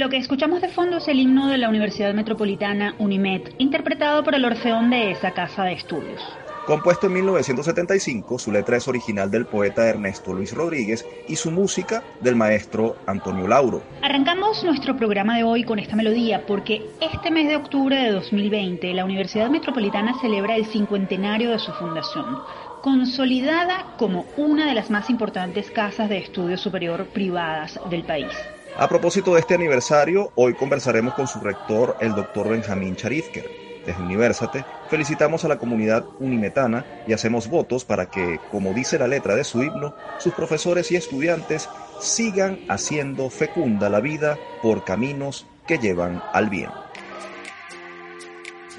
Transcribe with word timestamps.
Lo 0.00 0.08
que 0.08 0.16
escuchamos 0.16 0.62
de 0.62 0.70
fondo 0.70 0.96
es 0.96 1.08
el 1.08 1.20
himno 1.20 1.48
de 1.48 1.58
la 1.58 1.68
Universidad 1.68 2.14
Metropolitana 2.14 2.94
UNIMED, 2.96 3.42
interpretado 3.58 4.24
por 4.24 4.34
el 4.34 4.46
Orfeón 4.46 4.88
de 4.88 5.10
esa 5.10 5.32
casa 5.32 5.64
de 5.64 5.74
estudios. 5.74 6.22
Compuesto 6.66 7.08
en 7.08 7.12
1975, 7.12 8.38
su 8.38 8.50
letra 8.50 8.78
es 8.78 8.88
original 8.88 9.30
del 9.30 9.44
poeta 9.44 9.86
Ernesto 9.86 10.32
Luis 10.32 10.54
Rodríguez 10.54 11.04
y 11.28 11.36
su 11.36 11.50
música 11.50 12.02
del 12.22 12.34
maestro 12.34 12.96
Antonio 13.04 13.46
Lauro. 13.46 13.82
Arrancamos 14.00 14.64
nuestro 14.64 14.96
programa 14.96 15.36
de 15.36 15.44
hoy 15.44 15.64
con 15.64 15.78
esta 15.78 15.96
melodía 15.96 16.46
porque 16.46 16.80
este 17.02 17.30
mes 17.30 17.48
de 17.48 17.56
octubre 17.56 17.94
de 17.94 18.10
2020 18.12 18.94
la 18.94 19.04
Universidad 19.04 19.50
Metropolitana 19.50 20.18
celebra 20.22 20.56
el 20.56 20.64
cincuentenario 20.64 21.50
de 21.50 21.58
su 21.58 21.72
fundación, 21.72 22.38
consolidada 22.80 23.84
como 23.98 24.24
una 24.38 24.66
de 24.66 24.74
las 24.74 24.88
más 24.88 25.10
importantes 25.10 25.70
casas 25.70 26.08
de 26.08 26.16
estudio 26.16 26.56
superior 26.56 27.04
privadas 27.12 27.78
del 27.90 28.04
país. 28.04 28.32
A 28.80 28.88
propósito 28.88 29.34
de 29.34 29.40
este 29.40 29.52
aniversario, 29.52 30.32
hoy 30.36 30.54
conversaremos 30.54 31.12
con 31.12 31.26
su 31.26 31.38
rector, 31.38 31.98
el 32.00 32.14
doctor 32.14 32.48
Benjamín 32.48 32.96
Charizker. 32.96 33.44
Desde 33.84 34.02
Universate 34.02 34.64
felicitamos 34.88 35.44
a 35.44 35.48
la 35.48 35.58
comunidad 35.58 36.06
unimetana 36.18 36.86
y 37.06 37.12
hacemos 37.12 37.50
votos 37.50 37.84
para 37.84 38.06
que, 38.06 38.38
como 38.50 38.72
dice 38.72 38.98
la 38.98 39.06
letra 39.06 39.36
de 39.36 39.44
su 39.44 39.62
himno, 39.62 39.92
sus 40.18 40.32
profesores 40.32 40.90
y 40.92 40.96
estudiantes 40.96 41.68
sigan 41.98 42.58
haciendo 42.70 43.28
fecunda 43.28 43.90
la 43.90 44.00
vida 44.00 44.38
por 44.62 44.82
caminos 44.82 45.44
que 45.66 45.78
llevan 45.78 46.22
al 46.32 46.48
bien. 46.48 46.70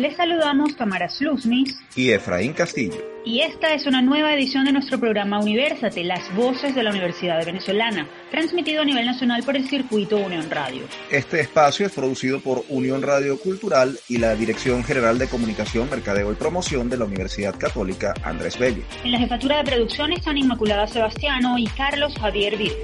Les 0.01 0.15
saludamos 0.15 0.75
Tamara 0.75 1.07
Sluznis 1.07 1.79
y 1.95 2.09
Efraín 2.09 2.53
Castillo. 2.53 2.95
Y 3.23 3.41
esta 3.41 3.75
es 3.75 3.85
una 3.85 4.01
nueva 4.01 4.33
edición 4.33 4.65
de 4.65 4.71
nuestro 4.71 4.99
programa 4.99 5.39
Universate, 5.39 6.03
las 6.03 6.35
voces 6.35 6.73
de 6.73 6.81
la 6.81 6.89
Universidad 6.89 7.45
Venezolana, 7.45 8.09
transmitido 8.31 8.81
a 8.81 8.85
nivel 8.85 9.05
nacional 9.05 9.43
por 9.43 9.55
el 9.55 9.69
circuito 9.69 10.17
Unión 10.17 10.49
Radio. 10.49 10.85
Este 11.11 11.41
espacio 11.41 11.85
es 11.85 11.91
producido 11.91 12.39
por 12.39 12.65
Unión 12.69 13.03
Radio 13.03 13.37
Cultural 13.37 13.99
y 14.09 14.17
la 14.17 14.33
Dirección 14.33 14.83
General 14.83 15.19
de 15.19 15.27
Comunicación, 15.27 15.87
Mercadeo 15.87 16.31
y 16.31 16.35
Promoción 16.35 16.89
de 16.89 16.97
la 16.97 17.05
Universidad 17.05 17.53
Católica 17.55 18.15
Andrés 18.23 18.57
Bello. 18.57 18.81
En 19.03 19.11
la 19.11 19.19
jefatura 19.19 19.57
de 19.57 19.65
producción 19.65 20.13
están 20.13 20.35
Inmaculada 20.35 20.87
Sebastiano 20.87 21.59
y 21.59 21.67
Carlos 21.67 22.15
Javier 22.19 22.57
Virgen. 22.57 22.79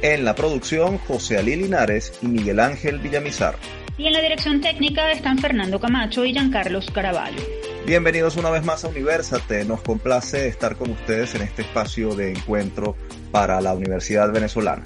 En 0.00 0.24
la 0.24 0.34
producción, 0.34 0.96
José 0.96 1.36
Ali 1.36 1.54
Linares 1.54 2.18
y 2.22 2.28
Miguel 2.28 2.60
Ángel 2.60 2.98
Villamizar. 2.98 3.56
Y 4.02 4.08
en 4.08 4.14
la 4.14 4.20
dirección 4.20 4.60
técnica 4.60 5.12
están 5.12 5.38
Fernando 5.38 5.78
Camacho 5.78 6.24
y 6.24 6.32
Giancarlos 6.32 6.90
Caraballo. 6.90 7.40
Bienvenidos 7.86 8.36
una 8.36 8.50
vez 8.50 8.64
más 8.64 8.84
a 8.84 8.88
Universate. 8.88 9.64
Nos 9.64 9.80
complace 9.82 10.48
estar 10.48 10.74
con 10.74 10.90
ustedes 10.90 11.36
en 11.36 11.42
este 11.42 11.62
espacio 11.62 12.12
de 12.16 12.32
encuentro 12.32 12.96
para 13.30 13.60
la 13.60 13.72
Universidad 13.74 14.32
Venezolana. 14.32 14.82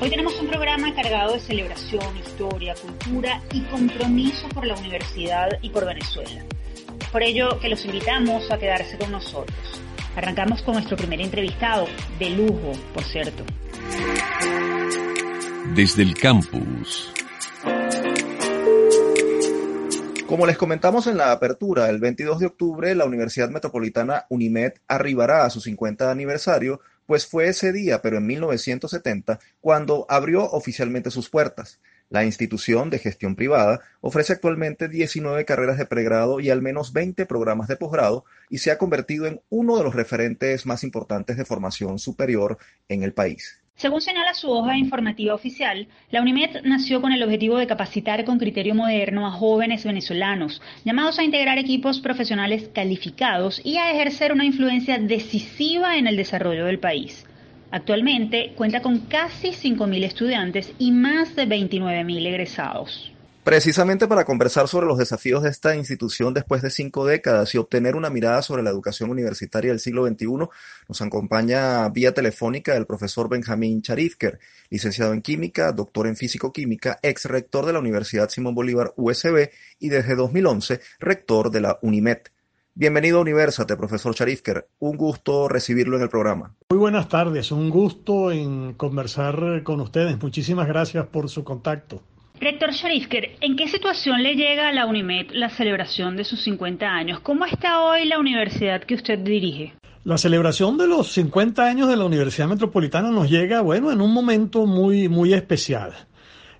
Hoy 0.00 0.08
tenemos 0.08 0.38
un 0.40 0.46
programa 0.46 0.94
cargado 0.94 1.32
de 1.32 1.40
celebración, 1.40 2.16
historia, 2.16 2.76
cultura 2.76 3.42
y 3.52 3.62
compromiso 3.62 4.48
por 4.50 4.64
la 4.64 4.76
universidad 4.76 5.48
y 5.62 5.70
por 5.70 5.84
Venezuela. 5.84 6.44
Por 7.10 7.24
ello 7.24 7.58
que 7.58 7.70
los 7.70 7.84
invitamos 7.84 8.52
a 8.52 8.58
quedarse 8.58 8.96
con 8.98 9.10
nosotros. 9.10 9.82
Arrancamos 10.14 10.62
con 10.62 10.74
nuestro 10.74 10.96
primer 10.96 11.20
entrevistado, 11.20 11.88
de 12.20 12.30
lujo, 12.30 12.70
por 12.94 13.02
cierto. 13.02 13.42
Desde 15.74 16.04
el 16.04 16.14
campus. 16.14 17.12
Como 20.30 20.46
les 20.46 20.56
comentamos 20.56 21.08
en 21.08 21.16
la 21.16 21.32
apertura, 21.32 21.90
el 21.90 21.98
22 21.98 22.38
de 22.38 22.46
octubre 22.46 22.94
la 22.94 23.04
Universidad 23.04 23.50
Metropolitana 23.50 24.26
UNIMED 24.28 24.74
arribará 24.86 25.44
a 25.44 25.50
su 25.50 25.60
50 25.60 26.08
aniversario, 26.08 26.80
pues 27.04 27.26
fue 27.26 27.48
ese 27.48 27.72
día, 27.72 28.00
pero 28.00 28.18
en 28.18 28.26
1970, 28.26 29.40
cuando 29.60 30.06
abrió 30.08 30.44
oficialmente 30.44 31.10
sus 31.10 31.30
puertas. 31.30 31.80
La 32.10 32.24
institución 32.24 32.90
de 32.90 33.00
gestión 33.00 33.34
privada 33.34 33.80
ofrece 34.00 34.34
actualmente 34.34 34.88
19 34.88 35.44
carreras 35.44 35.78
de 35.78 35.86
pregrado 35.86 36.38
y 36.38 36.50
al 36.50 36.62
menos 36.62 36.92
20 36.92 37.26
programas 37.26 37.66
de 37.66 37.74
posgrado 37.74 38.24
y 38.48 38.58
se 38.58 38.70
ha 38.70 38.78
convertido 38.78 39.26
en 39.26 39.40
uno 39.48 39.78
de 39.78 39.82
los 39.82 39.96
referentes 39.96 40.64
más 40.64 40.84
importantes 40.84 41.38
de 41.38 41.44
formación 41.44 41.98
superior 41.98 42.56
en 42.88 43.02
el 43.02 43.12
país. 43.12 43.60
Según 43.80 44.02
señala 44.02 44.34
su 44.34 44.50
hoja 44.50 44.76
informativa 44.76 45.32
oficial, 45.34 45.88
la 46.10 46.20
UNIMED 46.20 46.64
nació 46.64 47.00
con 47.00 47.12
el 47.12 47.22
objetivo 47.22 47.56
de 47.56 47.66
capacitar 47.66 48.26
con 48.26 48.38
criterio 48.38 48.74
moderno 48.74 49.26
a 49.26 49.30
jóvenes 49.30 49.86
venezolanos, 49.86 50.60
llamados 50.84 51.18
a 51.18 51.24
integrar 51.24 51.56
equipos 51.56 51.98
profesionales 52.00 52.68
calificados 52.74 53.58
y 53.64 53.78
a 53.78 53.90
ejercer 53.90 54.34
una 54.34 54.44
influencia 54.44 54.98
decisiva 54.98 55.96
en 55.96 56.06
el 56.06 56.18
desarrollo 56.18 56.66
del 56.66 56.78
país. 56.78 57.24
Actualmente 57.70 58.52
cuenta 58.54 58.82
con 58.82 58.98
casi 59.06 59.52
5.000 59.52 60.04
estudiantes 60.04 60.74
y 60.78 60.90
más 60.92 61.34
de 61.34 61.48
29.000 61.48 62.26
egresados. 62.26 63.09
Precisamente 63.44 64.06
para 64.06 64.26
conversar 64.26 64.68
sobre 64.68 64.86
los 64.86 64.98
desafíos 64.98 65.42
de 65.42 65.48
esta 65.48 65.74
institución 65.74 66.34
después 66.34 66.60
de 66.60 66.68
cinco 66.68 67.06
décadas 67.06 67.54
y 67.54 67.58
obtener 67.58 67.96
una 67.96 68.10
mirada 68.10 68.42
sobre 68.42 68.62
la 68.62 68.68
educación 68.68 69.08
universitaria 69.08 69.70
del 69.70 69.80
siglo 69.80 70.06
XXI, 70.06 70.26
nos 70.88 71.00
acompaña 71.00 71.88
vía 71.88 72.12
telefónica 72.12 72.76
el 72.76 72.84
profesor 72.84 73.30
Benjamín 73.30 73.80
Charifker, 73.80 74.38
licenciado 74.68 75.14
en 75.14 75.22
Química, 75.22 75.72
doctor 75.72 76.06
en 76.06 76.16
Físico-Química, 76.16 76.98
ex 77.02 77.24
rector 77.24 77.64
de 77.64 77.72
la 77.72 77.78
Universidad 77.78 78.28
Simón 78.28 78.54
Bolívar 78.54 78.92
USB 78.96 79.48
y 79.78 79.88
desde 79.88 80.16
2011 80.16 80.80
rector 80.98 81.50
de 81.50 81.60
la 81.62 81.78
UNIMED. 81.80 82.18
Bienvenido 82.74 83.18
a 83.18 83.22
Universate, 83.22 83.74
profesor 83.76 84.14
Charifker. 84.14 84.68
Un 84.80 84.98
gusto 84.98 85.48
recibirlo 85.48 85.96
en 85.96 86.02
el 86.02 86.08
programa. 86.10 86.54
Muy 86.68 86.78
buenas 86.78 87.08
tardes, 87.08 87.52
un 87.52 87.70
gusto 87.70 88.32
en 88.32 88.74
conversar 88.74 89.62
con 89.62 89.80
ustedes. 89.80 90.22
Muchísimas 90.22 90.68
gracias 90.68 91.06
por 91.06 91.30
su 91.30 91.42
contacto. 91.42 92.02
Rector 92.40 92.72
Sharifker, 92.72 93.36
¿en 93.42 93.54
qué 93.54 93.68
situación 93.68 94.22
le 94.22 94.34
llega 94.34 94.68
a 94.68 94.72
la 94.72 94.86
UNIMED 94.86 95.32
la 95.32 95.50
celebración 95.50 96.16
de 96.16 96.24
sus 96.24 96.40
50 96.40 96.86
años? 96.86 97.20
¿Cómo 97.20 97.44
está 97.44 97.82
hoy 97.82 98.06
la 98.06 98.18
universidad 98.18 98.82
que 98.82 98.94
usted 98.94 99.18
dirige? 99.18 99.74
La 100.04 100.16
celebración 100.16 100.78
de 100.78 100.86
los 100.86 101.12
50 101.12 101.62
años 101.62 101.86
de 101.90 101.98
la 101.98 102.06
Universidad 102.06 102.48
Metropolitana 102.48 103.10
nos 103.10 103.28
llega, 103.28 103.60
bueno, 103.60 103.92
en 103.92 104.00
un 104.00 104.14
momento 104.14 104.64
muy, 104.64 105.06
muy 105.06 105.34
especial. 105.34 105.92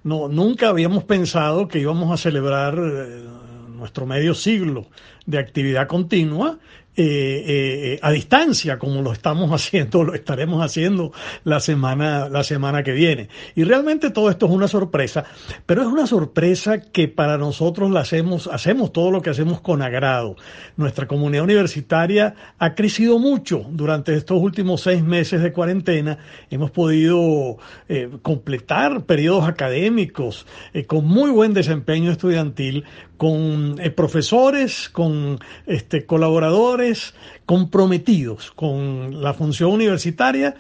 No, 0.05 0.29
nunca 0.29 0.69
habíamos 0.69 1.05
pensado 1.05 1.67
que 1.67 1.79
íbamos 1.79 2.13
a 2.13 2.19
celebrar 2.19 2.75
eh, 2.79 3.25
nuestro 3.71 4.05
medio 4.05 4.35
siglo 4.35 4.87
de 5.25 5.39
actividad 5.39 5.89
continua 5.89 6.59
eh, 6.97 7.45
eh, 7.47 7.99
a 8.03 8.11
distancia, 8.11 8.79
como 8.79 9.01
lo 9.01 9.13
estamos 9.13 9.51
haciendo, 9.55 10.03
lo 10.03 10.13
estaremos 10.13 10.63
haciendo 10.63 11.13
la 11.45 11.61
semana, 11.61 12.29
la 12.29 12.43
semana 12.43 12.83
que 12.83 12.93
viene. 12.93 13.29
Y 13.55 13.63
realmente 13.63 14.11
todo 14.11 14.29
esto 14.29 14.47
es 14.47 14.53
una 14.53 14.67
sorpresa, 14.67 15.25
pero 15.67 15.83
es 15.83 15.89
una 15.89 16.07
sorpresa 16.07 16.81
que 16.81 17.07
para 17.07 17.39
nosotros 17.39 17.91
la 17.93 18.01
hacemos, 18.01 18.49
hacemos 18.49 18.93
todo 18.93 19.13
lo 19.13 19.23
que 19.23 19.31
hacemos 19.31 19.61
con 19.61 19.83
agrado. 19.83 20.35
Nuestra 20.77 21.07
comunidad 21.07 21.45
universitaria 21.45 22.35
ha 22.59 22.75
crecido 22.75 23.21
mucho 23.21 23.65
durante 23.71 24.15
estos 24.15 24.43
últimos 24.43 24.81
seis 24.81 25.03
meses 25.03 25.43
de 25.43 25.53
cuarentena. 25.53 26.19
Hemos 26.51 26.73
podido 26.73 27.59
eh, 27.89 28.11
completar 28.23 29.05
periodos 29.05 29.49
académicos 29.49 30.45
con 30.89 31.07
muy 31.07 31.31
buen 31.31 31.55
desempeño 31.55 32.11
estudiantil, 32.11 32.85
con 33.21 33.77
profesores, 33.95 34.89
con 34.89 35.39
este, 35.67 36.07
colaboradores, 36.07 37.13
comprometidos 37.45 38.51
con 38.53 39.23
la 39.23 39.35
función 39.35 39.73
universitaria 39.73 40.55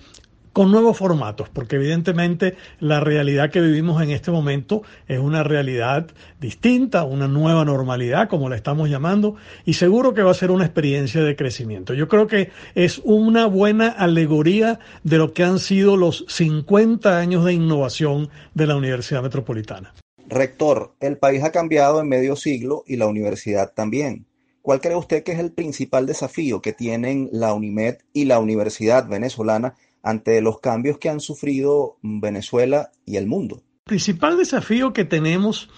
con 0.53 0.71
nuevos 0.71 0.98
formatos, 0.98 1.48
porque 1.48 1.76
evidentemente 1.76 2.56
la 2.78 3.00
realidad 3.00 3.50
que 3.50 3.62
vivimos 3.62 4.03
en 4.03 4.10
este 4.10 4.31
momento 4.31 4.82
es 5.09 5.19
una 5.19 5.43
realidad 5.43 6.09
distinta, 6.39 7.04
una 7.04 7.28
nueva 7.28 7.65
normalidad, 7.65 8.28
como 8.28 8.51
la 8.51 8.57
estamos 8.57 8.91
llamando, 8.91 9.36
y 9.65 9.72
seguro 9.72 10.13
que 10.13 10.22
va 10.22 10.33
a 10.33 10.34
ser 10.34 10.51
una 10.51 10.66
experiencia 10.66 11.22
de 11.22 11.36
crecimiento. 11.36 11.95
Yo 11.95 12.09
creo 12.09 12.27
que 12.27 12.51
es 12.74 13.01
una 13.04 13.47
buena 13.47 13.89
alegoría 13.89 14.80
de 15.03 15.16
lo 15.16 15.33
que 15.33 15.45
han 15.45 15.60
sido 15.60 15.97
los 15.97 16.27
50 16.28 17.18
años 17.18 17.42
de 17.47 17.54
innovación 17.54 18.28
de 18.53 18.66
la 18.66 18.77
Universidad 18.77 19.22
Metropolitana. 19.22 19.95
Rector, 20.30 20.94
el 21.00 21.18
país 21.18 21.42
ha 21.42 21.50
cambiado 21.50 22.00
en 22.00 22.09
medio 22.09 22.36
siglo 22.36 22.84
y 22.86 22.97
la 22.97 23.06
universidad 23.06 23.72
también. 23.74 24.27
¿Cuál 24.62 24.80
cree 24.80 24.97
usted 24.97 25.24
que 25.24 25.32
es 25.32 25.38
el 25.38 25.53
principal 25.53 26.06
desafío 26.06 26.62
que 26.62 26.72
tienen 26.72 27.28
la 27.32 27.53
UNIMED 27.53 27.98
y 28.12 28.27
la 28.27 28.38
Universidad 28.38 29.09
Venezolana 29.09 29.74
ante 30.03 30.41
los 30.41 30.60
cambios 30.60 30.98
que 30.98 31.09
han 31.09 31.21
sufrido 31.21 31.97
Venezuela 32.03 32.91
y 33.04 33.16
el 33.16 33.27
mundo? 33.27 33.56
El 33.86 33.91
principal 33.97 34.36
desafío 34.38 34.92
que 34.92 35.04
tenemos 35.04 35.68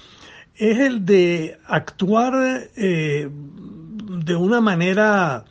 es 0.54 0.78
el 0.78 1.06
de 1.06 1.56
actuar 1.66 2.68
eh, 2.76 3.28
de 3.30 4.36
una 4.36 4.60
manera 4.60 5.44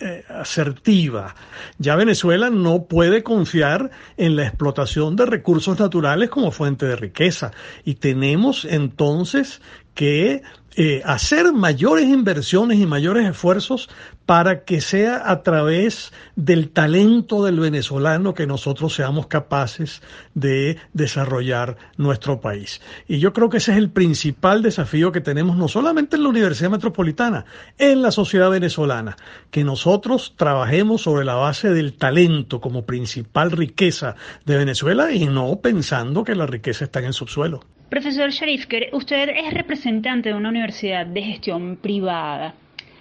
eh, 0.00 0.24
asertiva. 0.28 1.34
Ya 1.78 1.94
Venezuela 1.94 2.50
no 2.50 2.84
puede 2.84 3.22
confiar 3.22 3.90
en 4.16 4.36
la 4.36 4.46
explotación 4.46 5.14
de 5.16 5.26
recursos 5.26 5.78
naturales 5.78 6.30
como 6.30 6.50
fuente 6.50 6.86
de 6.86 6.96
riqueza 6.96 7.52
y 7.84 7.94
tenemos 7.94 8.64
entonces 8.64 9.62
que 9.94 10.42
eh, 10.76 11.02
hacer 11.04 11.52
mayores 11.52 12.08
inversiones 12.08 12.78
y 12.78 12.86
mayores 12.86 13.28
esfuerzos 13.28 13.88
para 14.26 14.64
que 14.64 14.80
sea 14.80 15.30
a 15.30 15.42
través 15.42 16.12
del 16.34 16.70
talento 16.70 17.44
del 17.44 17.60
venezolano 17.60 18.34
que 18.34 18.46
nosotros 18.46 18.94
seamos 18.94 19.26
capaces 19.26 20.02
de 20.34 20.78
desarrollar 20.92 21.76
nuestro 21.96 22.40
país. 22.40 22.80
Y 23.06 23.18
yo 23.18 23.32
creo 23.32 23.50
que 23.50 23.58
ese 23.58 23.72
es 23.72 23.78
el 23.78 23.90
principal 23.90 24.62
desafío 24.62 25.12
que 25.12 25.20
tenemos 25.20 25.56
no 25.56 25.68
solamente 25.68 26.16
en 26.16 26.22
la 26.22 26.30
Universidad 26.30 26.70
Metropolitana, 26.70 27.44
en 27.78 28.02
la 28.02 28.10
sociedad 28.10 28.50
venezolana, 28.50 29.16
que 29.50 29.62
nosotros 29.62 30.34
trabajemos 30.36 31.02
sobre 31.02 31.24
la 31.24 31.34
base 31.34 31.70
del 31.70 31.94
talento 31.94 32.60
como 32.60 32.84
principal 32.84 33.52
riqueza 33.52 34.16
de 34.44 34.56
Venezuela 34.56 35.12
y 35.12 35.26
no 35.26 35.60
pensando 35.60 36.24
que 36.24 36.34
la 36.34 36.46
riqueza 36.46 36.84
está 36.84 36.98
en 37.00 37.06
el 37.06 37.12
subsuelo. 37.12 37.60
Profesor 37.94 38.28
Sharifker, 38.32 38.88
usted 38.92 39.28
es 39.28 39.54
representante 39.54 40.30
de 40.30 40.34
una 40.34 40.48
universidad 40.48 41.06
de 41.06 41.22
gestión 41.22 41.76
privada. 41.76 42.56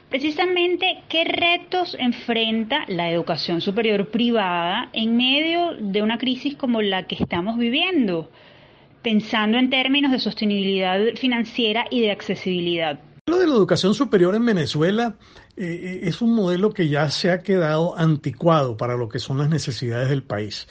Precisamente, 0.07 1.01
¿qué 1.09 1.23
retos 1.23 1.97
enfrenta 1.99 2.85
la 2.87 3.09
educación 3.09 3.59
superior 3.59 4.11
privada 4.11 4.91
en 4.93 5.17
medio 5.17 5.71
de 5.79 6.03
una 6.03 6.19
crisis 6.19 6.53
como 6.53 6.83
la 6.83 7.07
que 7.07 7.15
estamos 7.15 7.57
viviendo? 7.57 8.29
Pensando 9.01 9.57
en 9.57 9.71
términos 9.71 10.11
de 10.11 10.19
sostenibilidad 10.19 10.99
financiera 11.15 11.85
y 11.89 12.01
de 12.01 12.11
accesibilidad. 12.11 12.99
Lo 13.25 13.39
de 13.39 13.47
la 13.47 13.53
educación 13.53 13.95
superior 13.95 14.35
en 14.35 14.45
Venezuela 14.45 15.15
eh, 15.57 15.63
eh, 15.65 15.99
es 16.03 16.21
un 16.21 16.35
modelo 16.35 16.71
que 16.71 16.87
ya 16.87 17.09
se 17.09 17.31
ha 17.31 17.41
quedado 17.41 17.97
anticuado 17.97 18.77
para 18.77 18.95
lo 18.95 19.09
que 19.09 19.17
son 19.17 19.39
las 19.39 19.49
necesidades 19.49 20.09
del 20.09 20.21
país 20.21 20.67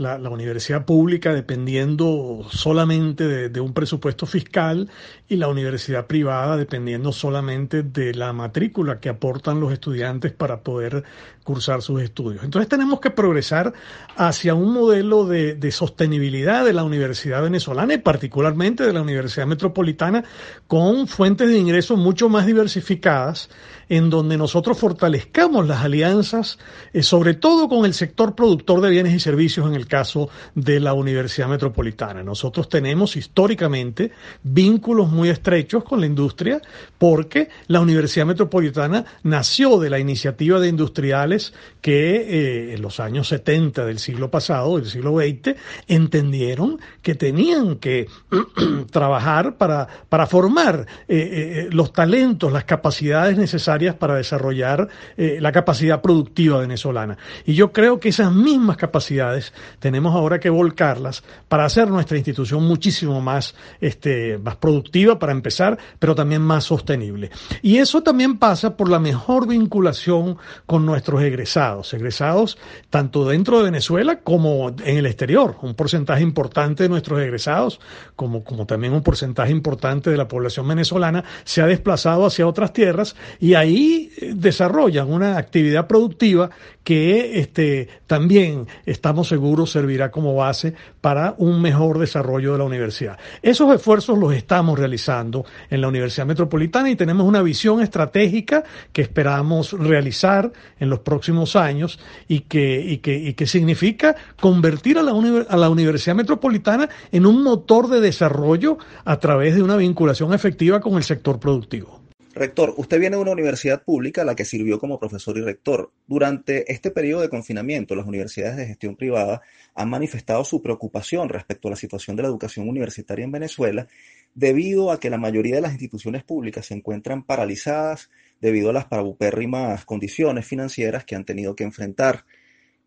la, 0.00 0.30
universidad 0.30 0.86
pública 0.86 1.34
dependiendo 1.34 2.46
solamente 2.50 3.50
de, 3.50 3.60
un 3.60 3.74
presupuesto 3.74 4.24
fiscal 4.24 4.88
y 5.28 5.36
la 5.36 5.48
universidad 5.48 6.06
privada 6.06 6.56
dependiendo 6.56 7.12
solamente 7.12 7.82
de 7.82 8.14
la 8.14 8.32
matrícula 8.32 8.98
que 8.98 9.10
aportan 9.10 9.60
los 9.60 9.72
estudiantes 9.72 10.32
para 10.32 10.60
poder 10.60 11.04
cursar 11.44 11.82
sus 11.82 12.00
estudios. 12.00 12.44
Entonces 12.44 12.68
tenemos 12.68 13.00
que 13.00 13.10
progresar 13.10 13.74
hacia 14.16 14.54
un 14.54 14.72
modelo 14.72 15.26
de, 15.26 15.54
de 15.54 15.70
sostenibilidad 15.70 16.64
de 16.64 16.72
la 16.72 16.84
universidad 16.84 17.42
venezolana 17.42 17.94
y 17.94 17.98
particularmente 17.98 18.84
de 18.84 18.92
la 18.92 19.02
Universidad 19.02 19.46
Metropolitana 19.46 20.24
con 20.66 21.08
fuentes 21.08 21.48
de 21.48 21.58
ingresos 21.58 21.98
mucho 21.98 22.28
más 22.28 22.46
diversificadas 22.46 23.50
en 23.90 24.08
donde 24.08 24.38
nosotros 24.38 24.78
fortalezcamos 24.78 25.66
las 25.66 25.84
alianzas, 25.84 26.58
eh, 26.92 27.02
sobre 27.02 27.34
todo 27.34 27.68
con 27.68 27.84
el 27.84 27.92
sector 27.92 28.36
productor 28.36 28.80
de 28.80 28.88
bienes 28.88 29.12
y 29.12 29.18
servicios 29.18 29.66
en 29.66 29.74
el 29.74 29.88
caso 29.90 30.30
de 30.54 30.80
la 30.80 30.94
Universidad 30.94 31.48
Metropolitana. 31.48 32.22
Nosotros 32.22 32.70
tenemos 32.70 33.16
históricamente 33.16 34.10
vínculos 34.42 35.10
muy 35.10 35.28
estrechos 35.28 35.84
con 35.84 36.00
la 36.00 36.06
industria 36.06 36.62
porque 36.96 37.50
la 37.66 37.80
Universidad 37.80 38.24
Metropolitana 38.24 39.04
nació 39.22 39.78
de 39.78 39.90
la 39.90 39.98
iniciativa 39.98 40.58
de 40.58 40.68
industriales 40.68 41.52
que 41.82 42.16
eh, 42.16 42.74
en 42.74 42.80
los 42.80 43.00
años 43.00 43.28
70 43.28 43.84
del 43.84 43.98
siglo 43.98 44.30
pasado, 44.30 44.78
del 44.78 44.86
siglo 44.86 45.18
XX, 45.18 45.54
entendieron 45.86 46.80
que 47.02 47.14
tenían 47.14 47.76
que 47.76 48.08
trabajar 48.90 49.58
para, 49.58 49.86
para 50.08 50.26
formar 50.26 50.86
eh, 51.06 51.68
los 51.70 51.92
talentos, 51.92 52.50
las 52.50 52.64
capacidades 52.64 53.36
necesarias 53.36 53.96
para 53.96 54.14
desarrollar 54.14 54.88
eh, 55.16 55.38
la 55.40 55.52
capacidad 55.52 56.00
productiva 56.00 56.60
venezolana. 56.60 57.18
Y 57.44 57.54
yo 57.54 57.72
creo 57.72 57.98
que 57.98 58.10
esas 58.10 58.32
mismas 58.32 58.76
capacidades 58.76 59.52
tenemos 59.80 60.14
ahora 60.14 60.38
que 60.38 60.50
volcarlas 60.50 61.24
para 61.48 61.64
hacer 61.64 61.88
nuestra 61.88 62.16
institución 62.16 62.62
muchísimo 62.64 63.20
más, 63.20 63.54
este, 63.80 64.38
más 64.38 64.56
productiva 64.56 65.18
para 65.18 65.32
empezar, 65.32 65.78
pero 65.98 66.14
también 66.14 66.42
más 66.42 66.64
sostenible. 66.64 67.30
Y 67.62 67.78
eso 67.78 68.02
también 68.02 68.38
pasa 68.38 68.76
por 68.76 68.90
la 68.90 68.98
mejor 68.98 69.48
vinculación 69.48 70.36
con 70.66 70.86
nuestros 70.86 71.22
egresados, 71.22 71.92
egresados 71.94 72.58
tanto 72.90 73.26
dentro 73.26 73.58
de 73.58 73.64
Venezuela 73.64 74.20
como 74.20 74.68
en 74.68 74.98
el 74.98 75.06
exterior. 75.06 75.56
Un 75.62 75.74
porcentaje 75.74 76.22
importante 76.22 76.82
de 76.82 76.88
nuestros 76.88 77.20
egresados, 77.20 77.80
como, 78.14 78.44
como 78.44 78.66
también 78.66 78.92
un 78.92 79.02
porcentaje 79.02 79.50
importante 79.50 80.10
de 80.10 80.16
la 80.16 80.28
población 80.28 80.68
venezolana, 80.68 81.24
se 81.44 81.62
ha 81.62 81.66
desplazado 81.66 82.26
hacia 82.26 82.46
otras 82.46 82.72
tierras 82.72 83.16
y 83.40 83.54
ahí 83.54 83.70
ahí 83.70 84.10
desarrollan 84.34 85.10
una 85.10 85.38
actividad 85.38 85.86
productiva 85.86 86.50
que 86.84 87.40
este, 87.40 87.88
también 88.06 88.66
estamos 88.86 89.28
seguros 89.28 89.69
servirá 89.70 90.10
como 90.10 90.34
base 90.34 90.74
para 91.00 91.34
un 91.38 91.60
mejor 91.62 91.98
desarrollo 91.98 92.52
de 92.52 92.58
la 92.58 92.64
universidad. 92.64 93.18
Esos 93.42 93.74
esfuerzos 93.74 94.18
los 94.18 94.34
estamos 94.34 94.78
realizando 94.78 95.44
en 95.68 95.80
la 95.80 95.88
Universidad 95.88 96.26
Metropolitana 96.26 96.90
y 96.90 96.96
tenemos 96.96 97.26
una 97.26 97.42
visión 97.42 97.80
estratégica 97.80 98.64
que 98.92 99.02
esperamos 99.02 99.72
realizar 99.72 100.52
en 100.78 100.90
los 100.90 101.00
próximos 101.00 101.56
años 101.56 101.98
y 102.28 102.40
que, 102.40 102.80
y 102.80 102.98
que, 102.98 103.16
y 103.16 103.34
que 103.34 103.46
significa 103.46 104.16
convertir 104.40 104.98
a 104.98 105.02
la, 105.02 105.12
a 105.48 105.56
la 105.56 105.70
Universidad 105.70 106.16
Metropolitana 106.16 106.88
en 107.12 107.26
un 107.26 107.42
motor 107.42 107.88
de 107.88 108.00
desarrollo 108.00 108.78
a 109.04 109.18
través 109.18 109.54
de 109.54 109.62
una 109.62 109.76
vinculación 109.76 110.34
efectiva 110.34 110.80
con 110.80 110.94
el 110.94 111.04
sector 111.04 111.38
productivo. 111.38 111.99
Rector, 112.32 112.74
usted 112.76 113.00
viene 113.00 113.16
de 113.16 113.22
una 113.22 113.32
universidad 113.32 113.82
pública 113.82 114.22
a 114.22 114.24
la 114.24 114.36
que 114.36 114.44
sirvió 114.44 114.78
como 114.78 115.00
profesor 115.00 115.36
y 115.36 115.40
rector. 115.40 115.90
Durante 116.06 116.72
este 116.72 116.92
periodo 116.92 117.22
de 117.22 117.28
confinamiento, 117.28 117.96
las 117.96 118.06
universidades 118.06 118.56
de 118.56 118.66
gestión 118.66 118.94
privada 118.94 119.42
han 119.74 119.90
manifestado 119.90 120.44
su 120.44 120.62
preocupación 120.62 121.28
respecto 121.28 121.66
a 121.66 121.72
la 121.72 121.76
situación 121.76 122.14
de 122.14 122.22
la 122.22 122.28
educación 122.28 122.68
universitaria 122.68 123.24
en 123.24 123.32
Venezuela, 123.32 123.88
debido 124.32 124.92
a 124.92 125.00
que 125.00 125.10
la 125.10 125.18
mayoría 125.18 125.56
de 125.56 125.60
las 125.60 125.72
instituciones 125.72 126.22
públicas 126.22 126.66
se 126.66 126.74
encuentran 126.74 127.24
paralizadas 127.24 128.10
debido 128.40 128.70
a 128.70 128.74
las 128.74 128.84
paupérrimas 128.84 129.84
condiciones 129.84 130.46
financieras 130.46 131.04
que 131.04 131.16
han 131.16 131.24
tenido 131.24 131.56
que 131.56 131.64
enfrentar. 131.64 132.26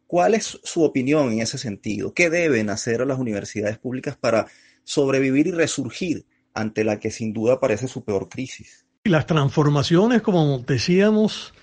¿Cuál 0.08 0.36
es 0.36 0.58
su 0.64 0.84
opinión 0.84 1.34
en 1.34 1.42
ese 1.42 1.58
sentido? 1.58 2.14
¿Qué 2.14 2.30
deben 2.30 2.70
hacer 2.70 3.06
las 3.06 3.20
universidades 3.20 3.78
públicas 3.78 4.16
para 4.16 4.48
sobrevivir 4.86 5.48
y 5.48 5.52
resurgir 5.52 6.26
ante 6.54 6.86
la 6.86 6.98
que 6.98 7.12
sin 7.12 7.34
duda 7.34 7.60
parece 7.60 7.90
su 7.90 8.06
peor 8.06 8.30
crisis? 8.30 8.83
Las 9.06 9.26
transformaciones, 9.26 10.22
como 10.22 10.60
decíamos, 10.60 11.54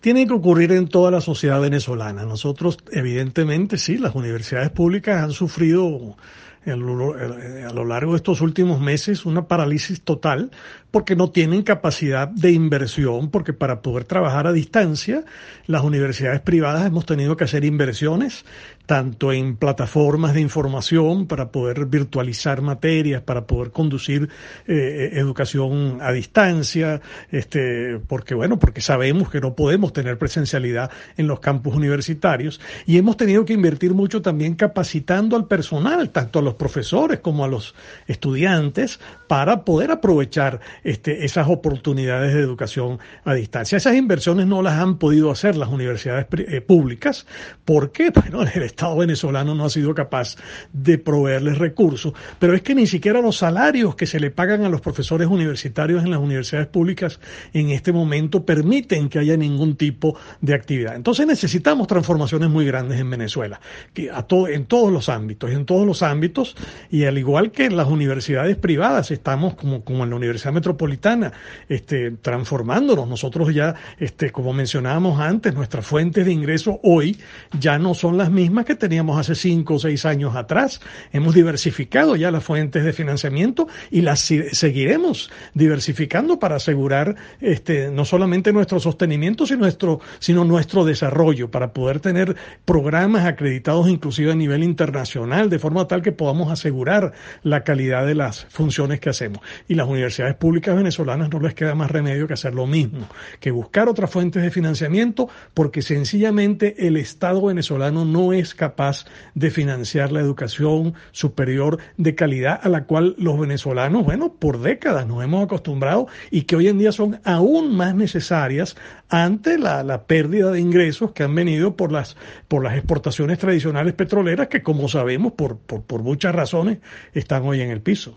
tienen 0.00 0.26
que 0.26 0.32
ocurrir 0.32 0.72
en 0.72 0.88
toda 0.88 1.10
la 1.10 1.20
sociedad 1.20 1.60
venezolana. 1.60 2.24
Nosotros, 2.24 2.78
evidentemente, 2.90 3.76
sí, 3.76 3.98
las 3.98 4.14
universidades 4.14 4.70
públicas 4.70 5.22
han 5.22 5.32
sufrido 5.32 6.16
a 6.64 6.76
lo 6.76 7.84
largo 7.84 8.12
de 8.12 8.16
estos 8.16 8.40
últimos 8.40 8.80
meses 8.80 9.26
una 9.26 9.46
parálisis 9.46 10.00
total 10.00 10.50
porque 10.90 11.16
no 11.16 11.30
tienen 11.30 11.64
capacidad 11.64 12.28
de 12.28 12.52
inversión, 12.52 13.30
porque 13.30 13.52
para 13.52 13.82
poder 13.82 14.04
trabajar 14.04 14.46
a 14.46 14.52
distancia, 14.52 15.24
las 15.66 15.82
universidades 15.82 16.40
privadas 16.40 16.86
hemos 16.86 17.04
tenido 17.04 17.36
que 17.36 17.44
hacer 17.44 17.66
inversiones 17.66 18.46
tanto 18.90 19.32
en 19.32 19.54
plataformas 19.54 20.34
de 20.34 20.40
información 20.40 21.28
para 21.28 21.52
poder 21.52 21.86
virtualizar 21.86 22.60
materias, 22.60 23.22
para 23.22 23.46
poder 23.46 23.70
conducir 23.70 24.28
eh, 24.66 25.10
educación 25.12 25.98
a 26.00 26.10
distancia, 26.10 27.00
este, 27.30 28.00
porque 28.08 28.34
bueno, 28.34 28.58
porque 28.58 28.80
sabemos 28.80 29.30
que 29.30 29.40
no 29.40 29.54
podemos 29.54 29.92
tener 29.92 30.18
presencialidad 30.18 30.90
en 31.16 31.28
los 31.28 31.38
campus 31.38 31.76
universitarios 31.76 32.60
y 32.84 32.98
hemos 32.98 33.16
tenido 33.16 33.44
que 33.44 33.52
invertir 33.52 33.94
mucho 33.94 34.22
también 34.22 34.56
capacitando 34.56 35.36
al 35.36 35.46
personal, 35.46 36.10
tanto 36.10 36.40
a 36.40 36.42
los 36.42 36.54
profesores 36.54 37.20
como 37.20 37.44
a 37.44 37.48
los 37.48 37.76
estudiantes, 38.08 38.98
para 39.28 39.64
poder 39.64 39.92
aprovechar 39.92 40.58
este, 40.82 41.24
esas 41.24 41.46
oportunidades 41.46 42.34
de 42.34 42.40
educación 42.40 42.98
a 43.24 43.34
distancia. 43.34 43.78
Esas 43.78 43.94
inversiones 43.94 44.48
no 44.48 44.62
las 44.62 44.80
han 44.80 44.98
podido 44.98 45.30
hacer 45.30 45.54
las 45.54 45.68
universidades 45.68 46.26
eh, 46.32 46.60
públicas 46.60 47.24
porque 47.64 48.10
bueno, 48.14 48.42
el 48.42 48.62
Estado 48.80 48.96
venezolano 48.96 49.54
no 49.54 49.66
ha 49.66 49.68
sido 49.68 49.94
capaz 49.94 50.36
de 50.72 50.96
proveerles 50.96 51.58
recursos, 51.58 52.14
pero 52.38 52.54
es 52.54 52.62
que 52.62 52.74
ni 52.74 52.86
siquiera 52.86 53.20
los 53.20 53.36
salarios 53.36 53.94
que 53.94 54.06
se 54.06 54.18
le 54.18 54.30
pagan 54.30 54.64
a 54.64 54.70
los 54.70 54.80
profesores 54.80 55.28
universitarios 55.28 56.02
en 56.02 56.10
las 56.10 56.18
universidades 56.18 56.66
públicas 56.68 57.20
en 57.52 57.68
este 57.68 57.92
momento 57.92 58.46
permiten 58.46 59.10
que 59.10 59.18
haya 59.18 59.36
ningún 59.36 59.76
tipo 59.76 60.16
de 60.40 60.54
actividad. 60.54 60.96
Entonces 60.96 61.26
necesitamos 61.26 61.88
transformaciones 61.88 62.48
muy 62.48 62.64
grandes 62.64 62.98
en 62.98 63.10
Venezuela, 63.10 63.60
que 63.92 64.10
a 64.10 64.22
todo, 64.22 64.48
en 64.48 64.64
todos 64.64 64.90
los 64.90 65.10
ámbitos, 65.10 65.50
en 65.50 65.66
todos 65.66 65.86
los 65.86 66.02
ámbitos, 66.02 66.56
y 66.90 67.04
al 67.04 67.18
igual 67.18 67.50
que 67.50 67.66
en 67.66 67.76
las 67.76 67.86
universidades 67.86 68.56
privadas, 68.56 69.10
estamos 69.10 69.56
como, 69.56 69.84
como 69.84 70.04
en 70.04 70.10
la 70.10 70.16
Universidad 70.16 70.54
Metropolitana, 70.54 71.34
este, 71.68 72.12
transformándonos. 72.12 73.06
Nosotros 73.06 73.54
ya, 73.54 73.74
este, 73.98 74.32
como 74.32 74.54
mencionábamos 74.54 75.20
antes, 75.20 75.54
nuestras 75.54 75.84
fuentes 75.84 76.24
de 76.24 76.32
ingreso 76.32 76.80
hoy 76.82 77.18
ya 77.58 77.78
no 77.78 77.92
son 77.92 78.16
las 78.16 78.30
mismas 78.30 78.64
que 78.64 78.69
que 78.70 78.76
teníamos 78.76 79.18
hace 79.18 79.34
cinco 79.34 79.74
o 79.74 79.78
seis 79.80 80.06
años 80.06 80.36
atrás. 80.36 80.80
Hemos 81.12 81.34
diversificado 81.34 82.14
ya 82.14 82.30
las 82.30 82.44
fuentes 82.44 82.84
de 82.84 82.92
financiamiento 82.92 83.66
y 83.90 84.02
las 84.02 84.20
seguiremos 84.20 85.28
diversificando 85.54 86.38
para 86.38 86.56
asegurar 86.56 87.16
este, 87.40 87.90
no 87.90 88.04
solamente 88.04 88.52
nuestro 88.52 88.78
sostenimiento, 88.78 89.44
sino 89.44 89.60
nuestro, 89.60 90.00
sino 90.20 90.44
nuestro 90.44 90.84
desarrollo, 90.84 91.50
para 91.50 91.72
poder 91.72 91.98
tener 91.98 92.36
programas 92.64 93.26
acreditados 93.26 93.88
inclusive 93.88 94.30
a 94.30 94.36
nivel 94.36 94.62
internacional, 94.62 95.50
de 95.50 95.58
forma 95.58 95.88
tal 95.88 96.00
que 96.00 96.12
podamos 96.12 96.52
asegurar 96.52 97.12
la 97.42 97.64
calidad 97.64 98.06
de 98.06 98.14
las 98.14 98.46
funciones 98.50 99.00
que 99.00 99.10
hacemos. 99.10 99.40
Y 99.66 99.74
las 99.74 99.88
universidades 99.88 100.36
públicas 100.36 100.76
venezolanas 100.76 101.28
no 101.28 101.40
les 101.40 101.54
queda 101.54 101.74
más 101.74 101.90
remedio 101.90 102.28
que 102.28 102.34
hacer 102.34 102.54
lo 102.54 102.68
mismo, 102.68 103.08
que 103.40 103.50
buscar 103.50 103.88
otras 103.88 104.10
fuentes 104.10 104.44
de 104.44 104.52
financiamiento, 104.52 105.28
porque 105.54 105.82
sencillamente 105.82 106.86
el 106.86 106.96
Estado 106.96 107.42
venezolano 107.42 108.04
no 108.04 108.32
es 108.32 108.49
capaz 108.54 109.04
de 109.34 109.50
financiar 109.50 110.12
la 110.12 110.20
educación 110.20 110.94
superior 111.12 111.78
de 111.96 112.14
calidad 112.14 112.60
a 112.62 112.68
la 112.68 112.84
cual 112.84 113.14
los 113.18 113.38
venezolanos, 113.38 114.04
bueno, 114.04 114.34
por 114.34 114.60
décadas 114.60 115.06
nos 115.06 115.22
hemos 115.22 115.44
acostumbrado 115.44 116.06
y 116.30 116.42
que 116.42 116.56
hoy 116.56 116.68
en 116.68 116.78
día 116.78 116.92
son 116.92 117.20
aún 117.24 117.76
más 117.76 117.94
necesarias 117.94 118.76
ante 119.08 119.58
la, 119.58 119.82
la 119.82 120.04
pérdida 120.04 120.50
de 120.50 120.60
ingresos 120.60 121.12
que 121.12 121.22
han 121.22 121.34
venido 121.34 121.76
por 121.76 121.92
las, 121.92 122.16
por 122.48 122.62
las 122.62 122.76
exportaciones 122.76 123.38
tradicionales 123.38 123.94
petroleras 123.94 124.48
que, 124.48 124.62
como 124.62 124.88
sabemos, 124.88 125.32
por, 125.32 125.58
por, 125.58 125.82
por 125.82 126.02
muchas 126.02 126.34
razones, 126.34 126.78
están 127.12 127.42
hoy 127.44 127.60
en 127.60 127.70
el 127.70 127.80
piso. 127.80 128.16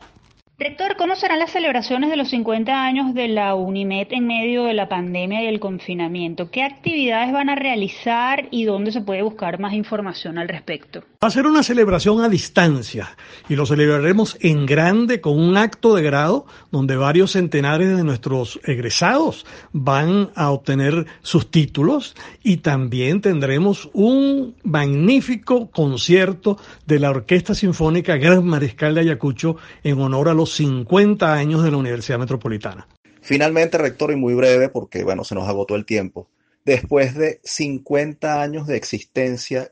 Rector, 0.59 0.97
¿cómo 0.97 1.15
serán 1.15 1.39
las 1.39 1.51
celebraciones 1.51 2.11
de 2.11 2.15
los 2.15 2.29
50 2.29 2.85
años 2.85 3.15
de 3.15 3.27
la 3.27 3.55
UNIMED 3.55 4.09
en 4.11 4.27
medio 4.27 4.65
de 4.65 4.75
la 4.75 4.87
pandemia 4.87 5.41
y 5.41 5.47
el 5.47 5.59
confinamiento? 5.59 6.51
¿Qué 6.51 6.61
actividades 6.61 7.33
van 7.33 7.49
a 7.49 7.55
realizar 7.55 8.49
y 8.51 8.65
dónde 8.65 8.91
se 8.91 9.01
puede 9.01 9.23
buscar 9.23 9.59
más 9.59 9.73
información 9.73 10.37
al 10.37 10.47
respecto? 10.47 11.03
Va 11.23 11.29
a 11.29 11.31
ser 11.31 11.47
una 11.47 11.63
celebración 11.63 12.21
a 12.21 12.29
distancia 12.29 13.17
y 13.49 13.55
lo 13.55 13.65
celebraremos 13.65 14.37
en 14.41 14.67
grande 14.67 15.21
con 15.21 15.39
un 15.39 15.57
acto 15.57 15.95
de 15.95 16.03
grado 16.03 16.45
donde 16.71 16.97
varios 16.97 17.31
centenares 17.31 17.97
de 17.97 18.03
nuestros 18.03 18.59
egresados 18.63 19.47
van 19.71 20.29
a 20.35 20.51
obtener 20.51 21.07
sus 21.23 21.49
títulos 21.49 22.15
y 22.43 22.57
también 22.57 23.21
tendremos 23.21 23.89
un 23.93 24.55
magnífico 24.61 25.71
concierto 25.71 26.59
de 26.85 26.99
la 26.99 27.09
Orquesta 27.09 27.55
Sinfónica 27.55 28.17
Gran 28.17 28.45
Mariscal 28.45 28.93
de 28.93 29.01
Ayacucho 29.01 29.57
en 29.83 29.99
honor 29.99 30.29
a 30.29 30.35
los 30.35 30.52
50 30.55 31.33
años 31.33 31.63
de 31.63 31.71
la 31.71 31.77
Universidad 31.77 32.19
Metropolitana. 32.19 32.87
Finalmente, 33.21 33.77
rector, 33.77 34.11
y 34.11 34.15
muy 34.15 34.33
breve 34.33 34.69
porque 34.69 35.03
bueno, 35.03 35.23
se 35.23 35.35
nos 35.35 35.47
agotó 35.47 35.75
el 35.75 35.85
tiempo. 35.85 36.29
Después 36.65 37.15
de 37.15 37.39
50 37.43 38.41
años 38.41 38.67
de 38.67 38.77
existencia, 38.77 39.71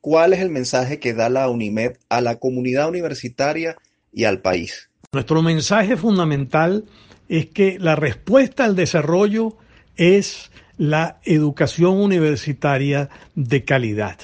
¿Cuál 0.00 0.32
es 0.32 0.40
el 0.40 0.48
mensaje 0.48 0.98
que 0.98 1.12
da 1.12 1.28
la 1.28 1.48
UNIMED 1.50 1.96
a 2.08 2.22
la 2.22 2.36
comunidad 2.36 2.88
universitaria 2.88 3.76
y 4.12 4.24
al 4.24 4.40
país? 4.40 4.88
Nuestro 5.12 5.42
mensaje 5.42 5.96
fundamental 5.96 6.84
es 7.28 7.46
que 7.46 7.78
la 7.78 7.96
respuesta 7.96 8.64
al 8.64 8.76
desarrollo 8.76 9.56
es 9.96 10.50
la 10.78 11.20
educación 11.24 11.98
universitaria 11.98 13.10
de 13.34 13.64
calidad, 13.64 14.18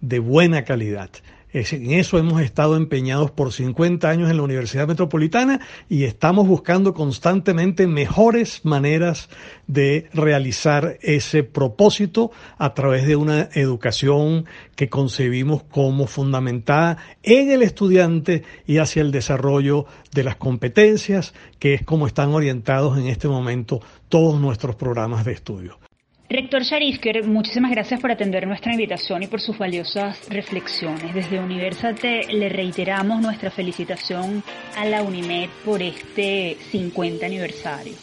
de 0.00 0.20
buena 0.20 0.64
calidad. 0.64 1.10
En 1.52 1.92
eso 1.92 2.18
hemos 2.18 2.42
estado 2.42 2.76
empeñados 2.76 3.30
por 3.30 3.52
50 3.52 4.10
años 4.10 4.30
en 4.30 4.36
la 4.36 4.42
Universidad 4.42 4.88
Metropolitana 4.88 5.60
y 5.88 6.04
estamos 6.04 6.46
buscando 6.46 6.92
constantemente 6.92 7.86
mejores 7.86 8.64
maneras 8.64 9.30
de 9.66 10.10
realizar 10.12 10.98
ese 11.00 11.44
propósito 11.44 12.30
a 12.58 12.74
través 12.74 13.06
de 13.06 13.16
una 13.16 13.48
educación 13.54 14.44
que 14.74 14.90
concebimos 14.90 15.62
como 15.62 16.06
fundamentada 16.06 16.98
en 17.22 17.50
el 17.50 17.62
estudiante 17.62 18.42
y 18.66 18.78
hacia 18.78 19.02
el 19.02 19.12
desarrollo 19.12 19.86
de 20.12 20.24
las 20.24 20.36
competencias, 20.36 21.32
que 21.58 21.74
es 21.74 21.82
como 21.84 22.06
están 22.06 22.34
orientados 22.34 22.98
en 22.98 23.06
este 23.06 23.28
momento 23.28 23.80
todos 24.08 24.40
nuestros 24.40 24.76
programas 24.76 25.24
de 25.24 25.32
estudio. 25.32 25.85
Rector 26.28 26.64
Sharifker, 26.64 27.24
muchísimas 27.24 27.70
gracias 27.70 28.00
por 28.00 28.10
atender 28.10 28.48
nuestra 28.48 28.72
invitación 28.72 29.22
y 29.22 29.28
por 29.28 29.40
sus 29.40 29.56
valiosas 29.58 30.28
reflexiones. 30.28 31.14
Desde 31.14 31.38
Universate 31.38 32.24
le 32.32 32.48
reiteramos 32.48 33.20
nuestra 33.20 33.52
felicitación 33.52 34.42
a 34.76 34.84
la 34.86 35.02
UNIMED 35.02 35.48
por 35.64 35.82
este 35.82 36.56
50 36.72 37.24
aniversario. 37.24 37.94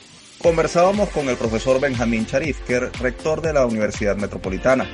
Conversábamos 0.41 1.09
con 1.09 1.27
el 1.27 1.35
profesor 1.35 1.81
Benjamín 1.81 2.23
Sharifker, 2.23 2.91
rector 3.01 3.41
de 3.41 3.51
la 3.51 3.65
Universidad 3.65 4.15
Metropolitana. 4.15 4.87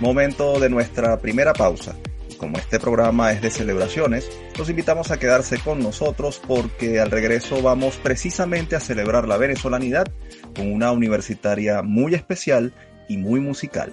Momento 0.00 0.60
de 0.60 0.68
nuestra 0.68 1.18
primera 1.18 1.54
pausa 1.54 1.96
como 2.44 2.58
este 2.58 2.78
programa 2.78 3.32
es 3.32 3.40
de 3.40 3.50
celebraciones, 3.50 4.30
los 4.58 4.68
invitamos 4.68 5.10
a 5.10 5.18
quedarse 5.18 5.58
con 5.58 5.78
nosotros 5.78 6.40
porque 6.46 7.00
al 7.00 7.10
regreso 7.10 7.62
vamos 7.62 7.96
precisamente 7.96 8.76
a 8.76 8.80
celebrar 8.80 9.26
la 9.26 9.38
venezolanidad 9.38 10.06
con 10.54 10.72
una 10.72 10.92
universitaria 10.92 11.82
muy 11.82 12.14
especial 12.14 12.72
y 13.08 13.18
muy 13.18 13.40
musical. 13.40 13.92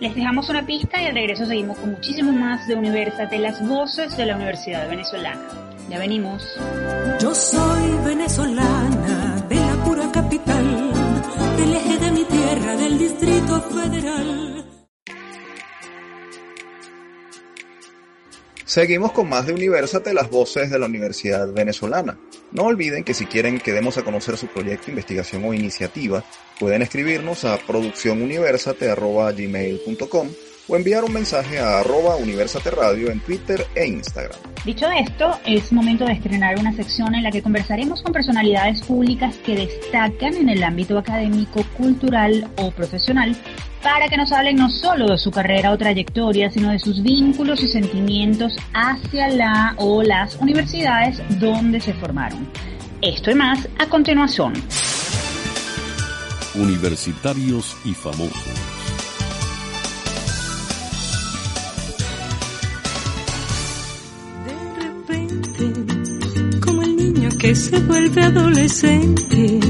Les 0.00 0.14
dejamos 0.14 0.48
una 0.50 0.66
pista 0.66 1.02
y 1.02 1.06
al 1.06 1.14
regreso 1.14 1.46
seguimos 1.46 1.78
con 1.78 1.92
muchísimo 1.92 2.32
más 2.32 2.66
de 2.66 2.74
Universate, 2.74 3.38
las 3.38 3.66
voces 3.66 4.16
de 4.16 4.26
la 4.26 4.36
Universidad 4.36 4.88
Venezolana. 4.88 5.40
Ya 5.88 5.98
venimos. 5.98 6.42
Yo 7.20 7.34
soy 7.34 7.90
venezolana 8.04 9.36
de 9.48 9.56
la 9.56 9.84
pura 9.84 10.10
capital, 10.12 10.92
del 11.56 11.74
eje 11.74 11.98
de 11.98 12.10
mi 12.10 12.24
tierra, 12.24 12.76
del 12.76 12.98
Distrito 12.98 13.60
Federal. 13.62 14.64
Seguimos 18.74 19.12
con 19.12 19.28
más 19.28 19.46
de 19.46 19.52
Universate, 19.52 20.12
las 20.12 20.28
voces 20.28 20.68
de 20.68 20.80
la 20.80 20.86
Universidad 20.86 21.46
Venezolana. 21.52 22.18
No 22.50 22.64
olviden 22.64 23.04
que 23.04 23.14
si 23.14 23.24
quieren 23.24 23.60
que 23.60 23.70
demos 23.70 23.98
a 23.98 24.02
conocer 24.02 24.36
su 24.36 24.48
proyecto, 24.48 24.90
investigación 24.90 25.44
o 25.44 25.54
iniciativa, 25.54 26.24
pueden 26.58 26.82
escribirnos 26.82 27.44
a 27.44 27.56
producciónuniversate.gmail.com 27.56 30.28
o 30.66 30.76
enviar 30.76 31.04
un 31.04 31.12
mensaje 31.12 31.60
a 31.60 31.78
arroba 31.78 32.16
Universate 32.16 32.72
Radio 32.72 33.12
en 33.12 33.20
Twitter 33.20 33.64
e 33.76 33.86
Instagram. 33.86 34.40
Dicho 34.64 34.90
esto, 34.90 35.38
es 35.46 35.72
momento 35.72 36.04
de 36.04 36.14
estrenar 36.14 36.58
una 36.58 36.74
sección 36.74 37.14
en 37.14 37.22
la 37.22 37.30
que 37.30 37.42
conversaremos 37.42 38.02
con 38.02 38.12
personalidades 38.12 38.82
públicas 38.82 39.36
que 39.46 39.54
destacan 39.54 40.34
en 40.34 40.48
el 40.48 40.64
ámbito 40.64 40.98
académico, 40.98 41.64
cultural 41.76 42.50
o 42.56 42.72
profesional 42.72 43.36
para 43.84 44.08
que 44.08 44.16
nos 44.16 44.32
hablen 44.32 44.56
no 44.56 44.70
solo 44.70 45.06
de 45.08 45.18
su 45.18 45.30
carrera 45.30 45.70
o 45.70 45.76
trayectoria, 45.76 46.50
sino 46.50 46.70
de 46.70 46.78
sus 46.78 47.02
vínculos 47.02 47.62
y 47.62 47.68
sentimientos 47.68 48.56
hacia 48.72 49.28
la 49.28 49.74
o 49.76 50.02
las 50.02 50.36
universidades 50.36 51.20
donde 51.38 51.78
se 51.80 51.92
formaron. 51.92 52.48
Esto 53.02 53.30
y 53.30 53.34
más 53.34 53.68
a 53.78 53.86
continuación. 53.86 54.54
Universitarios 56.54 57.76
y 57.84 57.92
famosos. 57.92 58.54
De 64.46 64.82
repente, 64.82 66.60
como 66.64 66.82
el 66.82 66.96
niño 66.96 67.28
que 67.38 67.54
se 67.54 67.78
vuelve 67.80 68.22
adolescente 68.22 69.60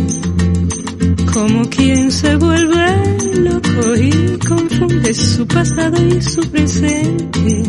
como 1.35 1.69
quien 1.69 2.13
se 2.13 2.37
vuelve 2.37 3.19
loco 3.41 3.97
y 3.97 4.39
confunde 4.39 5.13
su 5.13 5.45
pasado 5.49 6.01
y 6.01 6.23
su 6.23 6.49
presente. 6.49 7.65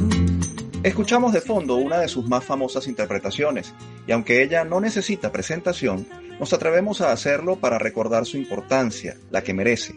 Escuchamos 0.83 1.33
de 1.33 1.41
fondo 1.41 1.77
una 1.77 1.97
de 1.97 2.07
sus 2.07 2.27
más 2.27 2.45
famosas 2.45 2.87
interpretaciones, 2.87 3.73
y 4.05 4.11
aunque 4.11 4.43
ella 4.43 4.63
no 4.63 4.79
necesita 4.79 5.31
presentación, 5.31 6.07
nos 6.39 6.53
atrevemos 6.53 7.01
a 7.01 7.11
hacerlo 7.11 7.55
para 7.55 7.79
recordar 7.79 8.27
su 8.27 8.37
importancia, 8.37 9.17
la 9.31 9.41
que 9.41 9.55
merece. 9.55 9.95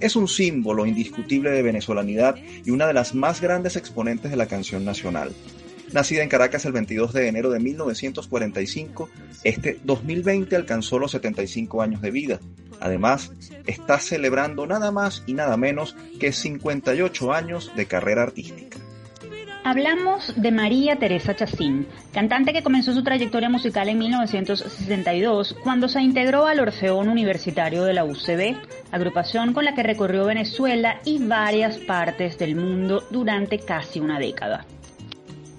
Es 0.00 0.14
un 0.14 0.28
símbolo 0.28 0.84
indiscutible 0.84 1.50
de 1.50 1.62
venezolanidad 1.62 2.36
y 2.62 2.70
una 2.70 2.86
de 2.86 2.92
las 2.92 3.14
más 3.14 3.40
grandes 3.40 3.76
exponentes 3.76 4.30
de 4.30 4.36
la 4.36 4.46
canción 4.46 4.84
nacional. 4.84 5.32
Nacida 5.92 6.22
en 6.22 6.28
Caracas 6.28 6.64
el 6.64 6.72
22 6.72 7.12
de 7.12 7.28
enero 7.28 7.50
de 7.50 7.60
1945, 7.60 9.08
este 9.44 9.80
2020 9.84 10.56
alcanzó 10.56 10.98
los 10.98 11.12
75 11.12 11.82
años 11.82 12.02
de 12.02 12.10
vida. 12.10 12.40
Además, 12.80 13.32
está 13.66 13.98
celebrando 13.98 14.66
nada 14.66 14.90
más 14.90 15.22
y 15.26 15.34
nada 15.34 15.56
menos 15.56 15.96
que 16.20 16.32
58 16.32 17.32
años 17.32 17.72
de 17.74 17.86
carrera 17.86 18.22
artística. 18.22 18.78
Hablamos 19.64 20.32
de 20.36 20.50
María 20.50 20.96
Teresa 20.96 21.36
Chacín, 21.36 21.86
cantante 22.14 22.54
que 22.54 22.62
comenzó 22.62 22.94
su 22.94 23.02
trayectoria 23.02 23.50
musical 23.50 23.88
en 23.88 23.98
1962 23.98 25.56
cuando 25.62 25.88
se 25.88 26.00
integró 26.00 26.46
al 26.46 26.60
Orfeón 26.60 27.08
Universitario 27.08 27.84
de 27.84 27.92
la 27.92 28.04
UCB, 28.04 28.56
agrupación 28.92 29.52
con 29.52 29.66
la 29.66 29.74
que 29.74 29.82
recorrió 29.82 30.24
Venezuela 30.24 31.00
y 31.04 31.18
varias 31.18 31.76
partes 31.78 32.38
del 32.38 32.56
mundo 32.56 33.04
durante 33.10 33.58
casi 33.58 34.00
una 34.00 34.18
década. 34.18 34.64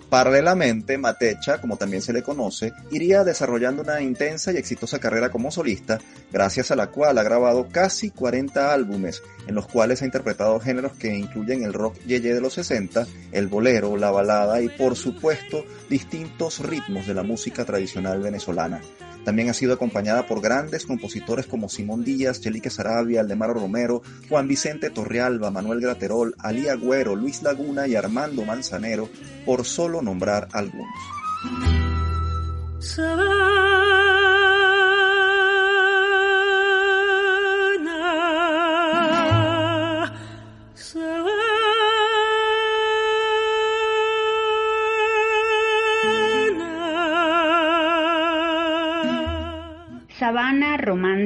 Paralelamente, 0.10 0.98
Matecha, 0.98 1.62
como 1.62 1.78
también 1.78 2.02
se 2.02 2.14
le 2.14 2.24
conoce, 2.24 2.74
iría 2.90 3.24
desarrollando 3.24 3.84
una 3.84 4.02
intensa 4.02 4.52
y 4.52 4.58
exitosa 4.58 5.00
carrera 5.00 5.30
como 5.30 5.52
solista, 5.52 6.00
gracias 6.32 6.72
a 6.72 6.76
la 6.76 6.88
cual 6.88 7.20
ha 7.20 7.24
grabado 7.24 7.68
casi 7.72 8.10
40 8.10 8.74
álbumes, 8.74 9.22
en 9.46 9.54
los 9.54 9.68
cuales 9.68 10.02
ha 10.02 10.06
interpretado 10.06 10.60
géneros 10.60 10.94
que 10.94 11.16
incluyen 11.16 11.64
el 11.64 11.74
rock 11.74 11.96
yeye 12.08 12.34
de 12.34 12.42
los 12.42 12.54
60, 12.54 13.06
el 13.32 13.48
bolero, 13.48 13.98
la 13.98 14.10
balada 14.10 14.62
y 14.62 14.70
por 14.70 14.96
supuesto 14.96 15.64
distintos 15.90 16.60
ritmos 16.60 17.06
de 17.06 17.14
la 17.14 17.22
música 17.22 17.64
tradicional 17.64 18.20
venezolana. 18.20 18.82
También 19.30 19.52
ha 19.52 19.54
sido 19.54 19.76
acompañada 19.76 20.26
por 20.26 20.42
grandes 20.42 20.88
compositores 20.88 21.46
como 21.46 21.70
Simón 21.70 22.04
Díaz, 22.04 22.42
Chelique 22.42 22.72
Sarabia, 22.72 23.22
Aldemaro 23.22 23.54
Romero, 23.54 24.02
Juan 24.28 24.48
Vicente 24.48 24.90
Torrealba, 24.90 25.52
Manuel 25.52 25.82
Graterol, 25.82 26.34
Ali 26.40 26.68
Agüero, 26.68 27.16
Luis 27.16 27.44
Laguna 27.44 27.86
y 27.86 27.94
Armando 27.94 28.44
Manzanero, 28.44 29.08
por 29.46 29.66
solo 29.66 30.02
nombrar 30.02 30.48
algunos. 30.52 30.90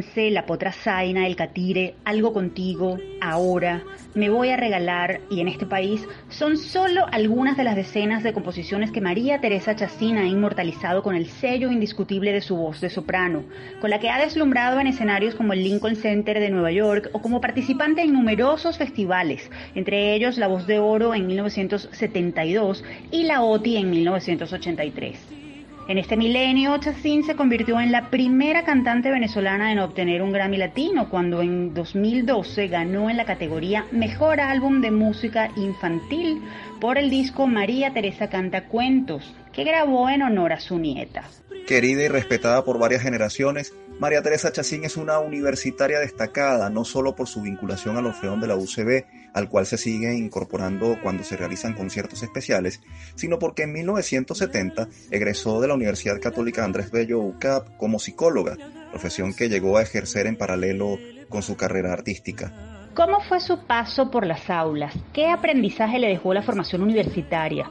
Romance, 0.03 0.31
La 0.31 0.45
Potra 0.45 0.71
Zaina, 0.71 1.27
El 1.27 1.35
Catire, 1.35 1.95
Algo 2.03 2.33
Contigo, 2.33 2.97
Ahora, 3.21 3.83
Me 4.13 4.29
Voy 4.29 4.49
a 4.49 4.57
Regalar 4.57 5.21
y 5.29 5.39
En 5.39 5.47
este 5.47 5.65
país 5.65 6.05
son 6.29 6.57
solo 6.57 7.05
algunas 7.11 7.57
de 7.57 7.63
las 7.63 7.75
decenas 7.75 8.23
de 8.23 8.33
composiciones 8.33 8.91
que 8.91 9.01
María 9.01 9.39
Teresa 9.39 9.75
Chacín 9.75 10.17
ha 10.17 10.25
inmortalizado 10.25 11.03
con 11.03 11.15
el 11.15 11.27
sello 11.27 11.71
indiscutible 11.71 12.31
de 12.33 12.41
su 12.41 12.55
voz 12.55 12.81
de 12.81 12.89
soprano, 12.89 13.43
con 13.79 13.89
la 13.89 13.99
que 13.99 14.09
ha 14.09 14.19
deslumbrado 14.19 14.79
en 14.79 14.87
escenarios 14.87 15.35
como 15.35 15.53
el 15.53 15.63
Lincoln 15.63 15.95
Center 15.95 16.39
de 16.39 16.49
Nueva 16.49 16.71
York 16.71 17.09
o 17.13 17.21
como 17.21 17.41
participante 17.41 18.01
en 18.01 18.13
numerosos 18.13 18.77
festivales, 18.77 19.49
entre 19.75 20.13
ellos 20.13 20.37
La 20.37 20.47
Voz 20.47 20.67
de 20.67 20.79
Oro 20.79 21.13
en 21.13 21.27
1972 21.27 22.83
y 23.11 23.23
La 23.23 23.41
OTI 23.41 23.77
en 23.77 23.89
1983. 23.89 25.42
En 25.85 25.97
este 25.97 26.15
milenio, 26.15 26.77
Chacín 26.77 27.25
se 27.25 27.35
convirtió 27.35 27.77
en 27.81 27.91
la 27.91 28.09
primera 28.09 28.63
cantante 28.63 29.11
venezolana 29.11 29.73
en 29.73 29.79
obtener 29.79 30.21
un 30.21 30.31
Grammy 30.31 30.55
Latino 30.55 31.09
cuando 31.09 31.41
en 31.41 31.73
2012 31.73 32.69
ganó 32.69 33.09
en 33.09 33.17
la 33.17 33.25
categoría 33.25 33.85
Mejor 33.91 34.39
Álbum 34.39 34.79
de 34.79 34.91
Música 34.91 35.51
Infantil 35.57 36.41
por 36.79 36.97
el 36.97 37.09
disco 37.09 37.47
María 37.47 37.91
Teresa 37.91 38.29
Canta 38.29 38.63
Cuentos, 38.69 39.35
que 39.51 39.65
grabó 39.65 40.09
en 40.09 40.21
honor 40.21 40.53
a 40.53 40.61
su 40.61 40.79
nieta. 40.79 41.25
Querida 41.67 42.03
y 42.03 42.07
respetada 42.07 42.63
por 42.63 42.79
varias 42.79 43.01
generaciones, 43.01 43.73
María 43.99 44.21
Teresa 44.21 44.53
Chacín 44.53 44.85
es 44.85 44.95
una 44.95 45.19
universitaria 45.19 45.99
destacada, 45.99 46.69
no 46.69 46.85
solo 46.85 47.13
por 47.13 47.27
su 47.27 47.41
vinculación 47.41 47.97
al 47.97 48.05
Orfeón 48.05 48.39
de 48.39 48.47
la 48.47 48.55
UCB, 48.55 49.03
al 49.33 49.49
cual 49.49 49.65
se 49.65 49.77
sigue 49.77 50.15
incorporando 50.15 50.97
cuando 51.01 51.23
se 51.23 51.37
realizan 51.37 51.73
conciertos 51.73 52.23
especiales, 52.23 52.81
sino 53.15 53.39
porque 53.39 53.63
en 53.63 53.73
1970 53.73 54.87
egresó 55.11 55.59
de 55.59 55.67
la 55.67 55.73
Universidad 55.73 56.21
Católica 56.21 56.63
Andrés 56.63 56.91
Bello 56.91 57.19
UCAP 57.19 57.77
como 57.77 57.99
psicóloga, 57.99 58.57
profesión 58.91 59.33
que 59.33 59.49
llegó 59.49 59.77
a 59.77 59.81
ejercer 59.83 60.27
en 60.27 60.37
paralelo 60.37 60.97
con 61.29 61.41
su 61.41 61.57
carrera 61.57 61.93
artística. 61.93 62.53
¿Cómo 62.93 63.21
fue 63.21 63.39
su 63.39 63.65
paso 63.65 64.11
por 64.11 64.25
las 64.25 64.49
aulas? 64.51 64.93
¿Qué 65.13 65.27
aprendizaje 65.27 65.97
le 65.97 66.09
dejó 66.09 66.33
la 66.33 66.43
formación 66.43 66.83
universitaria? 66.83 67.69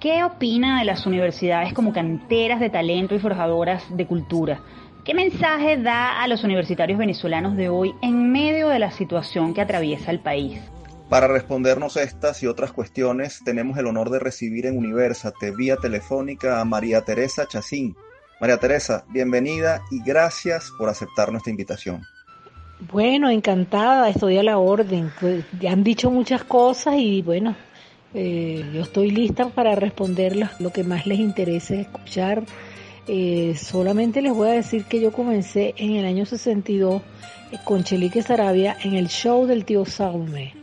¿Qué 0.00 0.24
opina 0.24 0.78
de 0.78 0.86
las 0.86 1.06
universidades 1.06 1.74
como 1.74 1.92
canteras 1.92 2.58
de 2.58 2.70
talento 2.70 3.14
y 3.14 3.18
forjadoras 3.18 3.84
de 3.94 4.06
cultura? 4.06 4.62
¿Qué 5.04 5.14
mensaje 5.14 5.76
da 5.76 6.22
a 6.22 6.26
los 6.26 6.42
universitarios 6.42 6.98
venezolanos 6.98 7.56
de 7.56 7.68
hoy 7.68 7.94
en 8.02 8.32
medio 8.32 8.68
de 8.68 8.78
la 8.78 8.90
situación 8.90 9.52
que 9.52 9.60
atraviesa 9.60 10.10
el 10.10 10.20
país? 10.20 10.60
Para 11.12 11.28
respondernos 11.28 11.98
estas 11.98 12.42
y 12.42 12.46
otras 12.46 12.72
cuestiones, 12.72 13.42
tenemos 13.44 13.76
el 13.76 13.86
honor 13.86 14.08
de 14.08 14.18
recibir 14.18 14.64
en 14.64 14.78
Universate 14.78 15.50
vía 15.50 15.76
telefónica 15.76 16.58
a 16.58 16.64
María 16.64 17.02
Teresa 17.02 17.46
Chacín. 17.46 17.94
María 18.40 18.56
Teresa, 18.56 19.04
bienvenida 19.10 19.82
y 19.90 20.02
gracias 20.02 20.72
por 20.78 20.88
aceptar 20.88 21.30
nuestra 21.30 21.50
invitación. 21.50 22.00
Bueno, 22.90 23.28
encantada, 23.28 24.08
estoy 24.08 24.38
a 24.38 24.42
la 24.42 24.56
orden. 24.56 25.12
Pues, 25.20 25.44
han 25.68 25.84
dicho 25.84 26.10
muchas 26.10 26.44
cosas 26.44 26.94
y 26.96 27.20
bueno, 27.20 27.56
eh, 28.14 28.64
yo 28.72 28.80
estoy 28.80 29.10
lista 29.10 29.50
para 29.50 29.74
responderles 29.74 30.48
lo 30.60 30.72
que 30.72 30.82
más 30.82 31.06
les 31.06 31.18
interese 31.18 31.82
escuchar. 31.82 32.42
Eh, 33.06 33.54
solamente 33.60 34.22
les 34.22 34.32
voy 34.32 34.48
a 34.48 34.52
decir 34.52 34.86
que 34.86 34.98
yo 34.98 35.12
comencé 35.12 35.74
en 35.76 35.96
el 35.96 36.06
año 36.06 36.24
62 36.24 37.02
eh, 37.50 37.58
con 37.64 37.84
Chelique 37.84 38.22
Sarabia 38.22 38.78
en 38.82 38.94
el 38.94 39.08
show 39.08 39.44
del 39.44 39.66
tío 39.66 39.84
Saume. 39.84 40.61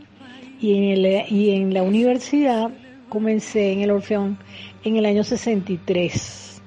Y 0.62 0.78
en, 0.78 0.84
el, 0.84 1.32
y 1.32 1.52
en 1.52 1.74
la 1.74 1.84
universidad 1.84 2.70
comencé 3.08 3.72
en 3.72 3.82
el 3.82 3.92
Orfeón 3.92 4.38
en 4.84 4.98
el 4.98 5.06
año 5.06 5.24
63. 5.24 6.62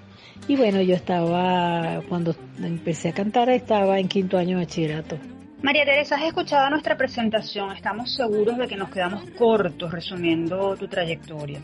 Y 0.48 0.56
bueno, 0.56 0.80
yo 0.82 0.94
estaba, 0.94 2.02
cuando 2.08 2.34
empecé 2.62 3.10
a 3.10 3.12
cantar, 3.12 3.48
estaba 3.50 3.98
en 3.98 4.08
quinto 4.08 4.38
año 4.38 4.58
de 4.58 4.64
bachillerato. 4.64 5.18
María 5.62 5.84
Teresa, 5.84 6.16
has 6.16 6.24
escuchado 6.24 6.68
nuestra 6.70 6.96
presentación. 6.96 7.70
Estamos 7.70 8.12
seguros 8.12 8.58
de 8.58 8.66
que 8.66 8.76
nos 8.76 8.90
quedamos 8.90 9.22
cortos 9.38 9.92
resumiendo 9.92 10.76
tu 10.76 10.88
trayectoria. 10.88 11.60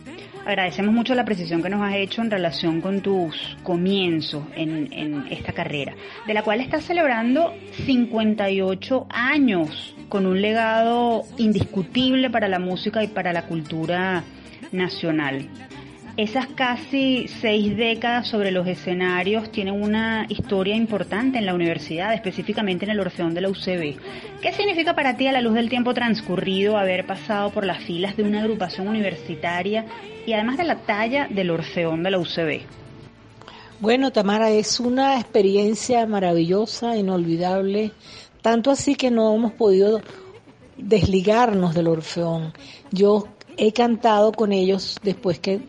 Agradecemos 0.46 0.94
mucho 0.94 1.16
la 1.16 1.24
precisión 1.24 1.60
que 1.60 1.68
nos 1.68 1.82
has 1.82 1.96
hecho 1.96 2.22
en 2.22 2.30
relación 2.30 2.80
con 2.80 3.00
tus 3.00 3.56
comienzos 3.64 4.44
en, 4.54 4.92
en 4.92 5.26
esta 5.30 5.52
carrera, 5.52 5.96
de 6.28 6.34
la 6.34 6.44
cual 6.44 6.60
estás 6.60 6.84
celebrando 6.84 7.52
58 7.86 9.06
años 9.10 9.96
con 10.08 10.26
un 10.26 10.40
legado 10.40 11.24
indiscutible 11.36 12.30
para 12.30 12.48
la 12.48 12.58
música 12.58 13.02
y 13.02 13.08
para 13.08 13.32
la 13.32 13.42
cultura 13.42 14.24
nacional. 14.72 15.48
Esas 16.18 16.48
casi 16.48 17.28
seis 17.28 17.76
décadas 17.76 18.26
sobre 18.26 18.50
los 18.50 18.66
escenarios 18.66 19.52
tienen 19.52 19.80
una 19.80 20.26
historia 20.28 20.74
importante 20.74 21.38
en 21.38 21.46
la 21.46 21.54
universidad, 21.54 22.12
específicamente 22.12 22.84
en 22.84 22.90
el 22.90 22.98
Orfeón 22.98 23.34
de 23.34 23.40
la 23.40 23.48
UCB. 23.48 23.94
¿Qué 24.42 24.52
significa 24.52 24.96
para 24.96 25.16
ti 25.16 25.28
a 25.28 25.32
la 25.32 25.40
luz 25.40 25.54
del 25.54 25.68
tiempo 25.68 25.94
transcurrido 25.94 26.76
haber 26.76 27.06
pasado 27.06 27.50
por 27.50 27.64
las 27.64 27.78
filas 27.84 28.16
de 28.16 28.24
una 28.24 28.40
agrupación 28.40 28.88
universitaria 28.88 29.84
y 30.26 30.32
además 30.32 30.56
de 30.56 30.64
la 30.64 30.78
talla 30.78 31.28
del 31.30 31.50
Orfeón 31.50 32.02
de 32.02 32.10
la 32.10 32.18
UCB? 32.18 32.62
Bueno, 33.78 34.10
Tamara, 34.10 34.50
es 34.50 34.80
una 34.80 35.20
experiencia 35.20 36.04
maravillosa, 36.04 36.96
inolvidable, 36.96 37.92
tanto 38.50 38.70
así 38.70 38.94
que 38.94 39.10
no 39.10 39.34
hemos 39.34 39.52
podido 39.52 40.00
desligarnos 40.78 41.74
del 41.74 41.86
Orfeón. 41.86 42.54
Yo 42.90 43.26
he 43.58 43.72
cantado 43.72 44.32
con 44.32 44.52
ellos 44.52 44.96
después 45.02 45.38
que 45.38 45.60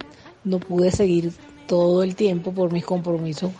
no 0.46 0.62
pude 0.62 0.89
seguir 0.89 1.34
todo 1.68 2.04
el 2.04 2.15
tiempo 2.15 2.54
por 2.54 2.72
mis 2.72 2.86
compromisos 2.86 3.52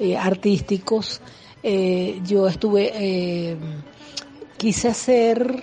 eh, 0.00 0.16
artísticos. 0.16 1.20
Eh, 1.62 2.20
yo 2.26 2.48
estuve, 2.48 2.90
eh, 2.94 3.56
quise 4.56 4.88
hacer 4.88 5.62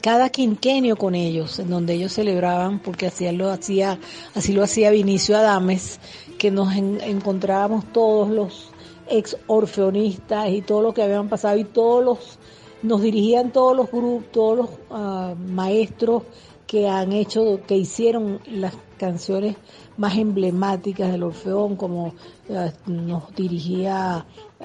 cada 0.00 0.28
quinquenio 0.28 0.94
con 0.94 1.16
ellos, 1.16 1.58
en 1.58 1.68
donde 1.68 1.94
ellos 1.94 2.12
celebraban, 2.12 2.78
porque 2.78 3.08
así 3.08 3.28
lo 3.32 3.50
hacía, 3.50 3.98
así 4.36 4.52
lo 4.52 4.62
hacía 4.62 4.92
Vinicio 4.92 5.36
Adames, 5.36 5.98
que 6.38 6.52
nos 6.52 6.72
encontrábamos 6.76 7.92
todos 7.92 8.30
los 8.30 8.72
ex 9.08 9.36
orfeonistas 9.46 10.48
y 10.50 10.62
todo 10.62 10.82
lo 10.82 10.94
que 10.94 11.02
habían 11.02 11.28
pasado 11.28 11.58
y 11.58 11.64
todos 11.64 12.04
los, 12.04 12.38
nos 12.82 13.02
dirigían 13.02 13.52
todos 13.52 13.76
los 13.76 13.90
grupos, 13.90 14.32
todos 14.32 14.56
los 14.56 14.70
uh, 14.90 15.36
maestros 15.36 16.24
que 16.66 16.88
han 16.88 17.12
hecho, 17.12 17.60
que 17.66 17.76
hicieron 17.76 18.40
las 18.46 18.74
canciones 18.96 19.56
más 19.98 20.16
emblemáticas 20.16 21.12
del 21.12 21.24
Orfeón, 21.24 21.76
como 21.76 22.14
eh, 22.48 22.72
nos 22.86 23.34
dirigía 23.34 24.24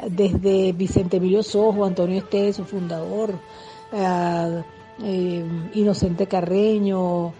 desde 0.10 0.72
Vicente 0.72 1.18
Emilio 1.18 1.44
Sojo, 1.44 1.84
Antonio 1.84 2.20
Estés, 2.20 2.56
su 2.56 2.64
fundador, 2.64 3.34
eh, 3.92 4.64
eh, 5.04 5.46
Inocente 5.74 6.28
Carreño, 6.28 7.34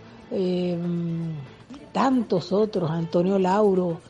tantos 1.94 2.52
otros, 2.52 2.92
Antonio 2.92 3.40
Lauro, 3.40 4.02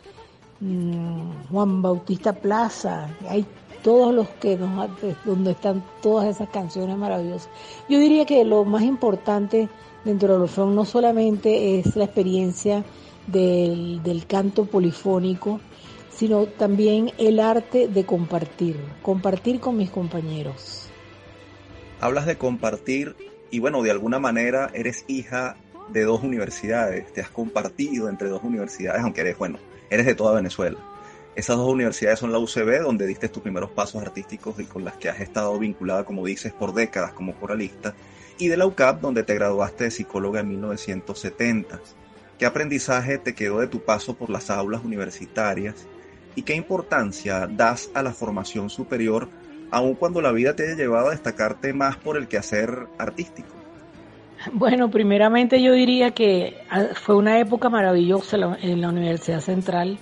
mm, 0.59 1.51
Juan 1.51 1.81
Bautista 1.83 2.33
Plaza, 2.33 3.15
hay 3.29 3.45
todos 3.87 4.13
los 4.13 4.27
que 4.41 4.57
nos, 4.57 4.89
donde 5.23 5.51
están 5.51 5.81
todas 6.01 6.27
esas 6.27 6.49
canciones 6.49 6.97
maravillosas. 6.97 7.47
Yo 7.87 7.99
diría 7.99 8.25
que 8.25 8.43
lo 8.43 8.65
más 8.65 8.83
importante 8.83 9.69
dentro 10.03 10.33
del 10.33 10.41
Orfeón 10.41 10.75
no 10.75 10.83
solamente 10.83 11.79
es 11.79 11.95
la 11.95 12.03
experiencia 12.03 12.83
del, 13.27 14.03
del 14.03 14.27
canto 14.27 14.65
polifónico, 14.65 15.61
sino 16.13 16.47
también 16.47 17.13
el 17.17 17.39
arte 17.39 17.87
de 17.87 18.05
compartir, 18.05 18.77
compartir 19.01 19.61
con 19.61 19.77
mis 19.77 19.89
compañeros. 19.89 20.89
Hablas 22.01 22.25
de 22.25 22.37
compartir 22.37 23.15
y 23.51 23.59
bueno, 23.59 23.81
de 23.83 23.91
alguna 23.91 24.19
manera 24.19 24.69
eres 24.73 25.05
hija 25.07 25.55
de 25.93 26.03
dos 26.03 26.23
universidades, 26.23 27.13
te 27.13 27.21
has 27.21 27.29
compartido 27.29 28.09
entre 28.09 28.27
dos 28.27 28.43
universidades, 28.43 29.01
aunque 29.01 29.21
eres, 29.21 29.37
bueno, 29.37 29.59
eres 29.89 30.05
de 30.05 30.13
toda 30.13 30.35
Venezuela. 30.35 30.77
Esas 31.37 31.57
dos 31.57 31.71
universidades 31.71 32.17
son 32.17 32.31
la 32.31 32.39
UCB, 32.39 32.81
donde 32.81 33.05
diste 33.05 33.29
tus 33.29 33.43
primeros 33.43 33.69
pasos 33.69 34.01
artísticos 34.01 34.59
y 34.59 34.63
con 34.63 34.83
las 34.83 34.97
que 34.97 35.07
has 35.07 35.19
estado 35.19 35.59
vinculada, 35.59 36.03
como 36.03 36.25
dices, 36.25 36.51
por 36.51 36.73
décadas 36.73 37.13
como 37.13 37.35
coralista, 37.35 37.93
y 38.39 38.47
de 38.47 38.57
la 38.57 38.65
UCAP, 38.65 39.01
donde 39.01 39.21
te 39.21 39.35
graduaste 39.35 39.83
de 39.83 39.91
psicóloga 39.91 40.39
en 40.39 40.49
1970. 40.49 41.79
¿Qué 42.39 42.45
aprendizaje 42.47 43.19
te 43.19 43.35
quedó 43.35 43.59
de 43.59 43.67
tu 43.67 43.81
paso 43.81 44.15
por 44.15 44.31
las 44.31 44.49
aulas 44.49 44.83
universitarias 44.83 45.85
y 46.33 46.41
qué 46.41 46.55
importancia 46.55 47.45
das 47.45 47.91
a 47.93 48.01
la 48.01 48.13
formación 48.13 48.71
superior, 48.71 49.29
aun 49.69 49.93
cuando 49.93 50.23
la 50.23 50.31
vida 50.31 50.55
te 50.55 50.63
haya 50.63 50.75
llevado 50.75 51.09
a 51.09 51.11
destacarte 51.11 51.71
más 51.71 51.97
por 51.97 52.17
el 52.17 52.27
quehacer 52.27 52.87
artístico? 52.97 53.53
Bueno, 54.53 54.89
primeramente 54.89 55.61
yo 55.61 55.73
diría 55.73 56.09
que 56.09 56.57
ah, 56.71 56.87
fue 56.95 57.15
una 57.15 57.39
época 57.39 57.69
maravillosa 57.69 58.57
en 58.59 58.81
la 58.81 58.89
Universidad 58.89 59.41
Central, 59.41 59.99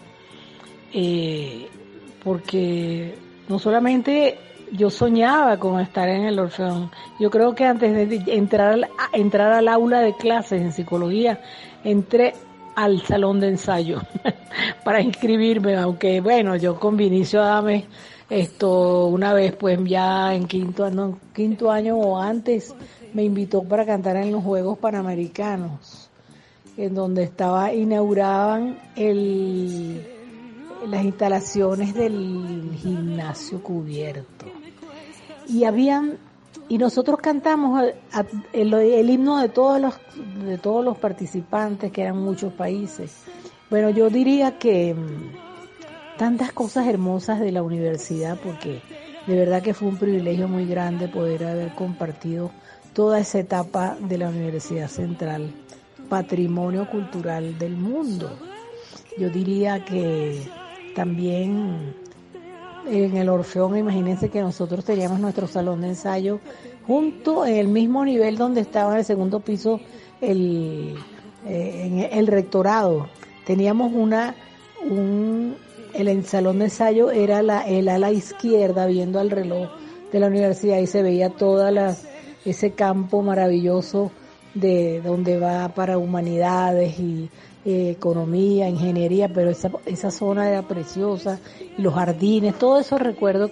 eh, 0.94 1.68
porque 2.24 3.16
no 3.48 3.60
solamente 3.60 4.38
yo 4.72 4.90
soñaba 4.90 5.58
con 5.58 5.80
estar 5.80 6.10
en 6.10 6.24
el 6.24 6.40
Orfeón, 6.40 6.92
yo 7.20 7.30
creo 7.30 7.54
que 7.56 7.66
antes 7.66 8.10
de 8.10 8.34
entrar 8.34 8.74
al, 8.74 8.88
entrar 9.14 9.52
al 9.54 9.68
aula 9.68 10.02
de 10.02 10.14
clases 10.16 10.62
en 10.62 10.72
psicología, 10.72 11.40
entré 11.84 12.34
al 12.76 13.02
salón 13.04 13.40
de 13.40 13.50
ensayo 13.50 14.02
para 14.84 15.02
inscribirme, 15.02 15.76
aunque 15.76 16.20
bueno, 16.22 16.56
yo 16.56 16.80
con 16.80 16.98
Vinicio 16.98 17.42
Adame, 17.42 17.86
esto 18.30 19.08
una 19.08 19.34
vez 19.34 19.56
pues 19.56 19.80
ya 19.84 20.34
en 20.34 20.48
quinto, 20.48 20.84
año, 20.84 21.20
quinto 21.34 21.72
año 21.72 21.98
o 21.98 22.20
antes, 22.20 22.74
me 23.14 23.24
invitó 23.24 23.64
para 23.64 23.86
cantar 23.86 24.18
en 24.18 24.32
los 24.32 24.44
Juegos 24.44 24.78
Panamericanos, 24.78 26.10
en 26.76 26.94
donde 26.96 27.24
estaba 27.24 27.72
inauguraban 27.74 28.78
el, 28.96 30.15
las 30.88 31.04
instalaciones 31.04 31.94
del 31.94 32.72
gimnasio 32.82 33.62
cubierto. 33.62 34.46
Y 35.48 35.64
habían 35.64 36.18
y 36.68 36.78
nosotros 36.78 37.20
cantamos 37.20 37.84
el, 38.54 39.10
himno 39.10 39.40
de 39.40 39.50
todos 39.50 39.80
los 39.80 39.94
de 40.46 40.58
todos 40.58 40.84
los 40.84 40.98
participantes 40.98 41.92
que 41.92 42.02
eran 42.02 42.18
muchos 42.18 42.54
países 42.54 43.14
bueno 43.70 43.90
yo 43.92 44.10
diría 44.10 44.58
que 44.58 44.96
mm, 44.96 46.18
tantas 46.18 46.52
cosas 46.54 46.88
hermosas 46.88 47.40
de 47.40 47.52
la 47.52 47.62
universidad 47.62 48.40
porque 48.44 48.82
de 49.28 49.36
verdad 49.36 49.62
que 49.62 49.74
fue 49.74 49.90
un 49.90 49.98
privilegio 49.98 50.48
muy 50.48 50.66
grande 50.66 51.08
poder 51.08 51.46
haber 51.46 51.72
compartido 51.74 52.52
toda 52.94 53.20
esa 53.20 53.40
etapa 53.40 53.96
de 54.00 54.18
la 54.18 54.30
Universidad 54.30 54.88
Central 54.88 55.52
patrimonio 56.10 56.90
cultural 56.90 57.60
del 57.60 57.76
mundo 57.76 58.32
yo 59.20 59.30
diría 59.30 59.86
que 59.86 60.42
también 60.96 61.94
en 62.88 63.18
el 63.18 63.30
Orfeón, 63.30 63.78
imagínense 63.78 64.30
que 64.30 64.42
nosotros 64.42 64.86
teníamos 64.86 65.20
nuestro 65.20 65.48
salón 65.48 65.82
de 65.82 65.90
ensayo 65.90 66.40
junto 66.88 67.46
en 67.46 67.58
el 67.58 67.68
mismo 67.68 68.06
nivel 68.06 68.38
donde 68.38 68.62
estaba 68.62 68.94
en 68.94 69.00
el 69.00 69.06
segundo 69.06 69.40
piso 69.40 69.80
el, 70.22 70.96
eh, 71.46 71.82
en 71.86 72.00
el 72.00 72.28
rectorado. 72.28 73.08
Teníamos 73.46 73.92
una, 73.94 74.36
un, 74.90 75.56
el 75.94 76.26
salón 76.26 76.60
de 76.60 76.66
ensayo 76.66 77.12
era 77.12 77.42
la, 77.42 77.62
el 77.62 77.90
ala 77.90 78.12
izquierda 78.12 78.86
viendo 78.86 79.20
al 79.20 79.32
reloj 79.32 79.70
de 80.12 80.20
la 80.20 80.28
universidad 80.28 80.78
y 80.80 80.88
se 80.88 81.02
veía 81.04 81.30
toda 81.30 81.72
la, 81.72 81.96
ese 82.46 82.72
campo 82.72 83.22
maravilloso 83.22 84.12
de 84.54 85.02
donde 85.02 85.38
va 85.38 85.70
para 85.70 85.98
humanidades 85.98 86.98
y 87.00 87.30
eh, 87.66 87.90
economía, 87.90 88.70
ingeniería, 88.70 89.28
pero 89.28 89.50
esa, 89.50 89.72
esa 89.88 90.12
zona 90.12 90.48
era 90.48 90.62
preciosa, 90.62 91.40
y 91.76 91.82
los 91.82 91.96
jardines, 91.96 92.60
todo 92.60 92.80
eso 92.80 93.00
recuerdo 93.00 93.50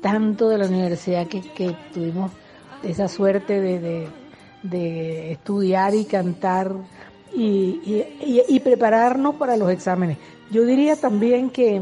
tanto 0.00 0.48
de 0.48 0.58
la 0.58 0.66
universidad 0.66 1.28
que, 1.28 1.40
que 1.40 1.76
tuvimos 1.94 2.32
esa 2.82 3.06
suerte 3.06 3.60
de, 3.60 4.08
de, 4.64 5.32
estudiar 5.32 5.94
y 5.94 6.04
cantar 6.04 6.72
y, 7.32 8.04
y, 8.20 8.42
y, 8.48 8.60
prepararnos 8.60 9.36
para 9.36 9.56
los 9.56 9.70
exámenes. 9.70 10.18
Yo 10.50 10.66
diría 10.66 10.96
también 10.96 11.48
que 11.48 11.80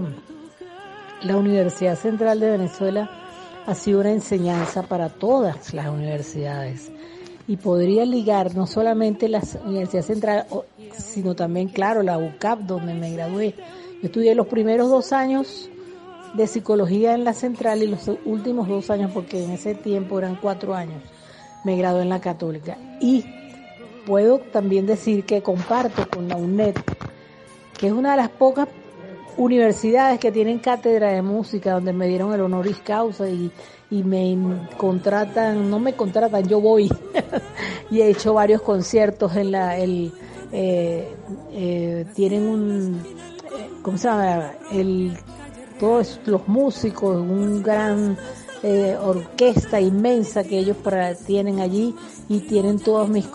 la 1.23 1.37
Universidad 1.39 1.97
Central 1.97 2.41
de 2.41 2.51
Venezuela 2.51 3.11
ha 3.67 3.75
sido 3.75 4.01
una 4.01 4.13
enseñanza 4.13 4.83
para 4.83 5.09
todas 5.09 5.73
las 5.73 5.89
universidades 5.89 6.93
y 7.51 7.57
podría 7.57 8.05
ligar 8.05 8.55
no 8.55 8.65
solamente 8.69 9.29
la 9.29 9.43
Universidad 9.65 10.05
Central, 10.05 10.47
sino 10.97 11.35
también, 11.35 11.67
claro, 11.67 12.05
la 12.05 12.17
UCAP, 12.17 12.61
donde 12.61 12.95
me 12.95 13.11
gradué. 13.11 13.57
Yo 14.01 14.07
estudié 14.07 14.37
los 14.37 14.47
primeros 14.47 14.89
dos 14.89 15.13
años 15.13 15.69
de 16.35 16.47
psicología 16.47 17.13
en 17.13 17.25
la 17.25 17.33
central 17.33 17.83
y 17.83 17.89
los 17.89 18.09
últimos 18.25 18.69
dos 18.69 18.89
años, 18.89 19.11
porque 19.13 19.43
en 19.43 19.51
ese 19.51 19.75
tiempo 19.75 20.21
eran 20.21 20.37
cuatro 20.37 20.77
años, 20.77 21.03
me 21.65 21.77
gradué 21.77 22.03
en 22.03 22.11
la 22.11 22.21
católica. 22.21 22.79
Y 23.01 23.25
puedo 24.07 24.39
también 24.39 24.87
decir 24.87 25.25
que 25.25 25.43
comparto 25.43 26.09
con 26.09 26.29
la 26.29 26.37
UNED, 26.37 26.77
que 27.77 27.89
es 27.89 27.93
una 27.93 28.13
de 28.13 28.19
las 28.19 28.29
pocas 28.29 28.69
universidades 29.37 30.21
que 30.21 30.31
tienen 30.31 30.61
cátedra 30.61 31.09
de 31.09 31.23
música, 31.23 31.73
donde 31.73 31.93
me 31.93 32.07
dieron 32.07 32.33
el 32.33 32.43
honoris 32.43 32.79
causa 32.79 33.29
y 33.29 33.51
y 33.91 34.03
me 34.05 34.69
contratan, 34.77 35.69
no 35.69 35.79
me 35.81 35.95
contratan, 35.95 36.47
yo 36.47 36.61
voy 36.61 36.89
y 37.91 38.01
he 38.01 38.11
hecho 38.11 38.35
varios 38.35 38.63
conciertos 38.63 39.35
en 39.37 39.51
la, 39.51 39.77
el, 39.77 40.13
eh, 40.53 41.15
eh, 41.53 42.07
tienen 42.15 42.43
un, 42.43 43.03
¿cómo 43.83 43.99
se 43.99 44.09
llama? 44.09 44.53
El, 44.73 45.17
todos 45.79 46.21
los 46.27 46.47
músicos, 46.47 47.17
un 47.17 47.63
gran 47.63 48.17
eh, 48.63 48.97
orquesta 49.01 49.81
inmensa 49.81 50.45
que 50.45 50.59
ellos 50.59 50.77
tienen 51.27 51.61
allí 51.61 51.95
y 52.29 52.41
tienen 52.41 52.79
todas 52.79 53.09
mis, 53.09 53.27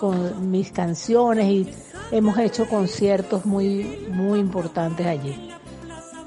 mis 0.42 0.72
canciones 0.72 1.48
y 1.48 1.70
hemos 2.12 2.38
hecho 2.38 2.68
conciertos 2.68 3.46
muy, 3.46 4.08
muy 4.12 4.40
importantes 4.40 5.06
allí. 5.06 5.52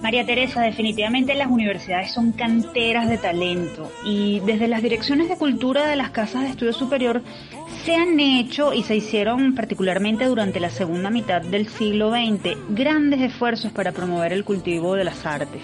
María 0.03 0.25
Teresa, 0.25 0.63
definitivamente 0.63 1.35
las 1.35 1.49
universidades 1.49 2.13
son 2.13 2.31
canteras 2.31 3.09
de 3.09 3.19
talento 3.19 3.91
y 4.05 4.39
desde 4.41 4.69
las 4.69 4.81
direcciones 4.81 5.29
de 5.29 5.37
cultura 5.37 5.89
de 5.89 5.97
las 5.97 6.11
casas 6.11 6.43
de 6.43 6.51
estudio 6.51 6.73
superior 6.73 7.21
se 7.85 7.97
han 7.97 8.21
hecho 8.21 8.73
y 8.73 8.85
se 8.85 8.95
hicieron 8.95 9.57
particularmente 9.57 10.27
durante 10.27 10.61
la 10.61 10.71
segunda 10.71 11.11
mitad 11.11 11.43
del 11.43 11.69
siglo 11.69 12.11
XX 12.11 12.57
grandes 12.69 13.21
esfuerzos 13.21 13.73
para 13.73 13.91
promover 13.91 14.33
el 14.33 14.45
cultivo 14.45 14.95
de 14.95 15.05
las 15.05 15.27
artes. 15.27 15.63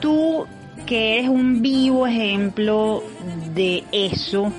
Tú, 0.00 0.46
que 0.84 1.18
eres 1.18 1.28
un 1.28 1.62
vivo 1.62 2.08
ejemplo 2.08 3.04
de 3.54 3.84
eso, 3.92 4.52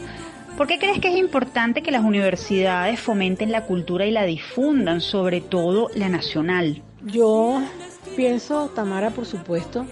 ¿por 0.56 0.67
qué 0.67 0.80
crees 0.80 1.00
que 1.00 1.10
es 1.10 1.17
importante 1.17 1.82
que 1.82 1.91
las 1.91 2.04
universidades 2.04 2.98
fomenten 2.98 3.52
la 3.52 3.65
cultura 3.65 4.06
y 4.06 4.12
la 4.12 4.24
difundan, 4.24 5.02
sobre 5.02 5.41
todo 5.41 5.89
la 5.96 6.08
nacional? 6.08 6.82
Yo 7.04 7.62
Pienso, 8.15 8.69
Tamara, 8.76 9.10
por 9.12 9.26
supuesto, 9.26 9.86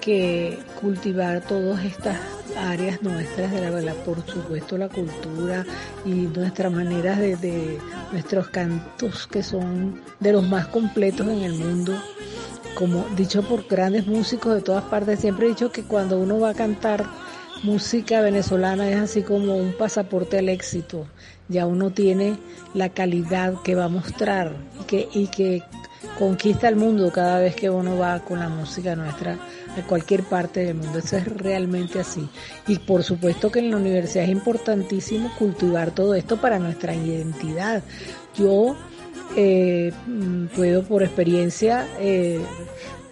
que 0.00 0.58
cultivar 0.80 1.40
todas 1.40 1.84
estas 1.84 2.18
áreas 2.56 3.02
nuestras 3.02 3.50
de 3.50 3.82
la, 3.82 3.94
por 3.94 4.24
supuesto 4.26 4.76
la 4.76 4.88
cultura 4.88 5.64
y 6.04 6.10
nuestras 6.10 6.70
maneras 6.70 7.18
de, 7.18 7.36
de, 7.36 7.78
nuestros 8.12 8.48
cantos 8.48 9.26
que 9.26 9.42
son 9.42 10.00
de 10.20 10.32
los 10.32 10.46
más 10.46 10.66
completos 10.68 11.26
en 11.26 11.42
el 11.42 11.54
mundo. 11.54 11.94
Como 12.76 13.04
dicho 13.16 13.42
por 13.42 13.66
grandes 13.66 14.06
músicos 14.06 14.54
de 14.54 14.60
todas 14.60 14.84
partes 14.84 15.20
siempre 15.20 15.46
he 15.46 15.50
dicho 15.50 15.72
que 15.72 15.84
cuando 15.84 16.18
uno 16.18 16.38
va 16.38 16.50
a 16.50 16.54
cantar 16.54 17.04
música 17.62 18.20
venezolana 18.20 18.90
es 18.90 18.96
así 18.96 19.22
como 19.22 19.56
un 19.56 19.72
pasaporte 19.72 20.38
al 20.38 20.48
éxito. 20.48 21.06
Ya 21.48 21.66
uno 21.66 21.90
tiene 21.90 22.36
la 22.74 22.90
calidad 22.90 23.62
que 23.62 23.74
va 23.74 23.84
a 23.84 23.88
mostrar 23.88 24.52
y 24.80 24.84
que, 24.84 25.08
y 25.12 25.26
que 25.28 25.62
conquista 26.18 26.68
el 26.68 26.76
mundo 26.76 27.10
cada 27.10 27.38
vez 27.40 27.54
que 27.54 27.70
uno 27.70 27.98
va 27.98 28.20
con 28.20 28.38
la 28.38 28.48
música 28.48 28.94
nuestra 28.94 29.38
a 29.76 29.86
cualquier 29.86 30.22
parte 30.22 30.60
del 30.66 30.76
mundo. 30.76 30.98
Eso 30.98 31.16
es 31.16 31.26
realmente 31.26 32.00
así. 32.00 32.28
Y 32.66 32.78
por 32.78 33.02
supuesto 33.02 33.50
que 33.50 33.58
en 33.58 33.70
la 33.70 33.76
universidad 33.76 34.24
es 34.24 34.30
importantísimo 34.30 35.30
cultivar 35.38 35.90
todo 35.90 36.14
esto 36.14 36.36
para 36.36 36.58
nuestra 36.58 36.94
identidad. 36.94 37.82
Yo 38.36 38.76
eh, 39.36 39.92
puedo 40.54 40.82
por 40.84 41.02
experiencia, 41.02 41.86
eh, 41.98 42.40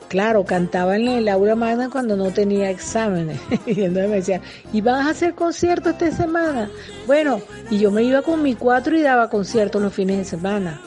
claro, 0.09 0.45
cantaba 0.45 0.97
en 0.97 1.09
el 1.09 1.29
aula 1.29 1.57
magna 1.57 1.91
cuando 1.91 2.17
no 2.17 2.31
tenía 2.31 2.71
exámenes. 2.71 3.41
y 3.67 3.83
entonces 3.83 4.11
me 4.11 4.17
decía, 4.17 4.41
¿y 4.73 4.81
vas 4.81 5.07
a 5.07 5.11
hacer 5.11 5.35
concierto 5.35 5.91
esta 5.91 6.11
semana? 6.13 6.71
Bueno, 7.07 7.41
y 7.71 7.79
yo 7.79 7.91
me 7.91 8.03
iba 8.03 8.23
con 8.23 8.43
mi 8.43 8.55
cuatro 8.55 8.97
y 8.97 9.03
daba 9.03 9.29
conciertos 9.29 9.83
los 9.83 9.93
fines 9.93 10.19
de 10.19 10.25
semana. 10.25 10.81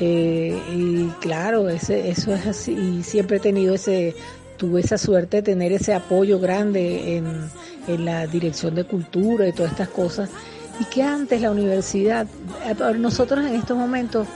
Eh, 0.00 0.60
y 0.74 1.06
claro, 1.20 1.68
ese, 1.68 2.10
eso 2.10 2.34
es 2.34 2.46
así. 2.46 2.72
Y 2.72 3.02
siempre 3.02 3.36
he 3.36 3.40
tenido 3.40 3.74
ese, 3.74 4.14
tuve 4.56 4.80
esa 4.80 4.98
suerte 4.98 5.38
de 5.38 5.42
tener 5.42 5.72
ese 5.72 5.94
apoyo 5.94 6.38
grande 6.38 7.16
en, 7.16 7.50
en 7.88 8.04
la 8.04 8.26
dirección 8.26 8.74
de 8.74 8.84
cultura 8.84 9.48
y 9.48 9.52
todas 9.52 9.72
estas 9.72 9.88
cosas. 9.88 10.30
Y 10.80 10.84
que 10.86 11.02
antes 11.02 11.40
la 11.40 11.50
universidad, 11.50 12.26
nosotros 12.96 13.44
en 13.44 13.54
estos 13.54 13.76
momentos 13.76 14.26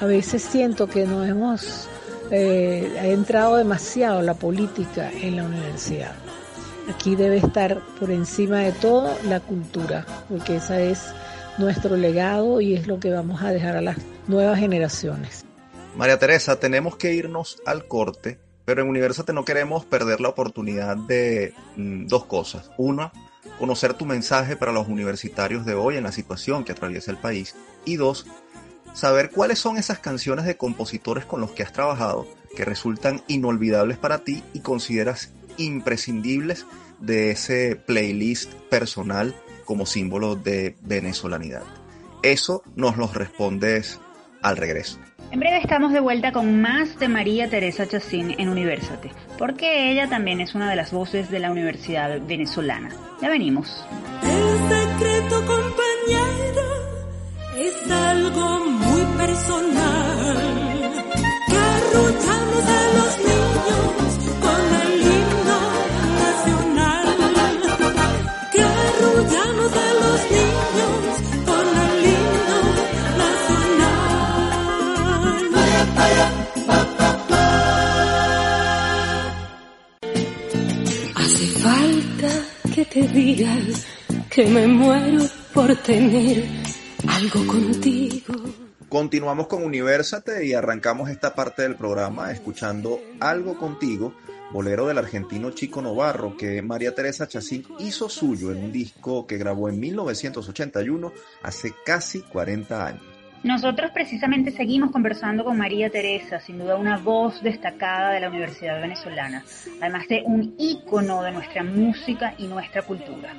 a 0.00 0.06
veces 0.06 0.42
siento 0.42 0.86
que 0.86 1.06
nos 1.06 1.28
hemos 1.28 1.88
eh, 2.30 2.90
entrado 3.02 3.56
demasiado 3.56 4.22
la 4.22 4.34
política 4.34 5.10
en 5.12 5.36
la 5.36 5.44
universidad. 5.44 6.12
Aquí 6.92 7.16
debe 7.16 7.38
estar 7.38 7.80
por 7.98 8.10
encima 8.10 8.58
de 8.60 8.72
todo 8.72 9.10
la 9.28 9.40
cultura, 9.40 10.06
porque 10.28 10.56
esa 10.56 10.80
es 10.80 11.00
nuestro 11.58 11.96
legado 11.96 12.60
y 12.60 12.74
es 12.74 12.86
lo 12.86 12.98
que 13.00 13.10
vamos 13.10 13.42
a 13.42 13.50
dejar 13.50 13.76
a 13.76 13.80
las 13.80 13.96
nuevas 14.26 14.58
generaciones. 14.58 15.44
María 15.96 16.18
Teresa, 16.18 16.58
tenemos 16.58 16.96
que 16.96 17.14
irnos 17.14 17.62
al 17.66 17.86
corte, 17.86 18.38
pero 18.64 18.82
en 18.82 18.88
Universate 18.88 19.32
no 19.32 19.44
queremos 19.44 19.84
perder 19.84 20.20
la 20.20 20.30
oportunidad 20.30 20.96
de 20.96 21.54
mm, 21.76 22.06
dos 22.06 22.24
cosas. 22.24 22.70
Una, 22.76 23.12
conocer 23.58 23.94
tu 23.94 24.04
mensaje 24.04 24.56
para 24.56 24.72
los 24.72 24.88
universitarios 24.88 25.64
de 25.64 25.74
hoy 25.74 25.96
en 25.96 26.04
la 26.04 26.12
situación 26.12 26.64
que 26.64 26.72
atraviesa 26.72 27.10
el 27.10 27.18
país. 27.18 27.54
Y 27.84 27.96
dos, 27.96 28.26
saber 28.92 29.30
cuáles 29.30 29.58
son 29.58 29.76
esas 29.76 30.00
canciones 30.00 30.44
de 30.46 30.56
compositores 30.56 31.24
con 31.24 31.40
los 31.40 31.52
que 31.52 31.62
has 31.62 31.72
trabajado 31.72 32.26
que 32.56 32.64
resultan 32.64 33.22
inolvidables 33.28 33.98
para 33.98 34.18
ti 34.18 34.42
y 34.52 34.60
consideras 34.60 35.30
imprescindibles 35.56 36.66
de 37.00 37.30
ese 37.30 37.76
playlist 37.76 38.52
personal 38.70 39.34
como 39.64 39.86
símbolo 39.86 40.36
de 40.36 40.76
venezolanidad. 40.82 41.62
Eso 42.22 42.62
nos 42.76 42.96
lo 42.96 43.06
respondes 43.08 44.00
al 44.42 44.56
regreso. 44.56 44.98
En 45.30 45.40
breve 45.40 45.58
estamos 45.58 45.92
de 45.92 46.00
vuelta 46.00 46.32
con 46.32 46.60
más 46.60 46.98
de 46.98 47.08
María 47.08 47.50
Teresa 47.50 47.88
Chacín 47.88 48.34
en 48.38 48.48
Universate, 48.48 49.10
porque 49.36 49.90
ella 49.90 50.08
también 50.08 50.40
es 50.40 50.54
una 50.54 50.70
de 50.70 50.76
las 50.76 50.92
voces 50.92 51.30
de 51.30 51.40
la 51.40 51.50
Universidad 51.50 52.20
Venezolana. 52.24 52.90
Ya 53.20 53.30
venimos. 53.30 53.84
El 54.22 54.58
secreto, 54.68 55.44
compañero, 55.46 56.62
es 57.58 57.90
algo 57.90 58.64
muy 58.66 59.02
personal. 59.16 60.54
Que 61.48 61.56
a 61.56 62.92
los 62.96 63.18
niños 63.18 64.13
que 82.94 83.08
digas 83.08 83.84
que 84.30 84.46
me 84.46 84.68
muero 84.68 85.24
por 85.52 85.74
tener 85.74 86.44
algo 87.08 87.44
contigo. 87.44 88.34
Continuamos 88.88 89.48
con 89.48 89.64
Universate 89.64 90.46
y 90.46 90.52
arrancamos 90.52 91.10
esta 91.10 91.34
parte 91.34 91.62
del 91.62 91.74
programa 91.74 92.30
escuchando 92.30 93.00
Algo 93.18 93.58
contigo, 93.58 94.14
bolero 94.52 94.86
del 94.86 94.98
argentino 94.98 95.50
Chico 95.50 95.82
Novarro 95.82 96.36
que 96.36 96.62
María 96.62 96.94
Teresa 96.94 97.26
Chacín 97.26 97.66
hizo 97.80 98.08
suyo 98.08 98.52
en 98.52 98.58
un 98.58 98.70
disco 98.70 99.26
que 99.26 99.38
grabó 99.38 99.68
en 99.68 99.80
1981, 99.80 101.12
hace 101.42 101.74
casi 101.84 102.22
40 102.22 102.86
años. 102.86 103.13
Nosotros 103.44 103.90
precisamente 103.92 104.50
seguimos 104.52 104.90
conversando 104.90 105.44
con 105.44 105.58
María 105.58 105.90
Teresa, 105.90 106.40
sin 106.40 106.58
duda 106.58 106.76
una 106.76 106.96
voz 106.96 107.42
destacada 107.42 108.12
de 108.12 108.20
la 108.20 108.30
Universidad 108.30 108.80
Venezolana, 108.80 109.44
además 109.82 110.08
de 110.08 110.22
un 110.24 110.54
ícono 110.58 111.22
de 111.22 111.30
nuestra 111.30 111.62
música 111.62 112.34
y 112.38 112.46
nuestra 112.46 112.80
cultura. 112.80 113.34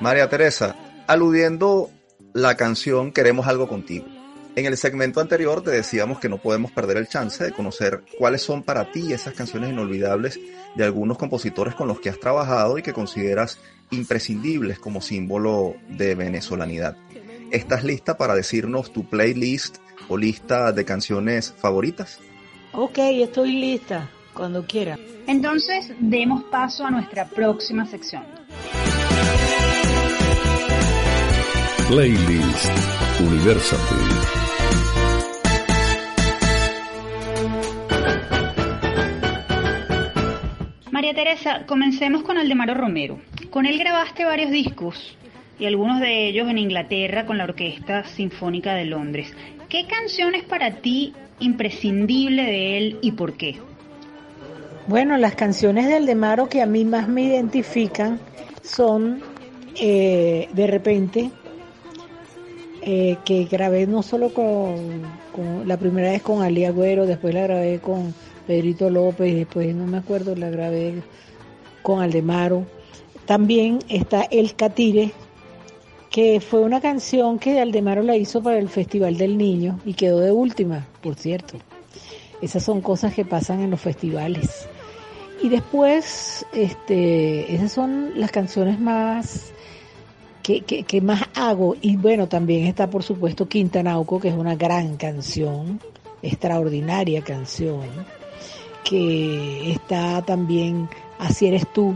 María 0.00 0.28
Teresa, 0.28 0.76
aludiendo 1.08 1.90
la 2.34 2.56
canción 2.56 3.10
Queremos 3.10 3.48
algo 3.48 3.66
contigo. 3.66 4.06
En 4.54 4.64
el 4.64 4.76
segmento 4.76 5.20
anterior 5.20 5.60
te 5.64 5.72
decíamos 5.72 6.20
que 6.20 6.28
no 6.28 6.38
podemos 6.38 6.70
perder 6.70 6.96
el 6.96 7.08
chance 7.08 7.42
de 7.42 7.50
conocer 7.50 8.04
cuáles 8.16 8.42
son 8.42 8.62
para 8.62 8.92
ti 8.92 9.12
esas 9.12 9.34
canciones 9.34 9.70
inolvidables 9.70 10.38
de 10.76 10.84
algunos 10.84 11.18
compositores 11.18 11.74
con 11.74 11.88
los 11.88 11.98
que 11.98 12.10
has 12.10 12.20
trabajado 12.20 12.78
y 12.78 12.82
que 12.82 12.92
consideras 12.92 13.58
imprescindibles 13.90 14.78
como 14.78 15.00
símbolo 15.00 15.74
de 15.88 16.14
venezolanidad. 16.14 16.96
¿Estás 17.50 17.82
lista 17.82 18.18
para 18.18 18.34
decirnos 18.34 18.92
tu 18.92 19.04
playlist 19.08 19.78
o 20.08 20.18
lista 20.18 20.70
de 20.70 20.84
canciones 20.84 21.54
favoritas? 21.56 22.20
Ok, 22.72 22.98
estoy 22.98 23.52
lista, 23.52 24.10
cuando 24.34 24.66
quiera. 24.66 24.98
Entonces, 25.26 25.90
demos 25.98 26.44
paso 26.44 26.84
a 26.84 26.90
nuestra 26.90 27.26
próxima 27.26 27.86
sección. 27.86 28.22
Playlist 31.88 32.66
Universate. 33.20 33.94
María 40.90 41.14
Teresa, 41.14 41.64
comencemos 41.64 42.24
con 42.24 42.36
Aldemaro 42.36 42.74
Romero. 42.74 43.18
Con 43.48 43.64
él 43.64 43.78
grabaste 43.78 44.26
varios 44.26 44.50
discos 44.50 45.16
y 45.58 45.66
algunos 45.66 46.00
de 46.00 46.28
ellos 46.28 46.48
en 46.48 46.58
Inglaterra 46.58 47.26
con 47.26 47.38
la 47.38 47.44
Orquesta 47.44 48.04
Sinfónica 48.04 48.74
de 48.74 48.84
Londres. 48.84 49.34
¿Qué 49.68 49.86
canción 49.86 50.34
es 50.34 50.44
para 50.44 50.76
ti 50.76 51.12
imprescindible 51.40 52.42
de 52.42 52.78
él 52.78 52.98
y 53.02 53.12
por 53.12 53.36
qué? 53.36 53.56
Bueno, 54.86 55.16
las 55.18 55.34
canciones 55.34 55.86
de 55.86 55.96
Aldemaro 55.96 56.48
que 56.48 56.62
a 56.62 56.66
mí 56.66 56.84
más 56.84 57.08
me 57.08 57.22
identifican 57.22 58.18
son 58.62 59.20
eh, 59.80 60.48
De 60.52 60.66
repente, 60.66 61.30
eh, 62.82 63.16
que 63.24 63.44
grabé 63.44 63.86
no 63.86 64.02
solo 64.02 64.32
con, 64.32 65.02
con, 65.32 65.68
la 65.68 65.76
primera 65.76 66.10
vez 66.10 66.22
con 66.22 66.42
Ali 66.42 66.64
Agüero, 66.64 67.06
después 67.06 67.34
la 67.34 67.42
grabé 67.42 67.78
con 67.78 68.14
Pedrito 68.46 68.90
López, 68.90 69.34
después 69.34 69.74
no 69.74 69.86
me 69.86 69.98
acuerdo, 69.98 70.34
la 70.34 70.50
grabé 70.50 71.02
con 71.82 72.00
Aldemaro. 72.00 72.66
También 73.26 73.78
está 73.88 74.22
El 74.22 74.54
Catire, 74.54 75.12
que 76.10 76.40
fue 76.40 76.60
una 76.60 76.80
canción 76.80 77.38
que 77.38 77.60
Aldemaro 77.60 78.02
la 78.02 78.16
hizo 78.16 78.42
para 78.42 78.58
el 78.58 78.68
Festival 78.68 79.16
del 79.16 79.36
Niño 79.36 79.80
y 79.84 79.94
quedó 79.94 80.20
de 80.20 80.32
última, 80.32 80.86
por 81.02 81.14
cierto. 81.14 81.58
Esas 82.40 82.62
son 82.62 82.80
cosas 82.80 83.14
que 83.14 83.24
pasan 83.24 83.60
en 83.60 83.70
los 83.70 83.80
festivales. 83.80 84.68
Y 85.42 85.48
después, 85.48 86.46
este, 86.52 87.54
esas 87.54 87.72
son 87.72 88.18
las 88.18 88.30
canciones 88.30 88.80
más 88.80 89.52
que, 90.42 90.62
que, 90.62 90.82
que, 90.84 91.00
más 91.00 91.22
hago. 91.34 91.76
Y 91.80 91.96
bueno, 91.96 92.28
también 92.28 92.66
está 92.66 92.88
por 92.88 93.02
supuesto 93.02 93.48
Quintanauco, 93.48 94.18
que 94.18 94.28
es 94.28 94.34
una 94.34 94.56
gran 94.56 94.96
canción, 94.96 95.80
extraordinaria 96.22 97.22
canción, 97.22 97.86
que 98.84 99.72
está 99.72 100.22
también 100.22 100.88
Así 101.18 101.46
eres 101.46 101.66
tú, 101.72 101.94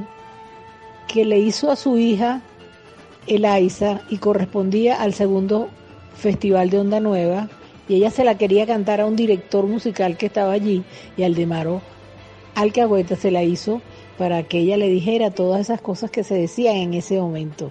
que 1.06 1.24
le 1.24 1.38
hizo 1.38 1.70
a 1.70 1.76
su 1.76 1.96
hija 1.96 2.42
Elaiza 3.26 4.02
y 4.10 4.18
correspondía 4.18 5.00
al 5.00 5.14
segundo 5.14 5.68
festival 6.14 6.70
de 6.70 6.78
Onda 6.78 7.00
Nueva 7.00 7.48
y 7.88 7.96
ella 7.96 8.10
se 8.10 8.24
la 8.24 8.36
quería 8.36 8.66
cantar 8.66 9.00
a 9.00 9.06
un 9.06 9.16
director 9.16 9.66
musical 9.66 10.16
que 10.16 10.26
estaba 10.26 10.52
allí 10.52 10.84
y 11.16 11.22
Aldemaro 11.22 11.82
Alcahueta 12.54 13.16
se 13.16 13.30
la 13.30 13.42
hizo 13.42 13.80
para 14.18 14.42
que 14.42 14.58
ella 14.58 14.76
le 14.76 14.88
dijera 14.88 15.30
todas 15.30 15.62
esas 15.62 15.80
cosas 15.80 16.10
que 16.10 16.22
se 16.22 16.34
decían 16.34 16.76
en 16.76 16.94
ese 16.94 17.18
momento. 17.18 17.70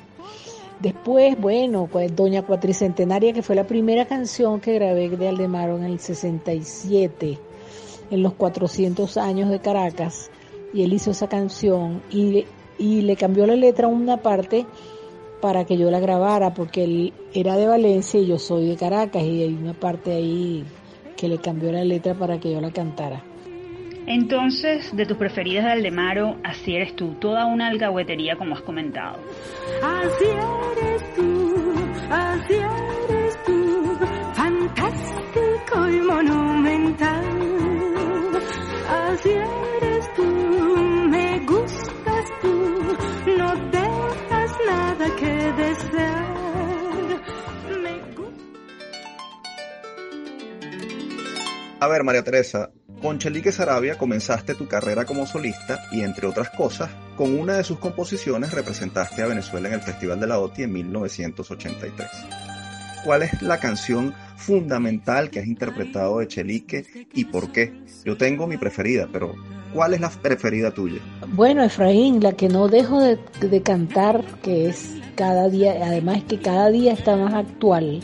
Después, 0.80 1.40
bueno, 1.40 1.88
pues 1.92 2.16
Doña 2.16 2.42
Cuatricentenaria, 2.42 3.34
que 3.34 3.44
fue 3.44 3.56
la 3.56 3.68
primera 3.68 4.06
canción 4.08 4.60
que 4.60 4.74
grabé 4.74 5.10
de 5.10 5.28
Aldemaro 5.28 5.78
en 5.78 5.84
el 5.84 6.00
67, 6.00 7.38
en 8.10 8.24
los 8.24 8.34
400 8.34 9.18
años 9.18 9.52
de 9.52 9.60
Caracas, 9.60 10.32
y 10.74 10.82
él 10.82 10.94
hizo 10.94 11.12
esa 11.12 11.30
canción 11.30 12.02
y, 12.10 12.46
y 12.80 13.02
le 13.02 13.16
cambió 13.16 13.46
la 13.46 13.56
letra 13.56 13.88
una 13.88 14.18
parte 14.18 14.66
para 15.42 15.66
que 15.66 15.78
yo 15.78 15.90
la 15.92 16.00
grabara, 16.00 16.54
porque 16.54 16.84
él 16.84 17.14
era 17.34 17.58
de 17.58 17.68
Valencia 17.68 18.20
y 18.20 18.28
yo 18.28 18.38
soy 18.38 18.68
de 18.68 18.78
Caracas, 18.78 19.24
y 19.24 19.44
hay 19.44 19.54
una 19.54 19.74
parte 19.74 20.14
ahí 20.14 20.64
que 21.18 21.28
le 21.28 21.40
cambió 21.40 21.72
la 21.72 21.84
letra 21.84 22.14
para 22.14 22.40
que 22.40 22.52
yo 22.52 22.62
la 22.62 22.72
cantara. 22.72 23.24
Entonces, 24.08 24.96
de 24.96 25.06
tus 25.06 25.18
preferidas 25.18 25.66
de 25.66 25.72
Aldemaro, 25.72 26.38
así 26.44 26.76
eres 26.76 26.96
tú, 26.96 27.14
toda 27.20 27.46
una 27.46 27.68
alcahuetería 27.68 28.36
como 28.36 28.56
has 28.56 28.62
comentado. 28.62 29.18
Así 29.84 30.26
eres 30.26 31.14
tú, 31.16 31.56
así 32.10 32.54
eres 32.54 33.44
tú, 33.46 33.98
fantástico 34.34 35.90
y 35.90 36.02
monumental. 36.02 37.24
Así 38.90 39.30
eres 39.30 39.61
A 51.80 51.88
ver, 51.88 52.04
María 52.04 52.24
Teresa, 52.24 52.72
con 53.02 53.18
Chelique 53.18 53.52
Sarabia 53.52 53.98
comenzaste 53.98 54.54
tu 54.54 54.68
carrera 54.68 55.06
como 55.06 55.26
solista 55.26 55.84
y, 55.92 56.02
entre 56.02 56.28
otras 56.28 56.52
cosas, 56.52 56.92
con 57.18 57.38
una 57.40 57.56
de 57.56 57.64
sus 57.64 57.80
composiciones 57.80 58.54
representaste 58.54 59.24
a 59.24 59.28
Venezuela 59.28 59.68
en 59.68 59.76
el 59.76 59.82
Festival 59.82 60.20
de 60.20 60.28
la 60.28 60.40
OTI 60.40 60.64
en 60.64 60.74
1983. 60.74 62.10
¿cuál 63.04 63.24
es 63.24 63.42
la 63.42 63.60
canción 63.60 64.14
fundamental 64.38 65.30
que 65.30 65.40
has 65.40 65.48
interpretado 65.48 66.20
de 66.20 66.28
Chelique 66.28 67.08
y 67.14 67.26
por 67.26 67.52
qué? 67.52 67.74
Yo 68.06 68.18
tengo 68.18 68.48
mi 68.48 68.58
preferida, 68.58 69.08
pero 69.12 69.36
¿cuál 69.74 69.94
es 69.94 70.02
la 70.02 70.10
preferida 70.10 70.72
tuya? 70.72 71.00
Bueno, 71.30 71.64
Efraín, 71.64 72.22
la 72.22 72.34
que 72.34 72.50
no 72.50 72.68
dejo 72.68 73.02
de, 73.02 73.18
de 73.40 73.62
cantar, 73.62 74.24
que 74.42 74.68
es 74.68 74.96
cada 75.16 75.50
día, 75.50 75.76
además 75.84 76.24
que 76.24 76.40
cada 76.40 76.70
día 76.70 76.94
está 76.94 77.16
más 77.16 77.34
actual, 77.34 78.02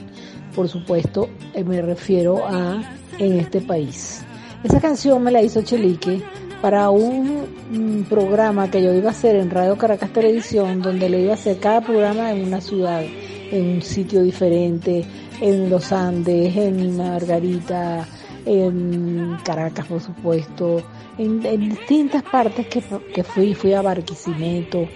por 0.56 0.68
supuesto, 0.68 1.30
eh, 1.54 1.64
me 1.64 1.82
refiero 1.82 2.46
a 2.48 2.82
En 3.20 3.40
este 3.40 3.62
país. 3.62 4.24
Esa 4.64 4.80
canción 4.80 5.24
me 5.24 5.32
la 5.32 5.42
hizo 5.42 5.62
Chelique 5.62 6.22
para 6.62 6.90
un, 6.90 8.06
programa 8.10 8.72
que 8.72 8.82
yo 8.82 8.94
iba 8.94 9.10
a 9.10 9.12
hacer 9.12 9.36
en 9.36 9.50
Radio 9.50 9.78
Caracas 9.78 10.12
Televisión, 10.12 10.82
donde 10.82 11.10
le 11.10 11.22
iba 11.22 11.32
a 11.32 11.36
hacer 11.36 11.60
cada 11.60 11.82
programa 11.82 12.32
en 12.32 12.46
una 12.46 12.62
ciudad, 12.62 13.04
en 13.52 13.76
un 13.76 13.82
sitio 13.82 14.24
diferente, 14.24 15.06
en 15.42 15.70
Los 15.70 15.92
Andes, 15.92 16.56
en 16.56 16.98
Margarita, 16.98 18.08
en 18.48 19.38
Caracas, 19.44 19.86
por 19.88 20.02
supuesto, 20.02 20.82
en, 21.18 21.42
distintas 21.42 22.24
partes 22.24 22.68
que, 22.68 22.82
que, 23.14 23.24
fui, 23.24 23.54
fui 23.54 23.74
a 23.74 23.82
Barquisimeto. 23.82 24.88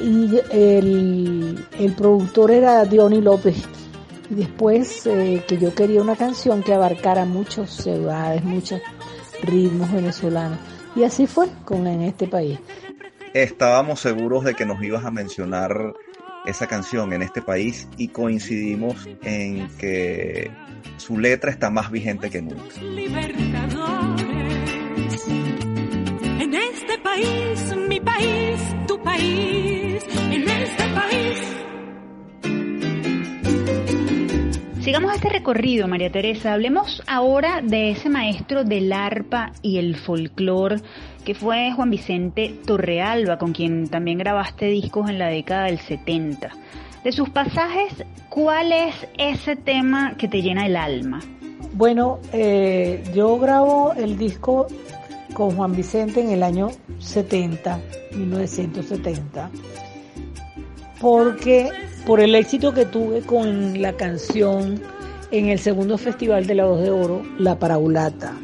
Y 0.00 0.38
el, 0.50 1.66
el 1.78 1.92
productor 1.92 2.50
era 2.50 2.84
Diony 2.84 3.20
López, 3.20 3.66
y 4.30 4.34
después 4.34 5.06
eh, 5.06 5.42
que 5.46 5.58
yo 5.58 5.74
quería 5.74 6.02
una 6.02 6.16
canción 6.16 6.62
que 6.62 6.74
abarcara 6.74 7.24
muchas 7.24 7.70
ciudades, 7.70 8.44
muchos 8.44 8.80
ritmos 9.42 9.92
venezolanos. 9.92 10.58
Y 10.94 11.04
así 11.04 11.26
fue 11.26 11.48
con 11.64 11.86
en 11.86 12.02
este 12.02 12.26
país. 12.26 12.58
Estábamos 13.34 14.00
seguros 14.00 14.44
de 14.44 14.54
que 14.54 14.64
nos 14.64 14.82
ibas 14.82 15.04
a 15.04 15.10
mencionar 15.10 15.94
esa 16.46 16.66
canción 16.66 17.12
en 17.12 17.22
este 17.22 17.42
país 17.42 17.88
y 17.96 18.08
coincidimos 18.08 19.06
en 19.22 19.68
que 19.78 20.50
su 20.96 21.18
letra 21.18 21.50
está 21.50 21.70
más 21.70 21.90
vigente 21.90 22.30
que 22.30 22.42
nunca. 22.42 22.80
En 26.40 26.54
este 26.54 26.98
país, 27.02 27.76
mi 27.88 28.00
país, 28.00 28.60
tu 28.86 29.02
país, 29.02 30.04
en 30.30 30.48
este 30.48 30.84
país 30.94 31.56
Sigamos 34.86 35.12
este 35.14 35.30
recorrido, 35.30 35.88
María 35.88 36.12
Teresa. 36.12 36.52
Hablemos 36.52 37.02
ahora 37.08 37.60
de 37.60 37.90
ese 37.90 38.08
maestro 38.08 38.62
del 38.62 38.92
arpa 38.92 39.50
y 39.60 39.78
el 39.78 39.96
folclor 39.96 40.80
que 41.24 41.34
fue 41.34 41.72
Juan 41.72 41.90
Vicente 41.90 42.54
Torrealba, 42.64 43.36
con 43.36 43.52
quien 43.52 43.88
también 43.88 44.18
grabaste 44.18 44.66
discos 44.66 45.10
en 45.10 45.18
la 45.18 45.26
década 45.26 45.64
del 45.64 45.80
70. 45.80 46.52
De 47.06 47.12
sus 47.12 47.30
pasajes, 47.30 48.04
¿cuál 48.30 48.72
es 48.72 48.92
ese 49.16 49.54
tema 49.54 50.16
que 50.18 50.26
te 50.26 50.42
llena 50.42 50.66
el 50.66 50.76
alma? 50.76 51.20
Bueno, 51.72 52.18
eh, 52.32 53.00
yo 53.14 53.38
grabo 53.38 53.92
el 53.92 54.18
disco 54.18 54.66
con 55.32 55.54
Juan 55.54 55.76
Vicente 55.76 56.20
en 56.20 56.30
el 56.30 56.42
año 56.42 56.70
70, 56.98 57.78
1970, 58.12 59.50
porque 61.00 61.68
por 62.04 62.18
el 62.18 62.34
éxito 62.34 62.74
que 62.74 62.86
tuve 62.86 63.20
con 63.20 63.80
la 63.80 63.92
canción 63.92 64.82
en 65.30 65.46
el 65.46 65.60
segundo 65.60 65.98
festival 65.98 66.48
de 66.48 66.56
la 66.56 66.64
Voz 66.64 66.82
de 66.82 66.90
Oro, 66.90 67.22
La 67.38 67.56
Paraulata. 67.56 68.34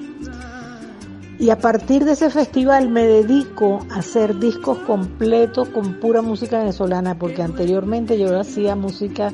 Y 1.42 1.50
a 1.50 1.58
partir 1.58 2.04
de 2.04 2.12
ese 2.12 2.30
festival 2.30 2.88
me 2.88 3.04
dedico 3.04 3.84
a 3.90 3.96
hacer 3.96 4.38
discos 4.38 4.78
completos 4.78 5.68
con 5.70 5.94
pura 5.94 6.22
música 6.22 6.60
venezolana, 6.60 7.18
porque 7.18 7.42
anteriormente 7.42 8.16
yo 8.16 8.38
hacía 8.38 8.76
música 8.76 9.32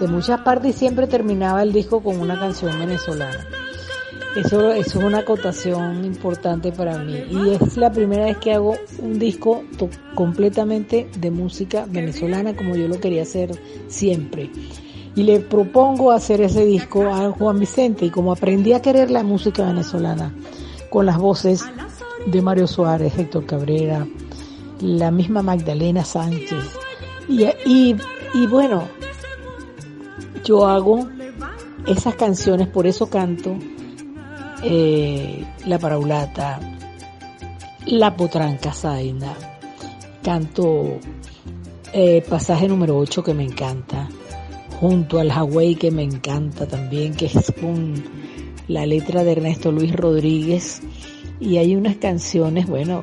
de 0.00 0.08
muchas 0.08 0.40
partes 0.40 0.74
y 0.74 0.78
siempre 0.78 1.06
terminaba 1.06 1.62
el 1.62 1.74
disco 1.74 2.02
con 2.02 2.18
una 2.18 2.40
canción 2.40 2.78
venezolana. 2.78 3.46
Eso, 4.36 4.72
eso 4.72 5.00
es 5.00 5.04
una 5.04 5.18
acotación 5.18 6.02
importante 6.06 6.72
para 6.72 6.96
mí. 6.96 7.24
Y 7.30 7.50
es 7.50 7.76
la 7.76 7.92
primera 7.92 8.24
vez 8.24 8.38
que 8.38 8.54
hago 8.54 8.76
un 8.98 9.18
disco 9.18 9.62
completamente 10.14 11.10
de 11.18 11.30
música 11.30 11.84
venezolana 11.86 12.56
como 12.56 12.74
yo 12.74 12.88
lo 12.88 12.98
quería 12.98 13.24
hacer 13.24 13.50
siempre. 13.86 14.50
Y 15.14 15.24
le 15.24 15.40
propongo 15.40 16.10
hacer 16.10 16.40
ese 16.40 16.64
disco 16.64 17.02
a 17.06 17.30
Juan 17.32 17.58
Vicente 17.58 18.06
y 18.06 18.10
como 18.10 18.32
aprendí 18.32 18.72
a 18.72 18.80
querer 18.80 19.10
la 19.10 19.22
música 19.22 19.62
venezolana 19.66 20.32
con 20.90 21.06
las 21.06 21.18
voces 21.18 21.64
de 22.26 22.42
Mario 22.42 22.66
Suárez, 22.66 23.16
Héctor 23.18 23.46
Cabrera, 23.46 24.06
la 24.80 25.10
misma 25.10 25.42
Magdalena 25.42 26.04
Sánchez. 26.04 26.64
Y, 27.28 27.44
y, 27.64 27.96
y 28.34 28.46
bueno, 28.46 28.84
yo 30.44 30.66
hago 30.66 31.08
esas 31.86 32.14
canciones, 32.16 32.68
por 32.68 32.86
eso 32.86 33.08
canto 33.08 33.56
eh, 34.62 35.44
La 35.66 35.78
Paraulata, 35.78 36.60
La 37.86 38.14
Potranca 38.16 38.72
Zaina, 38.72 39.34
canto 40.22 40.98
eh, 41.92 42.22
pasaje 42.28 42.68
número 42.68 42.98
8 42.98 43.22
que 43.22 43.34
me 43.34 43.44
encanta, 43.44 44.08
junto 44.80 45.18
al 45.18 45.30
Hawaii 45.30 45.76
que 45.76 45.90
me 45.90 46.02
encanta 46.02 46.66
también, 46.66 47.14
que 47.14 47.26
es 47.26 47.52
con 47.60 47.94
la 48.70 48.86
letra 48.86 49.24
de 49.24 49.32
Ernesto 49.32 49.72
Luis 49.72 49.94
Rodríguez, 49.94 50.80
y 51.40 51.56
hay 51.56 51.74
unas 51.74 51.96
canciones, 51.96 52.66
bueno, 52.66 53.02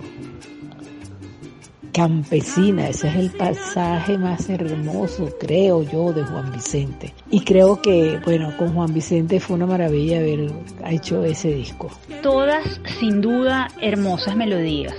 campesina, 1.91 2.87
ese 2.87 3.09
es 3.09 3.15
el 3.15 3.31
pasaje 3.31 4.17
más 4.17 4.49
hermoso, 4.49 5.29
creo 5.39 5.83
yo, 5.83 6.13
de 6.13 6.23
Juan 6.23 6.53
Vicente. 6.53 7.13
Y 7.31 7.41
creo 7.41 7.81
que, 7.81 8.19
bueno, 8.23 8.55
con 8.55 8.73
Juan 8.73 8.93
Vicente 8.93 9.39
fue 9.39 9.57
una 9.57 9.65
maravilla 9.65 10.19
haber 10.19 10.51
hecho 10.85 11.25
ese 11.25 11.53
disco. 11.53 11.89
Todas, 12.21 12.79
sin 12.99 13.19
duda, 13.19 13.67
hermosas 13.81 14.35
melodías. 14.37 14.93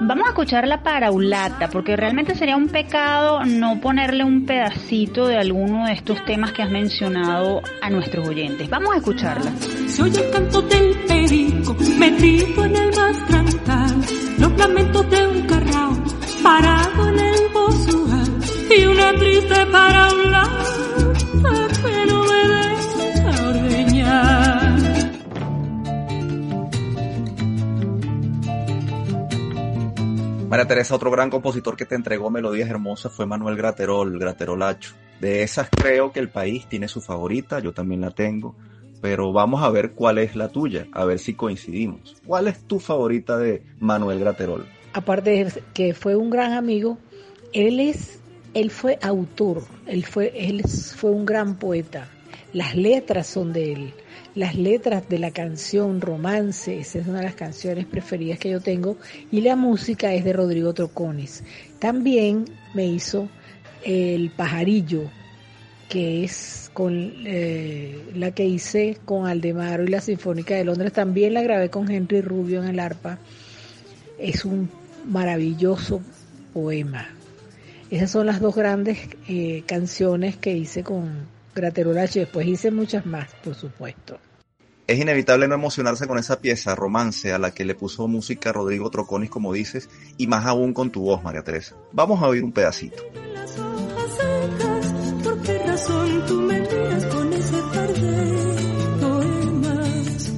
Vamos 0.00 0.26
a 0.26 0.30
escuchar 0.30 0.66
la 0.66 0.82
paraulata, 0.82 1.68
porque 1.68 1.96
realmente 1.96 2.34
sería 2.34 2.56
un 2.56 2.68
pecado 2.68 3.44
no 3.44 3.80
ponerle 3.80 4.24
un 4.24 4.44
pedacito 4.44 5.26
de 5.26 5.38
alguno 5.38 5.86
de 5.86 5.92
estos 5.92 6.24
temas 6.24 6.52
que 6.52 6.62
has 6.62 6.70
mencionado 6.70 7.62
a 7.80 7.90
nuestros 7.90 8.28
oyentes. 8.28 8.68
Vamos 8.68 8.94
a 8.94 8.98
escucharla. 8.98 9.52
Del 10.64 10.96
perico, 11.98 12.64
en 12.64 12.76
el 12.76 12.90
los 14.38 14.58
lamentos 14.58 15.10
de 15.10 15.26
un 15.26 15.42
carrao, 15.42 15.92
parado 16.42 17.08
en 17.08 17.18
el 17.18 17.34
y 18.76 18.86
una 18.86 19.12
Teresa, 30.66 30.94
otro 30.94 31.10
gran 31.10 31.30
compositor 31.30 31.76
que 31.76 31.84
te 31.84 31.94
entregó 31.94 32.30
melodías 32.30 32.68
hermosas 32.68 33.12
fue 33.12 33.26
Manuel 33.26 33.56
Graterol, 33.56 34.18
Graterolacho. 34.18 34.94
De 35.20 35.42
esas 35.42 35.68
creo 35.70 36.12
que 36.12 36.20
el 36.20 36.28
país 36.28 36.66
tiene 36.68 36.88
su 36.88 37.00
favorita, 37.00 37.60
yo 37.60 37.72
también 37.72 38.00
la 38.00 38.10
tengo, 38.10 38.54
pero 39.00 39.32
vamos 39.32 39.62
a 39.62 39.70
ver 39.70 39.92
cuál 39.92 40.18
es 40.18 40.36
la 40.36 40.48
tuya, 40.48 40.86
a 40.92 41.04
ver 41.04 41.18
si 41.18 41.34
coincidimos. 41.34 42.16
¿Cuál 42.26 42.48
es 42.48 42.64
tu 42.64 42.80
favorita 42.80 43.38
de 43.38 43.62
Manuel 43.78 44.20
Graterol? 44.20 44.66
Aparte 44.92 45.30
de 45.30 45.62
que 45.72 45.94
fue 45.94 46.16
un 46.16 46.30
gran 46.30 46.52
amigo, 46.52 46.98
él 47.52 47.80
es, 47.80 48.20
él 48.54 48.70
fue 48.70 48.98
autor, 49.02 49.62
él 49.86 50.04
fue, 50.04 50.32
él 50.34 50.62
fue 50.66 51.10
un 51.10 51.26
gran 51.26 51.56
poeta. 51.56 52.08
Las 52.52 52.76
letras 52.76 53.26
son 53.26 53.52
de 53.52 53.72
él 53.72 53.94
las 54.34 54.56
letras 54.56 55.08
de 55.08 55.18
la 55.18 55.30
canción 55.30 56.00
Romance, 56.00 56.78
esa 56.78 56.98
es 56.98 57.06
una 57.06 57.18
de 57.18 57.24
las 57.24 57.34
canciones 57.34 57.86
preferidas 57.86 58.38
que 58.38 58.50
yo 58.50 58.60
tengo, 58.60 58.96
y 59.30 59.40
la 59.40 59.56
música 59.56 60.12
es 60.12 60.24
de 60.24 60.32
Rodrigo 60.32 60.74
Troconis. 60.74 61.44
También 61.78 62.46
me 62.74 62.86
hizo 62.86 63.28
El 63.84 64.30
Pajarillo, 64.30 65.10
que 65.88 66.24
es 66.24 66.70
con 66.72 67.12
eh, 67.24 68.10
la 68.14 68.32
que 68.32 68.44
hice 68.44 68.98
con 69.04 69.26
Aldemaro 69.26 69.84
y 69.84 69.88
la 69.88 70.00
Sinfónica 70.00 70.56
de 70.56 70.64
Londres, 70.64 70.92
también 70.92 71.34
la 71.34 71.42
grabé 71.42 71.70
con 71.70 71.88
Henry 71.88 72.20
Rubio 72.20 72.62
en 72.62 72.68
el 72.68 72.80
arpa. 72.80 73.18
Es 74.18 74.44
un 74.44 74.68
maravilloso 75.06 76.00
poema. 76.52 77.08
Esas 77.90 78.10
son 78.10 78.26
las 78.26 78.40
dos 78.40 78.56
grandes 78.56 78.98
eh, 79.28 79.62
canciones 79.66 80.36
que 80.36 80.56
hice 80.56 80.82
con, 80.82 81.26
Graterolacho 81.54 82.20
después 82.20 82.46
hice 82.46 82.70
muchas 82.70 83.06
más, 83.06 83.28
por 83.42 83.54
supuesto. 83.54 84.18
Es 84.86 84.98
inevitable 84.98 85.48
no 85.48 85.54
emocionarse 85.54 86.06
con 86.06 86.18
esa 86.18 86.40
pieza, 86.40 86.74
romance, 86.74 87.32
a 87.32 87.38
la 87.38 87.52
que 87.52 87.64
le 87.64 87.74
puso 87.74 88.06
música 88.06 88.52
Rodrigo 88.52 88.90
Troconis, 88.90 89.30
como 89.30 89.54
dices, 89.54 89.88
y 90.18 90.26
más 90.26 90.44
aún 90.44 90.74
con 90.74 90.90
tu 90.90 91.00
voz, 91.02 91.22
María 91.22 91.42
Teresa. 91.42 91.74
Vamos 91.92 92.22
a 92.22 92.28
oír 92.28 92.44
un 92.44 92.52
pedacito. 92.52 93.02
¿Por 95.22 95.40
qué 95.40 95.58
razón 95.66 96.26
tú 96.26 96.34
me 96.42 96.60
miras 96.60 97.06
con 97.06 97.32
ese 97.32 97.56
par 97.72 97.94
de 97.94 98.44
poemas? 99.00 100.32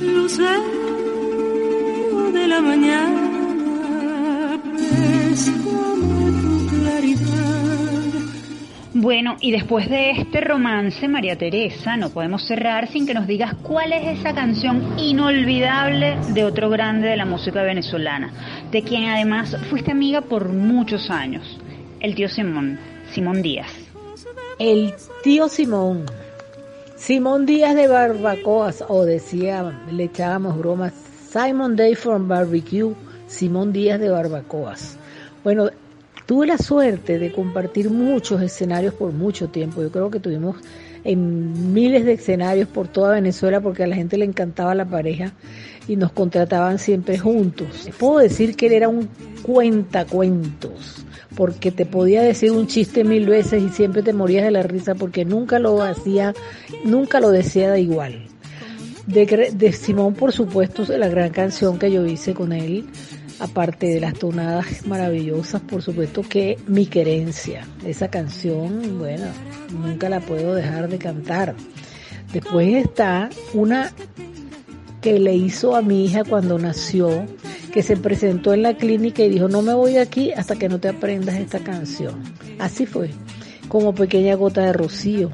Lucero 0.00 0.62
de 2.32 2.46
la 2.46 2.60
mañana, 2.60 3.15
Bueno, 9.06 9.36
y 9.40 9.52
después 9.52 9.88
de 9.88 10.10
este 10.10 10.40
romance, 10.40 11.06
María 11.06 11.38
Teresa, 11.38 11.96
no 11.96 12.10
podemos 12.10 12.44
cerrar 12.44 12.88
sin 12.88 13.06
que 13.06 13.14
nos 13.14 13.28
digas 13.28 13.54
cuál 13.62 13.92
es 13.92 14.18
esa 14.18 14.34
canción 14.34 14.98
inolvidable 14.98 16.16
de 16.30 16.42
otro 16.42 16.68
grande 16.70 17.06
de 17.06 17.16
la 17.16 17.24
música 17.24 17.62
venezolana, 17.62 18.32
de 18.72 18.82
quien 18.82 19.04
además 19.04 19.56
fuiste 19.70 19.92
amiga 19.92 20.22
por 20.22 20.48
muchos 20.48 21.08
años, 21.08 21.56
el 22.00 22.16
tío 22.16 22.28
Simón, 22.28 22.80
Simón 23.12 23.42
Díaz. 23.42 23.70
El 24.58 24.92
tío 25.22 25.48
Simón, 25.48 26.06
Simón 26.96 27.46
Díaz 27.46 27.76
de 27.76 27.86
Barbacoas, 27.86 28.84
o 28.88 29.04
decía, 29.04 29.72
le 29.88 30.02
echábamos 30.02 30.58
bromas, 30.58 30.92
Simon 31.30 31.76
Day 31.76 31.94
from 31.94 32.26
Barbecue, 32.26 32.92
Simón 33.28 33.72
Díaz 33.72 34.00
de 34.00 34.10
Barbacoas. 34.10 34.98
Bueno, 35.44 35.70
Tuve 36.26 36.48
la 36.48 36.58
suerte 36.58 37.20
de 37.20 37.30
compartir 37.30 37.88
muchos 37.88 38.42
escenarios 38.42 38.92
por 38.94 39.12
mucho 39.12 39.48
tiempo. 39.48 39.80
Yo 39.80 39.92
creo 39.92 40.10
que 40.10 40.18
tuvimos 40.18 40.56
en 41.04 41.72
miles 41.72 42.04
de 42.04 42.14
escenarios 42.14 42.68
por 42.68 42.88
toda 42.88 43.14
Venezuela 43.14 43.60
porque 43.60 43.84
a 43.84 43.86
la 43.86 43.94
gente 43.94 44.18
le 44.18 44.24
encantaba 44.24 44.74
la 44.74 44.84
pareja 44.84 45.32
y 45.86 45.94
nos 45.94 46.10
contrataban 46.10 46.80
siempre 46.80 47.16
juntos. 47.16 47.88
Puedo 47.96 48.18
decir 48.18 48.56
que 48.56 48.66
él 48.66 48.72
era 48.72 48.88
un 48.88 49.08
cuentacuentos 49.42 51.06
porque 51.36 51.70
te 51.70 51.86
podía 51.86 52.22
decir 52.22 52.50
un 52.50 52.66
chiste 52.66 53.04
mil 53.04 53.26
veces 53.26 53.62
y 53.62 53.68
siempre 53.68 54.02
te 54.02 54.12
morías 54.12 54.44
de 54.44 54.50
la 54.50 54.64
risa 54.64 54.96
porque 54.96 55.24
nunca 55.24 55.60
lo 55.60 55.80
hacía, 55.80 56.34
nunca 56.84 57.20
lo 57.20 57.30
decía 57.30 57.70
de 57.70 57.82
igual. 57.82 58.26
De, 59.06 59.52
de 59.54 59.72
Simón, 59.72 60.14
por 60.14 60.32
supuesto, 60.32 60.84
la 60.96 61.06
gran 61.06 61.30
canción 61.30 61.78
que 61.78 61.92
yo 61.92 62.04
hice 62.04 62.34
con 62.34 62.52
él, 62.52 62.86
aparte 63.38 63.86
de 63.88 64.00
las 64.00 64.14
tonadas 64.14 64.86
maravillosas, 64.86 65.60
por 65.62 65.82
supuesto 65.82 66.22
que 66.22 66.58
Mi 66.66 66.86
Querencia, 66.86 67.66
esa 67.84 68.08
canción, 68.08 68.98
bueno, 68.98 69.26
nunca 69.72 70.08
la 70.08 70.20
puedo 70.20 70.54
dejar 70.54 70.88
de 70.88 70.98
cantar. 70.98 71.54
Después 72.32 72.74
está 72.74 73.30
una 73.54 73.92
que 75.00 75.18
le 75.18 75.34
hizo 75.34 75.76
a 75.76 75.82
mi 75.82 76.04
hija 76.04 76.24
cuando 76.24 76.58
nació, 76.58 77.26
que 77.72 77.82
se 77.82 77.96
presentó 77.96 78.54
en 78.54 78.62
la 78.62 78.76
clínica 78.76 79.22
y 79.22 79.28
dijo, 79.28 79.48
no 79.48 79.62
me 79.62 79.74
voy 79.74 79.92
de 79.92 80.00
aquí 80.00 80.32
hasta 80.32 80.56
que 80.56 80.68
no 80.68 80.80
te 80.80 80.88
aprendas 80.88 81.36
esta 81.36 81.60
canción. 81.60 82.22
Así 82.58 82.86
fue, 82.86 83.10
como 83.68 83.94
pequeña 83.94 84.34
gota 84.34 84.62
de 84.62 84.72
rocío. 84.72 85.30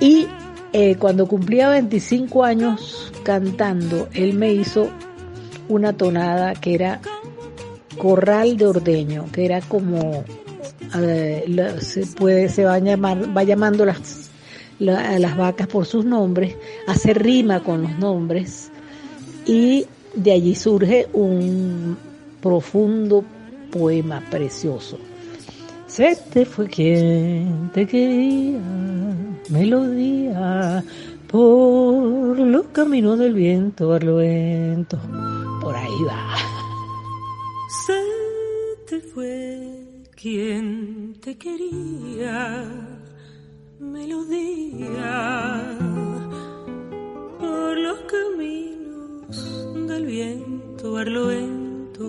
Y 0.00 0.26
eh, 0.72 0.96
cuando 0.96 1.28
cumplía 1.28 1.68
25 1.68 2.44
años 2.44 3.12
cantando, 3.22 4.08
él 4.12 4.34
me 4.34 4.52
hizo 4.52 4.90
una 5.68 5.92
tonada 5.92 6.54
que 6.54 6.74
era 6.74 7.00
corral 7.98 8.56
de 8.56 8.66
ordeño, 8.66 9.26
que 9.32 9.44
era 9.44 9.60
como 9.60 10.24
se 11.80 12.06
puede 12.16 12.48
se 12.48 12.64
va 12.64 12.78
llamar 12.78 13.36
va 13.36 13.42
llamando 13.42 13.84
las 13.84 14.30
las 14.78 15.36
vacas 15.36 15.66
por 15.68 15.86
sus 15.86 16.04
nombres, 16.04 16.56
hace 16.86 17.14
rima 17.14 17.60
con 17.60 17.82
los 17.82 17.98
nombres 17.98 18.70
y 19.46 19.86
de 20.14 20.32
allí 20.32 20.54
surge 20.54 21.08
un 21.12 21.96
profundo 22.40 23.24
poema 23.70 24.22
precioso. 24.30 24.98
Se 25.86 26.16
te 26.32 26.44
fue 26.44 26.66
quien 26.66 27.70
te 27.72 27.86
quería, 27.86 28.58
melodía, 29.48 30.82
por 31.34 32.38
los 32.38 32.66
caminos 32.66 33.18
del 33.18 33.34
viento 33.34 33.88
barlovento 33.88 35.00
por 35.60 35.74
ahí 35.74 36.00
va. 36.06 36.36
Se 37.86 38.00
te 38.86 39.00
fue 39.00 40.04
quien 40.14 41.16
te 41.20 41.36
quería, 41.36 42.64
melodía, 43.80 45.76
por 47.40 47.78
los 47.78 47.98
caminos 48.14 49.88
del 49.88 50.06
viento 50.06 50.92
barlovento 50.92 52.04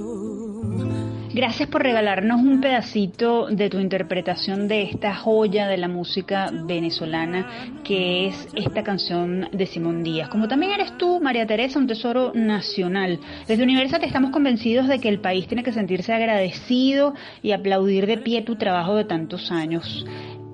Gracias 1.35 1.67
por 1.67 1.83
regalarnos 1.83 2.39
un 2.39 2.61
pedacito 2.61 3.47
de 3.47 3.69
tu 3.69 3.79
interpretación 3.79 4.69
de 4.69 4.83
esta 4.83 5.13
joya 5.13 5.67
de 5.67 5.75
la 5.75 5.89
música 5.89 6.49
venezolana 6.49 7.45
que 7.83 8.27
es 8.27 8.47
esta 8.55 8.83
canción 8.83 9.49
de 9.51 9.65
Simón 9.65 10.01
Díaz. 10.01 10.29
Como 10.29 10.47
también 10.47 10.71
eres 10.71 10.97
tú, 10.97 11.19
María 11.19 11.45
Teresa, 11.45 11.77
un 11.77 11.87
tesoro 11.87 12.31
nacional. 12.33 13.19
Desde 13.49 13.63
Universate 13.63 14.05
estamos 14.05 14.31
convencidos 14.31 14.87
de 14.87 14.99
que 14.99 15.09
el 15.09 15.19
país 15.19 15.45
tiene 15.45 15.63
que 15.63 15.73
sentirse 15.73 16.13
agradecido 16.13 17.15
y 17.43 17.51
aplaudir 17.51 18.07
de 18.07 18.17
pie 18.17 18.41
tu 18.41 18.55
trabajo 18.55 18.95
de 18.95 19.03
tantos 19.03 19.51
años 19.51 20.05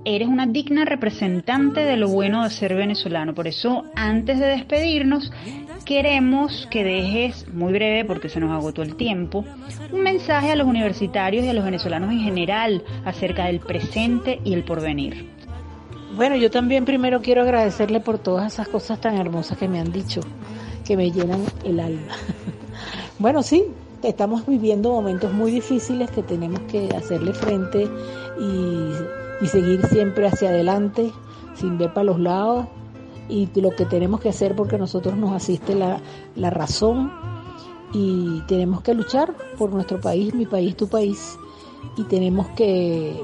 eres 0.03 0.27
una 0.27 0.47
digna 0.47 0.83
representante 0.83 1.85
de 1.85 1.95
lo 1.95 2.09
bueno 2.09 2.43
de 2.43 2.49
ser 2.49 2.73
venezolano. 2.73 3.35
Por 3.35 3.47
eso, 3.47 3.85
antes 3.95 4.39
de 4.39 4.47
despedirnos, 4.47 5.31
queremos 5.85 6.67
que 6.71 6.83
dejes, 6.83 7.47
muy 7.53 7.73
breve 7.73 8.05
porque 8.05 8.29
se 8.29 8.39
nos 8.39 8.51
agotó 8.51 8.81
el 8.81 8.95
tiempo, 8.95 9.45
un 9.91 10.01
mensaje 10.01 10.51
a 10.51 10.55
los 10.55 10.67
universitarios 10.67 11.45
y 11.45 11.49
a 11.49 11.53
los 11.53 11.63
venezolanos 11.63 12.11
en 12.11 12.19
general 12.19 12.83
acerca 13.05 13.45
del 13.45 13.59
presente 13.59 14.39
y 14.43 14.53
el 14.53 14.63
porvenir. 14.63 15.29
Bueno, 16.15 16.35
yo 16.35 16.51
también 16.51 16.85
primero 16.85 17.21
quiero 17.21 17.41
agradecerle 17.41 17.99
por 17.99 18.19
todas 18.19 18.53
esas 18.53 18.67
cosas 18.67 18.99
tan 18.99 19.17
hermosas 19.17 19.57
que 19.57 19.67
me 19.67 19.79
han 19.79 19.91
dicho, 19.91 20.21
que 20.85 20.97
me 20.97 21.11
llenan 21.11 21.43
el 21.63 21.79
alma. 21.79 22.13
bueno, 23.19 23.43
sí, 23.43 23.63
estamos 24.03 24.45
viviendo 24.45 24.91
momentos 24.91 25.33
muy 25.33 25.51
difíciles 25.51 26.11
que 26.11 26.23
tenemos 26.23 26.59
que 26.61 26.89
hacerle 26.95 27.33
frente 27.33 27.87
y 28.39 29.47
seguir 29.47 29.85
siempre 29.87 30.27
hacia 30.27 30.49
adelante 30.49 31.11
sin 31.55 31.77
ver 31.77 31.93
para 31.93 32.05
los 32.05 32.19
lados 32.19 32.67
y 33.29 33.49
lo 33.59 33.71
que 33.71 33.85
tenemos 33.85 34.19
que 34.19 34.29
hacer 34.29 34.55
porque 34.55 34.77
nosotros 34.77 35.15
nos 35.15 35.31
asiste 35.31 35.75
la, 35.75 36.01
la 36.35 36.49
razón. 36.49 37.11
Y 37.93 38.41
tenemos 38.47 38.81
que 38.81 38.93
luchar 38.93 39.35
por 39.57 39.71
nuestro 39.71 39.99
país, 39.99 40.33
mi 40.33 40.45
país, 40.45 40.75
tu 40.77 40.87
país. 40.87 41.37
Y 41.97 42.03
tenemos 42.03 42.47
que 42.49 43.21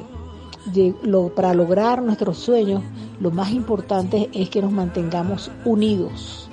para 1.35 1.53
lograr 1.53 2.01
nuestros 2.01 2.37
sueños 2.37 2.83
lo 3.19 3.31
más 3.31 3.51
importante 3.51 4.29
es 4.33 4.49
que 4.49 4.61
nos 4.61 4.71
mantengamos 4.71 5.51
unidos. 5.65 6.49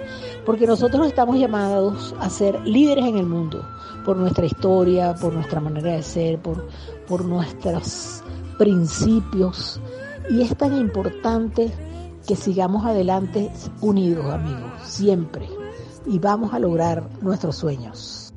Porque 0.46 0.66
nosotros 0.66 1.06
estamos 1.06 1.38
llamados 1.38 2.14
a 2.20 2.28
ser 2.28 2.66
líderes 2.66 3.06
en 3.06 3.18
el 3.18 3.26
mundo 3.26 3.66
por 4.04 4.16
nuestra 4.16 4.44
historia, 4.44 5.14
por 5.14 5.32
nuestra 5.32 5.60
manera 5.60 5.92
de 5.92 6.02
ser, 6.02 6.38
por, 6.38 6.68
por 7.08 7.24
nuestras 7.24 8.22
principios. 8.58 9.80
Y 10.30 10.42
es 10.42 10.54
tan 10.56 10.76
importante 10.76 11.72
que 12.26 12.36
sigamos 12.36 12.84
adelante 12.84 13.50
unidos, 13.80 14.32
amigos, 14.32 14.72
siempre, 14.84 15.48
y 16.06 16.18
vamos 16.18 16.54
a 16.54 16.58
lograr 16.58 17.08
nuestros 17.22 17.56
sueños. 17.56 18.32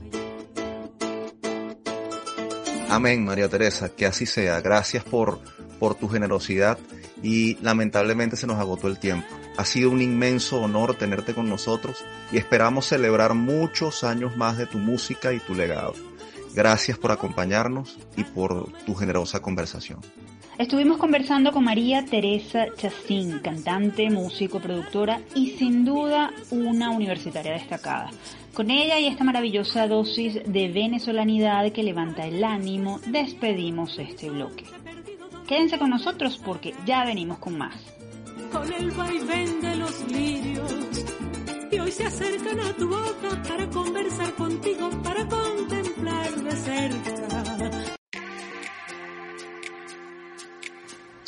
Amén, 2.89 3.25
María 3.25 3.49
Teresa, 3.49 3.89
que 3.89 4.05
así 4.05 4.25
sea. 4.25 4.61
Gracias 4.61 5.03
por, 5.03 5.39
por 5.79 5.95
tu 5.95 6.07
generosidad 6.07 6.77
y 7.21 7.55
lamentablemente 7.61 8.37
se 8.37 8.47
nos 8.47 8.59
agotó 8.59 8.87
el 8.87 8.97
tiempo. 8.97 9.27
Ha 9.57 9.65
sido 9.65 9.89
un 9.89 10.01
inmenso 10.01 10.61
honor 10.61 10.95
tenerte 10.95 11.33
con 11.33 11.49
nosotros 11.49 12.05
y 12.31 12.37
esperamos 12.37 12.87
celebrar 12.87 13.33
muchos 13.33 14.03
años 14.03 14.37
más 14.37 14.57
de 14.57 14.67
tu 14.67 14.77
música 14.77 15.33
y 15.33 15.39
tu 15.39 15.53
legado. 15.53 15.93
Gracias 16.53 16.97
por 16.97 17.11
acompañarnos 17.11 17.97
y 18.15 18.23
por 18.23 18.71
tu 18.85 18.95
generosa 18.95 19.41
conversación. 19.41 19.99
Estuvimos 20.57 20.97
conversando 20.97 21.51
con 21.51 21.63
María 21.63 22.03
Teresa 22.03 22.65
Chacín, 22.75 23.39
cantante, 23.39 24.09
músico, 24.09 24.59
productora 24.59 25.21
y 25.35 25.51
sin 25.51 25.85
duda 25.85 26.31
una 26.49 26.89
universitaria 26.89 27.53
destacada. 27.53 28.09
Con 28.55 28.71
ella 28.71 28.99
y 28.99 29.05
esta 29.05 29.23
maravillosa 29.23 29.87
dosis 29.87 30.41
de 30.45 30.67
venezolanidad 30.69 31.71
que 31.71 31.83
levanta 31.83 32.25
el 32.25 32.43
ánimo, 32.43 32.99
despedimos 33.05 33.99
este 33.99 34.31
bloque. 34.31 34.65
Quédense 35.47 35.77
con 35.77 35.91
nosotros 35.91 36.41
porque 36.43 36.73
ya 36.85 37.05
venimos 37.05 37.37
con 37.37 37.57
más. 37.57 37.75
Con 38.51 38.73
el 38.73 38.89
vaivén 38.91 39.61
de 39.61 39.75
los 39.75 40.11
lirios 40.11 40.87
hoy 41.79 41.91
se 41.91 42.05
acercan 42.05 42.59
a 42.59 42.73
tu 42.73 42.89
boca 42.89 43.41
para 43.47 43.69
conversar 43.69 44.33
contigo, 44.33 44.89
para 45.03 45.27
contemplar 45.27 46.31
de 46.43 46.51
cerca 46.51 47.96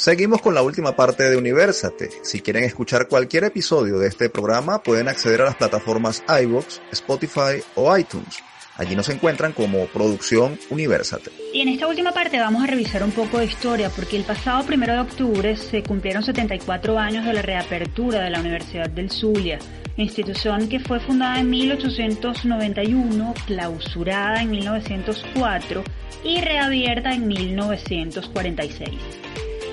Seguimos 0.10 0.42
con 0.42 0.56
la 0.56 0.64
última 0.64 0.96
parte 0.96 1.30
de 1.30 1.38
Universate. 1.38 2.10
Si 2.24 2.42
quieren 2.42 2.64
escuchar 2.64 3.08
cualquier 3.08 3.44
episodio 3.44 4.00
de 4.00 4.08
este 4.08 4.28
programa, 4.28 4.82
pueden 4.82 5.08
acceder 5.08 5.40
a 5.42 5.46
las 5.46 5.56
plataformas 5.56 6.24
iVoox, 6.28 6.80
Spotify 6.94 7.62
o 7.76 7.96
iTunes. 7.96 8.40
Allí 8.78 8.96
nos 8.96 9.08
encuentran 9.10 9.54
como 9.54 9.86
Producción 9.86 10.58
Universate. 10.72 11.30
Y 11.54 11.62
en 11.62 11.68
esta 11.70 11.86
última 11.86 12.12
parte 12.12 12.40
vamos 12.40 12.64
a 12.64 12.66
revisar 12.66 13.04
un 13.04 13.12
poco 13.12 13.38
de 13.38 13.46
historia, 13.46 13.92
porque 13.92 14.18
el 14.18 14.24
pasado 14.24 14.66
primero 14.66 14.94
de 14.94 15.00
octubre 15.02 15.56
se 15.56 15.84
cumplieron 15.84 16.24
74 16.24 16.98
años 16.98 17.24
de 17.24 17.34
la 17.34 17.44
reapertura 17.44 18.24
de 18.24 18.32
la 18.32 18.40
Universidad 18.40 18.90
del 18.90 19.12
Zulia, 19.12 19.60
institución 19.96 20.70
que 20.70 20.80
fue 20.80 21.00
fundada 21.00 21.40
en 21.40 21.52
1891, 21.52 23.36
clausurada 23.46 24.42
en 24.42 24.50
1904 24.50 25.84
y 26.24 26.42
reabierta 26.42 27.14
en 27.14 27.28
1946. 27.28 28.90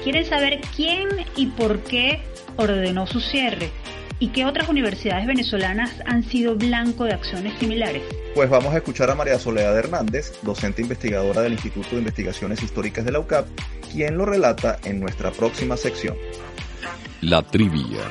Quieren 0.06 0.24
saber 0.24 0.60
quién 0.76 1.08
y 1.34 1.46
por 1.46 1.80
qué 1.80 2.22
ordenó 2.54 3.08
su 3.08 3.18
cierre 3.18 3.72
y 4.20 4.28
qué 4.28 4.44
otras 4.44 4.68
universidades 4.68 5.26
venezolanas 5.26 5.90
han 6.06 6.22
sido 6.22 6.54
blanco 6.54 7.02
de 7.02 7.12
acciones 7.12 7.58
similares. 7.58 8.04
Pues 8.36 8.48
vamos 8.48 8.72
a 8.72 8.76
escuchar 8.76 9.10
a 9.10 9.16
María 9.16 9.36
Soledad 9.40 9.76
Hernández, 9.76 10.38
docente 10.42 10.80
investigadora 10.80 11.42
del 11.42 11.54
Instituto 11.54 11.88
de 11.90 11.98
Investigaciones 12.02 12.62
Históricas 12.62 13.04
de 13.04 13.10
la 13.10 13.18
UCAP, 13.18 13.48
quien 13.90 14.16
lo 14.16 14.24
relata 14.26 14.78
en 14.84 15.00
nuestra 15.00 15.32
próxima 15.32 15.76
sección. 15.76 16.14
La 17.20 17.42
trivia. 17.42 18.02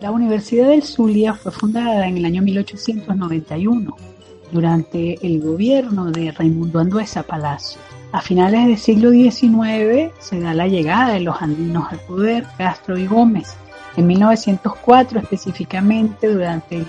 La 0.00 0.10
Universidad 0.10 0.70
del 0.70 0.82
Zulia 0.82 1.34
fue 1.34 1.52
fundada 1.52 2.08
en 2.08 2.16
el 2.16 2.24
año 2.24 2.42
1891 2.42 4.11
durante 4.52 5.18
el 5.26 5.40
gobierno 5.40 6.12
de 6.12 6.30
Raimundo 6.30 6.78
Anduesa 6.78 7.22
Palacio. 7.22 7.80
A 8.12 8.20
finales 8.20 8.66
del 8.66 8.78
siglo 8.78 9.10
XIX 9.10 10.12
se 10.18 10.38
da 10.38 10.52
la 10.52 10.68
llegada 10.68 11.14
de 11.14 11.20
los 11.20 11.40
andinos 11.40 11.90
al 11.90 11.98
poder, 12.00 12.46
Castro 12.58 12.98
y 12.98 13.06
Gómez. 13.06 13.56
En 13.96 14.06
1904, 14.06 15.20
específicamente 15.20 16.28
durante 16.28 16.76
el 16.76 16.86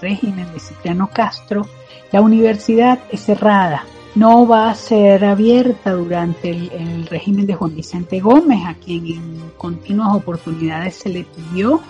régimen 0.00 0.46
de 0.52 0.60
Cipriano 0.60 1.08
Castro, 1.12 1.66
la 2.12 2.20
universidad 2.20 2.98
es 3.10 3.20
cerrada. 3.20 3.84
No 4.16 4.46
va 4.46 4.70
a 4.70 4.74
ser 4.74 5.24
abierta 5.26 5.92
durante 5.92 6.48
el, 6.48 7.06
régimen 7.06 7.46
de 7.46 7.52
Juan 7.52 7.76
Vicente 7.76 8.18
Gómez, 8.18 8.64
a 8.66 8.72
quien 8.72 9.06
en 9.08 9.52
continuas 9.58 10.16
oportunidades 10.16 10.94
se 10.94 11.10
le 11.10 11.24
pidió 11.24 11.82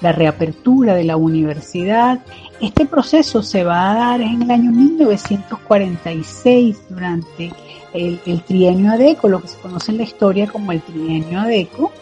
la 0.00 0.10
reapertura 0.10 0.94
de 0.94 1.04
la 1.04 1.18
universidad. 1.18 2.24
Este 2.58 2.86
proceso 2.86 3.42
se 3.42 3.64
va 3.64 3.90
a 3.90 3.96
dar 3.96 4.22
en 4.22 4.40
el 4.40 4.50
año 4.50 4.70
1946 4.70 6.84
durante 6.88 7.52
el, 7.92 8.18
trienio 8.46 8.92
ADECO, 8.92 9.28
lo 9.28 9.42
que 9.42 9.48
se 9.48 9.58
conoce 9.58 9.92
en 9.92 9.98
la 9.98 10.04
historia 10.04 10.46
como 10.46 10.72
el 10.72 10.80
trienio 10.80 11.40
ADECO, 11.40 11.92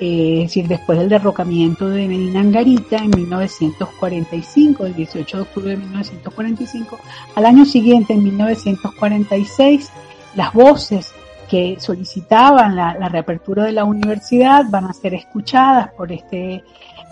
eh, 0.00 0.38
es 0.38 0.48
decir, 0.48 0.68
después 0.68 0.98
del 0.98 1.08
derrocamiento 1.08 1.88
de 1.88 2.08
Medina 2.08 2.40
Angarita 2.40 2.96
en 2.96 3.10
1945, 3.10 4.86
el 4.86 4.94
18 4.94 5.36
de 5.36 5.42
octubre 5.42 5.70
de 5.70 5.76
1945, 5.76 6.98
al 7.34 7.46
año 7.46 7.64
siguiente, 7.64 8.12
en 8.12 8.24
1946, 8.24 9.90
las 10.34 10.52
voces 10.52 11.12
que 11.48 11.76
solicitaban 11.78 12.74
la, 12.74 13.08
reapertura 13.08 13.64
de 13.64 13.72
la 13.72 13.84
universidad 13.84 14.64
van 14.68 14.86
a 14.86 14.92
ser 14.92 15.14
escuchadas 15.14 15.90
por 15.92 16.10
este, 16.10 16.64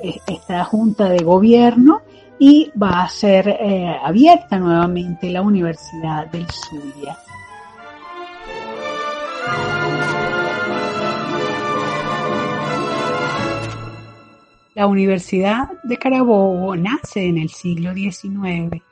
eh, 0.03 0.19
esta 0.27 0.65
junta 0.65 1.09
de 1.09 1.23
gobierno 1.23 2.03
y 2.39 2.73
va 2.81 3.03
a 3.03 3.09
ser 3.09 3.49
eh, 3.49 3.97
abierta 4.03 4.59
nuevamente 4.59 5.31
la 5.31 5.43
Universidad 5.43 6.27
del 6.27 6.47
Zulia. 6.51 7.17
La 14.75 14.87
Universidad 14.87 15.69
de 15.83 15.99
Carabobo 15.99 16.75
nace 16.77 17.27
en 17.27 17.37
el 17.37 17.51
siglo 17.51 17.93
XIX 17.93 18.83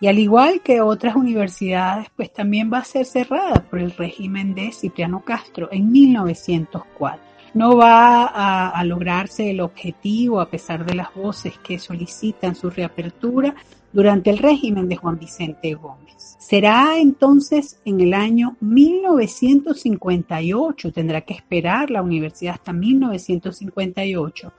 y 0.00 0.08
al 0.08 0.18
igual 0.18 0.60
que 0.60 0.80
otras 0.80 1.14
universidades, 1.14 2.08
pues 2.16 2.32
también 2.32 2.68
va 2.72 2.78
a 2.78 2.84
ser 2.84 3.06
cerrada 3.06 3.64
por 3.70 3.78
el 3.78 3.92
régimen 3.92 4.56
de 4.56 4.72
Cipriano 4.72 5.24
Castro 5.24 5.68
en 5.70 5.92
1904. 5.92 7.20
No 7.54 7.76
va 7.76 8.24
a, 8.24 8.70
a 8.70 8.84
lograrse 8.84 9.50
el 9.50 9.60
objetivo 9.60 10.40
a 10.40 10.50
pesar 10.50 10.84
de 10.84 10.96
las 10.96 11.14
voces 11.14 11.56
que 11.58 11.78
solicitan 11.78 12.56
su 12.56 12.68
reapertura 12.68 13.54
durante 13.92 14.30
el 14.30 14.38
régimen 14.38 14.88
de 14.88 14.96
Juan 14.96 15.16
Vicente 15.16 15.74
Gómez. 15.74 16.36
Será 16.38 16.98
entonces 16.98 17.80
en 17.84 18.00
el 18.00 18.14
año 18.14 18.56
1958, 18.60 20.92
tendrá 20.92 21.20
que 21.20 21.34
esperar 21.34 21.90
la 21.90 22.02
universidad 22.02 22.54
hasta 22.54 22.72
1958, 22.72 24.52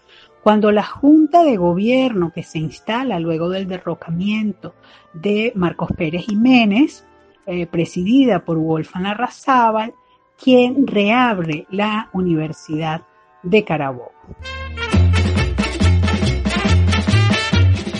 cuando 0.43 0.71
la 0.71 0.83
Junta 0.83 1.43
de 1.43 1.57
Gobierno 1.57 2.31
que 2.33 2.43
se 2.43 2.59
instala 2.59 3.19
luego 3.19 3.49
del 3.49 3.67
derrocamiento 3.67 4.73
de 5.13 5.51
Marcos 5.55 5.91
Pérez 5.95 6.25
Jiménez, 6.25 7.05
eh, 7.45 7.67
presidida 7.67 8.43
por 8.43 8.57
Wolfgang 8.57 9.07
Arrazábal, 9.07 9.93
quien 10.41 10.87
reabre 10.87 11.67
la 11.69 12.09
Universidad 12.13 13.01
de 13.43 13.63
Carabobo. 13.63 14.11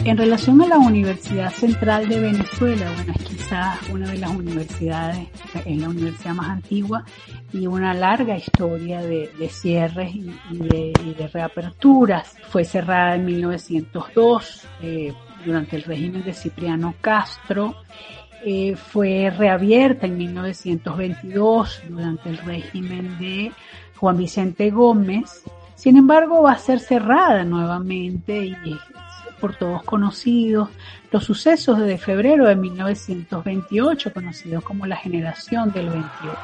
En 0.04 0.18
relación 0.18 0.60
a 0.64 0.68
la 0.68 0.80
Universidad 0.80 1.52
Central 1.52 2.10
de 2.10 2.20
Venezuela, 2.20 2.92
bueno, 2.96 3.14
es 3.16 3.24
quizás 3.24 3.78
una 3.92 4.10
de 4.10 4.18
las 4.18 4.32
universidades, 4.32 5.28
es 5.64 5.78
la 5.78 5.90
universidad 5.90 6.34
más 6.34 6.50
antigua 6.50 7.04
y 7.54 7.68
una 7.68 7.94
larga 7.94 8.36
historia 8.36 9.00
de, 9.02 9.30
cierres 9.50 10.16
y, 10.16 10.34
de, 10.58 11.30
reaperturas. 11.32 12.36
Fue 12.50 12.66
cerrada 12.66 13.14
en 13.14 13.26
1902 13.26 14.68
eh, 14.82 15.14
durante 15.46 15.76
el 15.76 15.84
régimen 15.84 16.24
de 16.24 16.34
Cipriano 16.34 16.96
Castro. 17.00 17.76
Eh, 18.44 18.76
fue 18.76 19.30
reabierta 19.30 20.08
en 20.08 20.18
1922 20.18 21.84
durante 21.90 22.30
el 22.30 22.38
régimen 22.40 23.20
de 23.20 23.52
Juan 23.98 24.18
Vicente 24.18 24.72
Gómez. 24.72 25.44
Sin 25.76 25.96
embargo, 25.96 26.42
va 26.42 26.54
a 26.54 26.58
ser 26.58 26.80
cerrada 26.80 27.44
nuevamente 27.44 28.46
y 28.46 28.56
por 29.42 29.56
todos 29.56 29.84
conocidos, 29.84 30.70
los 31.12 31.26
sucesos 31.26 31.80
de 31.80 31.98
febrero 31.98 32.46
de 32.46 32.56
1928, 32.56 34.14
conocidos 34.14 34.64
como 34.64 34.86
la 34.86 34.96
generación 34.96 35.72
del 35.72 35.90
28. 35.90 36.38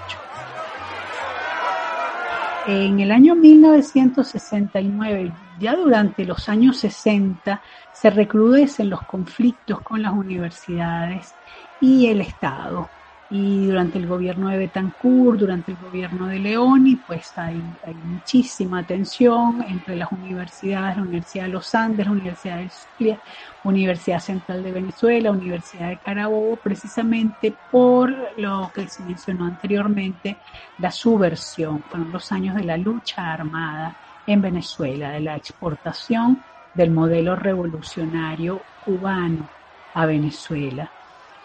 En 2.68 3.00
el 3.00 3.12
año 3.12 3.36
1969, 3.36 5.32
ya 5.60 5.76
durante 5.76 6.26
los 6.26 6.50
años 6.50 6.78
60, 6.78 7.62
se 7.94 8.10
recrudecen 8.10 8.90
los 8.90 9.04
conflictos 9.04 9.80
con 9.82 10.02
las 10.02 10.12
universidades 10.12 11.34
y 11.80 12.08
el 12.08 12.22
Estado 12.22 12.90
y 13.30 13.68
durante 13.68 13.98
el 13.98 14.08
gobierno 14.08 14.48
de 14.50 14.58
Betancourt, 14.58 15.40
durante 15.40 15.72
el 15.72 15.78
gobierno 15.78 16.28
de 16.28 16.40
Leoni, 16.40 16.96
pues 16.96 17.38
hay, 17.38 17.62
muchísima 18.06 18.84
tensión 18.84 19.64
entre 19.68 19.98
las 19.98 20.12
universidades, 20.12 20.96
la 20.96 21.04
Universidad 21.04 21.44
de 21.46 21.50
los 21.50 21.76
Andes, 21.76 22.06
la 22.06 22.12
Universidad 22.14 22.58
del 22.58 22.72
Zulia, 22.72 23.20
Universidad 23.66 24.20
Central 24.20 24.64
de 24.64 24.72
Venezuela, 24.72 25.32
Universidad 25.32 25.90
de 25.90 25.98
Carabobo, 25.98 26.56
precisamente 26.56 27.54
por 27.70 28.14
lo 28.38 28.72
que 28.74 28.88
se 28.88 29.04
mencionó 29.04 29.46
anteriormente, 29.46 30.38
la 30.80 30.92
subversión, 30.92 31.84
fueron 31.84 32.12
los 32.12 32.32
años 32.32 32.56
de 32.56 32.64
la 32.64 32.78
lucha 32.78 33.34
armada 33.34 33.94
en 34.26 34.42
Venezuela, 34.42 35.12
de 35.12 35.20
la 35.20 35.36
exportación 35.36 36.42
del 36.74 36.92
modelo 36.92 37.36
revolucionario 37.36 38.62
cubano 38.86 39.48
a 39.94 40.06
Venezuela 40.06 40.92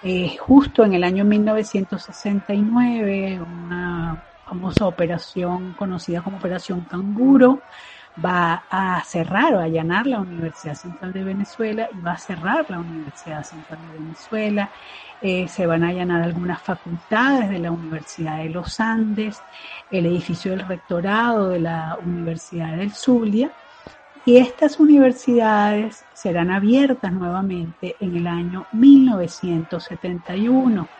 eh, 0.05 0.37
justo 0.37 0.85
en 0.85 0.95
el 0.95 1.05
año 1.05 1.25
1969, 1.25 3.41
una 3.41 4.21
famosa 4.45 4.87
operación 4.87 5.75
conocida 5.75 6.23
como 6.23 6.39
Operación 6.39 6.81
Canguro 6.83 7.61
va 8.23 8.65
a 8.69 9.03
cerrar 9.05 9.55
o 9.55 9.61
allanar 9.61 10.07
la 10.07 10.21
Universidad 10.21 10.75
Central 10.75 11.13
de 11.13 11.25
Venezuela 11.25 11.89
y 11.93 12.01
va 12.01 12.13
a 12.13 12.19
cerrar 12.19 12.69
la 12.69 12.81
Universidad 12.81 13.45
Central 13.45 13.79
de 13.91 13.99
Venezuela. 13.99 14.71
Eh, 15.23 15.47
se 15.49 15.67
van 15.67 15.85
a 15.85 15.89
allanar 15.89 16.21
algunas 16.21 16.61
facultades 16.61 17.49
de 17.49 17.61
la 17.61 17.71
Universidad 17.71 18.39
de 18.39 18.51
los 18.51 18.81
Andes, 18.81 19.41
el 19.91 20.07
edificio 20.07 20.51
del 20.51 20.67
rectorado 20.67 21.49
de 21.49 21.61
la 21.61 21.97
Universidad 22.05 22.77
del 22.77 22.93
Zulia 22.93 23.53
y 24.25 24.37
estas 24.37 24.79
universidades 24.79 26.07
serán 26.13 26.51
abiertas 26.51 27.13
nuevamente 27.13 27.97
en 28.05 28.17
el 28.17 28.27
año 28.29 28.69
1971. 28.71 30.93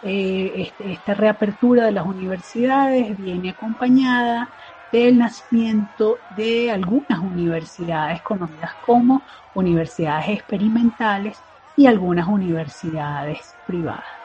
Eh, 0.00 0.52
este, 0.56 0.92
esta 0.92 1.14
reapertura 1.14 1.84
de 1.86 1.92
las 1.92 2.06
universidades 2.06 3.16
viene 3.16 3.50
acompañada 3.50 4.54
del 4.90 5.18
nacimiento 5.18 6.24
de 6.28 6.70
algunas 6.70 7.20
universidades 7.20 8.22
conocidas 8.22 8.76
como 8.80 9.24
universidades 9.52 10.30
experimentales 10.30 11.44
y 11.76 11.86
algunas 11.86 12.28
universidades 12.28 13.58
privadas. 13.64 14.19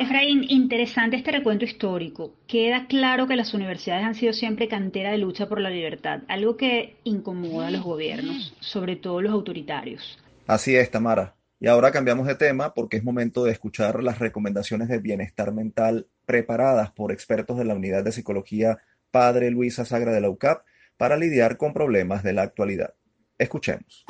Efraín, 0.00 0.46
interesante 0.48 1.16
este 1.16 1.30
recuento 1.30 1.66
histórico. 1.66 2.32
Queda 2.46 2.86
claro 2.86 3.28
que 3.28 3.36
las 3.36 3.52
universidades 3.52 4.02
han 4.02 4.14
sido 4.14 4.32
siempre 4.32 4.66
cantera 4.66 5.10
de 5.10 5.18
lucha 5.18 5.46
por 5.46 5.60
la 5.60 5.68
libertad, 5.68 6.22
algo 6.26 6.56
que 6.56 6.96
incomoda 7.04 7.66
a 7.66 7.70
los 7.70 7.82
gobiernos, 7.82 8.56
sobre 8.60 8.96
todo 8.96 9.20
los 9.20 9.30
autoritarios. 9.30 10.18
Así 10.46 10.74
es, 10.74 10.90
Tamara. 10.90 11.36
Y 11.60 11.66
ahora 11.66 11.92
cambiamos 11.92 12.26
de 12.26 12.34
tema 12.34 12.72
porque 12.72 12.96
es 12.96 13.04
momento 13.04 13.44
de 13.44 13.52
escuchar 13.52 14.02
las 14.02 14.18
recomendaciones 14.18 14.88
de 14.88 15.00
bienestar 15.00 15.52
mental 15.52 16.06
preparadas 16.24 16.90
por 16.92 17.12
expertos 17.12 17.58
de 17.58 17.66
la 17.66 17.74
Unidad 17.74 18.02
de 18.02 18.12
Psicología 18.12 18.78
Padre 19.10 19.50
Luisa 19.50 19.84
Sagra 19.84 20.12
de 20.12 20.22
la 20.22 20.30
UCAP 20.30 20.64
para 20.96 21.18
lidiar 21.18 21.58
con 21.58 21.74
problemas 21.74 22.22
de 22.22 22.32
la 22.32 22.40
actualidad. 22.40 22.94
Escuchemos. 23.36 24.06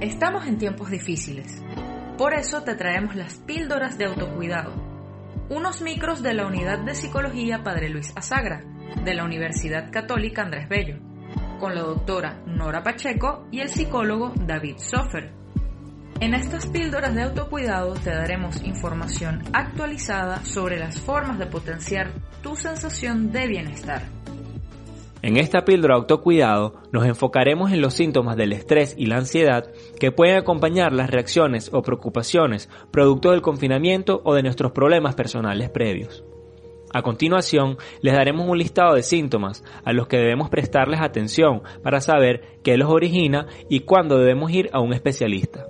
Estamos 0.00 0.46
en 0.46 0.56
tiempos 0.56 0.90
difíciles 0.90 1.62
Por 2.18 2.34
eso 2.34 2.64
te 2.64 2.74
traemos 2.74 3.14
las 3.14 3.34
píldoras 3.34 3.96
de 3.96 4.06
autocuidado, 4.06 4.74
unos 5.50 5.82
micros 5.82 6.20
de 6.20 6.34
la 6.34 6.48
Unidad 6.48 6.80
de 6.80 6.96
Psicología 6.96 7.62
Padre 7.62 7.90
Luis 7.90 8.12
Azagra, 8.16 8.64
de 9.04 9.14
la 9.14 9.22
Universidad 9.22 9.92
Católica 9.92 10.42
Andrés 10.42 10.68
Bello, 10.68 10.98
con 11.60 11.76
la 11.76 11.82
doctora 11.82 12.42
Nora 12.44 12.82
Pacheco 12.82 13.46
y 13.52 13.60
el 13.60 13.68
psicólogo 13.68 14.32
David 14.34 14.78
Sofer. 14.78 15.32
En 16.18 16.34
estas 16.34 16.66
píldoras 16.66 17.14
de 17.14 17.22
autocuidado 17.22 17.94
te 17.94 18.10
daremos 18.10 18.64
información 18.64 19.44
actualizada 19.52 20.44
sobre 20.44 20.76
las 20.76 20.98
formas 20.98 21.38
de 21.38 21.46
potenciar 21.46 22.10
tu 22.42 22.56
sensación 22.56 23.30
de 23.30 23.46
bienestar. 23.46 24.17
En 25.20 25.36
esta 25.36 25.64
píldora 25.64 25.96
autocuidado 25.96 26.74
nos 26.92 27.04
enfocaremos 27.04 27.72
en 27.72 27.80
los 27.80 27.94
síntomas 27.94 28.36
del 28.36 28.52
estrés 28.52 28.94
y 28.96 29.06
la 29.06 29.16
ansiedad 29.16 29.68
que 29.98 30.12
pueden 30.12 30.36
acompañar 30.36 30.92
las 30.92 31.10
reacciones 31.10 31.70
o 31.72 31.82
preocupaciones 31.82 32.70
producto 32.92 33.32
del 33.32 33.42
confinamiento 33.42 34.20
o 34.24 34.34
de 34.34 34.42
nuestros 34.44 34.70
problemas 34.70 35.16
personales 35.16 35.70
previos. 35.70 36.22
A 36.94 37.02
continuación, 37.02 37.78
les 38.00 38.14
daremos 38.14 38.48
un 38.48 38.58
listado 38.58 38.94
de 38.94 39.02
síntomas 39.02 39.64
a 39.84 39.92
los 39.92 40.06
que 40.06 40.18
debemos 40.18 40.50
prestarles 40.50 41.00
atención 41.00 41.62
para 41.82 42.00
saber 42.00 42.60
qué 42.62 42.76
los 42.76 42.88
origina 42.88 43.46
y 43.68 43.80
cuándo 43.80 44.18
debemos 44.18 44.52
ir 44.52 44.70
a 44.72 44.80
un 44.80 44.92
especialista. 44.92 45.66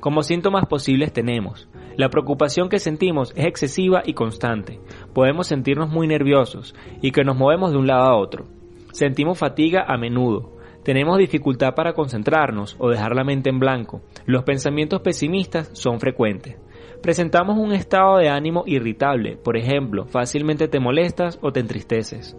Como 0.00 0.22
síntomas 0.22 0.66
posibles 0.66 1.12
tenemos 1.12 1.68
la 1.96 2.08
preocupación 2.08 2.68
que 2.68 2.80
sentimos 2.80 3.32
es 3.36 3.46
excesiva 3.46 4.02
y 4.04 4.14
constante. 4.14 4.80
Podemos 5.12 5.46
sentirnos 5.46 5.90
muy 5.90 6.08
nerviosos 6.08 6.74
y 7.00 7.12
que 7.12 7.22
nos 7.22 7.36
movemos 7.36 7.70
de 7.70 7.78
un 7.78 7.86
lado 7.86 8.02
a 8.02 8.16
otro. 8.16 8.46
Sentimos 8.94 9.36
fatiga 9.36 9.86
a 9.88 9.98
menudo. 9.98 10.52
Tenemos 10.84 11.18
dificultad 11.18 11.74
para 11.74 11.94
concentrarnos 11.94 12.76
o 12.78 12.90
dejar 12.90 13.16
la 13.16 13.24
mente 13.24 13.50
en 13.50 13.58
blanco. 13.58 14.02
Los 14.24 14.44
pensamientos 14.44 15.00
pesimistas 15.00 15.68
son 15.72 15.98
frecuentes. 15.98 16.58
Presentamos 17.02 17.58
un 17.58 17.72
estado 17.72 18.18
de 18.18 18.28
ánimo 18.28 18.62
irritable, 18.68 19.36
por 19.36 19.56
ejemplo, 19.56 20.06
fácilmente 20.06 20.68
te 20.68 20.78
molestas 20.78 21.40
o 21.42 21.52
te 21.52 21.58
entristeces. 21.58 22.36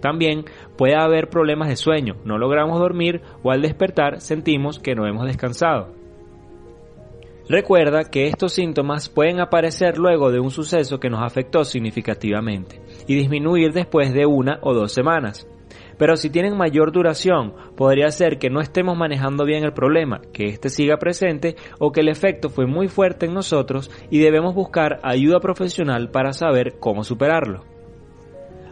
También 0.00 0.46
puede 0.78 0.96
haber 0.96 1.28
problemas 1.28 1.68
de 1.68 1.76
sueño, 1.76 2.16
no 2.24 2.38
logramos 2.38 2.78
dormir 2.78 3.20
o 3.42 3.50
al 3.50 3.60
despertar 3.60 4.22
sentimos 4.22 4.78
que 4.78 4.94
no 4.94 5.06
hemos 5.06 5.26
descansado. 5.26 5.92
Recuerda 7.50 8.04
que 8.04 8.28
estos 8.28 8.54
síntomas 8.54 9.10
pueden 9.10 9.40
aparecer 9.40 9.98
luego 9.98 10.30
de 10.30 10.40
un 10.40 10.50
suceso 10.50 10.98
que 10.98 11.10
nos 11.10 11.22
afectó 11.22 11.64
significativamente 11.64 12.80
y 13.06 13.14
disminuir 13.14 13.74
después 13.74 14.14
de 14.14 14.24
una 14.24 14.58
o 14.62 14.72
dos 14.72 14.90
semanas. 14.92 15.46
Pero 15.98 16.16
si 16.16 16.30
tienen 16.30 16.56
mayor 16.56 16.92
duración, 16.92 17.54
podría 17.76 18.10
ser 18.10 18.38
que 18.38 18.50
no 18.50 18.60
estemos 18.60 18.96
manejando 18.96 19.44
bien 19.44 19.64
el 19.64 19.72
problema, 19.72 20.20
que 20.32 20.46
éste 20.46 20.70
siga 20.70 20.96
presente 20.98 21.56
o 21.78 21.92
que 21.92 22.00
el 22.00 22.08
efecto 22.08 22.48
fue 22.48 22.66
muy 22.66 22.88
fuerte 22.88 23.26
en 23.26 23.34
nosotros 23.34 23.90
y 24.10 24.20
debemos 24.20 24.54
buscar 24.54 25.00
ayuda 25.02 25.40
profesional 25.40 26.10
para 26.10 26.32
saber 26.32 26.78
cómo 26.78 27.04
superarlo. 27.04 27.64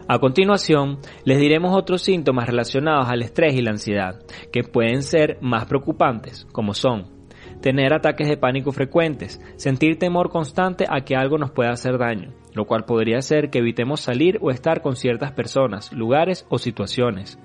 A 0.09 0.19
continuación, 0.19 0.99
les 1.25 1.37
diremos 1.37 1.75
otros 1.75 2.01
síntomas 2.01 2.47
relacionados 2.47 3.09
al 3.09 3.21
estrés 3.21 3.55
y 3.55 3.61
la 3.61 3.71
ansiedad, 3.71 4.21
que 4.53 4.63
pueden 4.63 5.03
ser 5.03 5.37
más 5.41 5.65
preocupantes, 5.65 6.47
como 6.53 6.73
son 6.73 7.16
tener 7.61 7.93
ataques 7.93 8.27
de 8.27 8.37
pánico 8.37 8.71
frecuentes, 8.71 9.41
sentir 9.55 9.97
temor 9.99 10.29
constante 10.29 10.85
a 10.89 11.01
que 11.01 11.15
algo 11.15 11.37
nos 11.37 11.51
pueda 11.51 11.71
hacer 11.71 11.97
daño, 11.97 12.31
lo 12.53 12.65
cual 12.65 12.85
podría 12.85 13.21
ser 13.21 13.49
que 13.49 13.59
evitemos 13.59 14.01
salir 14.01 14.37
o 14.41 14.51
estar 14.51 14.81
con 14.81 14.95
ciertas 14.95 15.31
personas, 15.31 15.91
lugares 15.93 16.45
o 16.49 16.57
situaciones. 16.57 17.39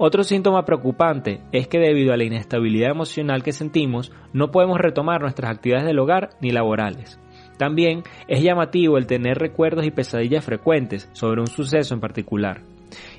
Otro 0.00 0.22
síntoma 0.22 0.64
preocupante 0.64 1.40
es 1.50 1.66
que 1.66 1.80
debido 1.80 2.12
a 2.12 2.16
la 2.16 2.24
inestabilidad 2.24 2.92
emocional 2.92 3.42
que 3.42 3.52
sentimos, 3.52 4.12
no 4.32 4.52
podemos 4.52 4.78
retomar 4.78 5.20
nuestras 5.20 5.50
actividades 5.50 5.86
del 5.86 5.98
hogar 5.98 6.30
ni 6.40 6.50
laborales. 6.50 7.18
También 7.58 8.04
es 8.28 8.40
llamativo 8.40 8.96
el 8.96 9.08
tener 9.08 9.38
recuerdos 9.38 9.84
y 9.84 9.90
pesadillas 9.90 10.44
frecuentes 10.44 11.10
sobre 11.12 11.40
un 11.40 11.48
suceso 11.48 11.94
en 11.94 12.00
particular. 12.00 12.62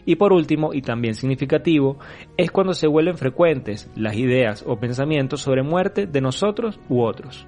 Y 0.09 0.15
por 0.15 0.33
último, 0.33 0.73
y 0.73 0.81
también 0.81 1.13
significativo, 1.13 1.99
es 2.35 2.49
cuando 2.49 2.73
se 2.73 2.87
vuelven 2.87 3.15
frecuentes 3.15 3.91
las 3.95 4.15
ideas 4.15 4.65
o 4.65 4.79
pensamientos 4.79 5.41
sobre 5.41 5.61
muerte 5.61 6.07
de 6.07 6.19
nosotros 6.19 6.79
u 6.89 7.03
otros. 7.03 7.45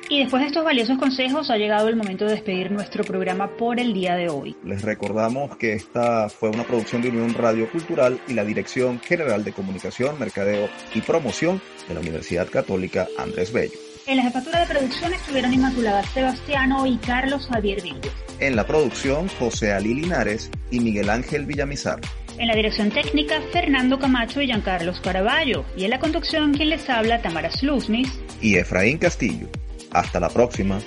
Y 0.10 0.20
después 0.20 0.42
de 0.42 0.48
estos 0.48 0.66
valiosos 0.66 0.98
consejos 0.98 1.50
ha 1.50 1.56
llegado 1.56 1.88
el 1.88 1.96
momento 1.96 2.26
de 2.26 2.32
despedir 2.32 2.70
nuestro 2.70 3.06
programa 3.06 3.56
por 3.56 3.80
el 3.80 3.94
día 3.94 4.16
de 4.16 4.28
hoy. 4.28 4.58
Les 4.66 4.82
recordamos 4.82 5.56
que 5.56 5.72
esta 5.72 6.28
fue 6.28 6.50
una 6.50 6.66
producción 6.66 7.02
de 7.02 7.08
Unión 7.08 7.34
Radio 7.34 7.72
Cultural 7.72 8.20
y 8.28 8.34
la 8.34 8.44
Dirección 8.44 9.00
General 9.00 9.46
de 9.46 9.54
Comunicación, 9.54 10.20
Mercadeo 10.20 10.68
y 10.94 11.00
Promoción 11.00 11.62
de 11.88 11.94
la 11.94 12.02
Universidad 12.02 12.50
Católica 12.50 13.08
Andrés 13.18 13.54
Bello. 13.54 13.91
En 14.08 14.18
la 14.18 14.24
jefatura 14.24 14.62
de 14.62 14.66
producción 14.66 15.14
estuvieron 15.14 15.54
Inmaculada 15.54 16.04
Sebastiano 16.04 16.88
y 16.88 16.98
Carlos 16.98 17.48
Javier 17.48 17.84
Vildes. 17.84 18.12
En 18.40 18.56
la 18.56 18.66
producción, 18.66 19.28
José 19.40 19.74
Ali 19.74 19.94
Linares 19.94 20.50
y 20.72 20.80
Miguel 20.80 21.10
Ángel 21.10 21.46
Villamizar. 21.46 22.02
En 22.40 22.48
la 22.48 22.56
dirección 22.56 22.90
técnica, 22.90 23.40
Fernando 23.54 24.00
Camacho 24.00 24.42
y 24.42 24.48
Giancarlos 24.48 25.00
Caraballo. 25.02 25.66
Y 25.78 25.84
en 25.84 25.92
la 25.92 26.00
conducción, 26.00 26.54
quien 26.54 26.70
les 26.70 26.90
habla, 26.90 27.22
Tamara 27.22 27.52
Sluznis 27.52 28.10
y 28.42 28.56
Efraín 28.56 28.98
Castillo. 28.98 29.48
Hasta 29.92 30.20
la 30.20 30.30
próxima. 30.30 30.80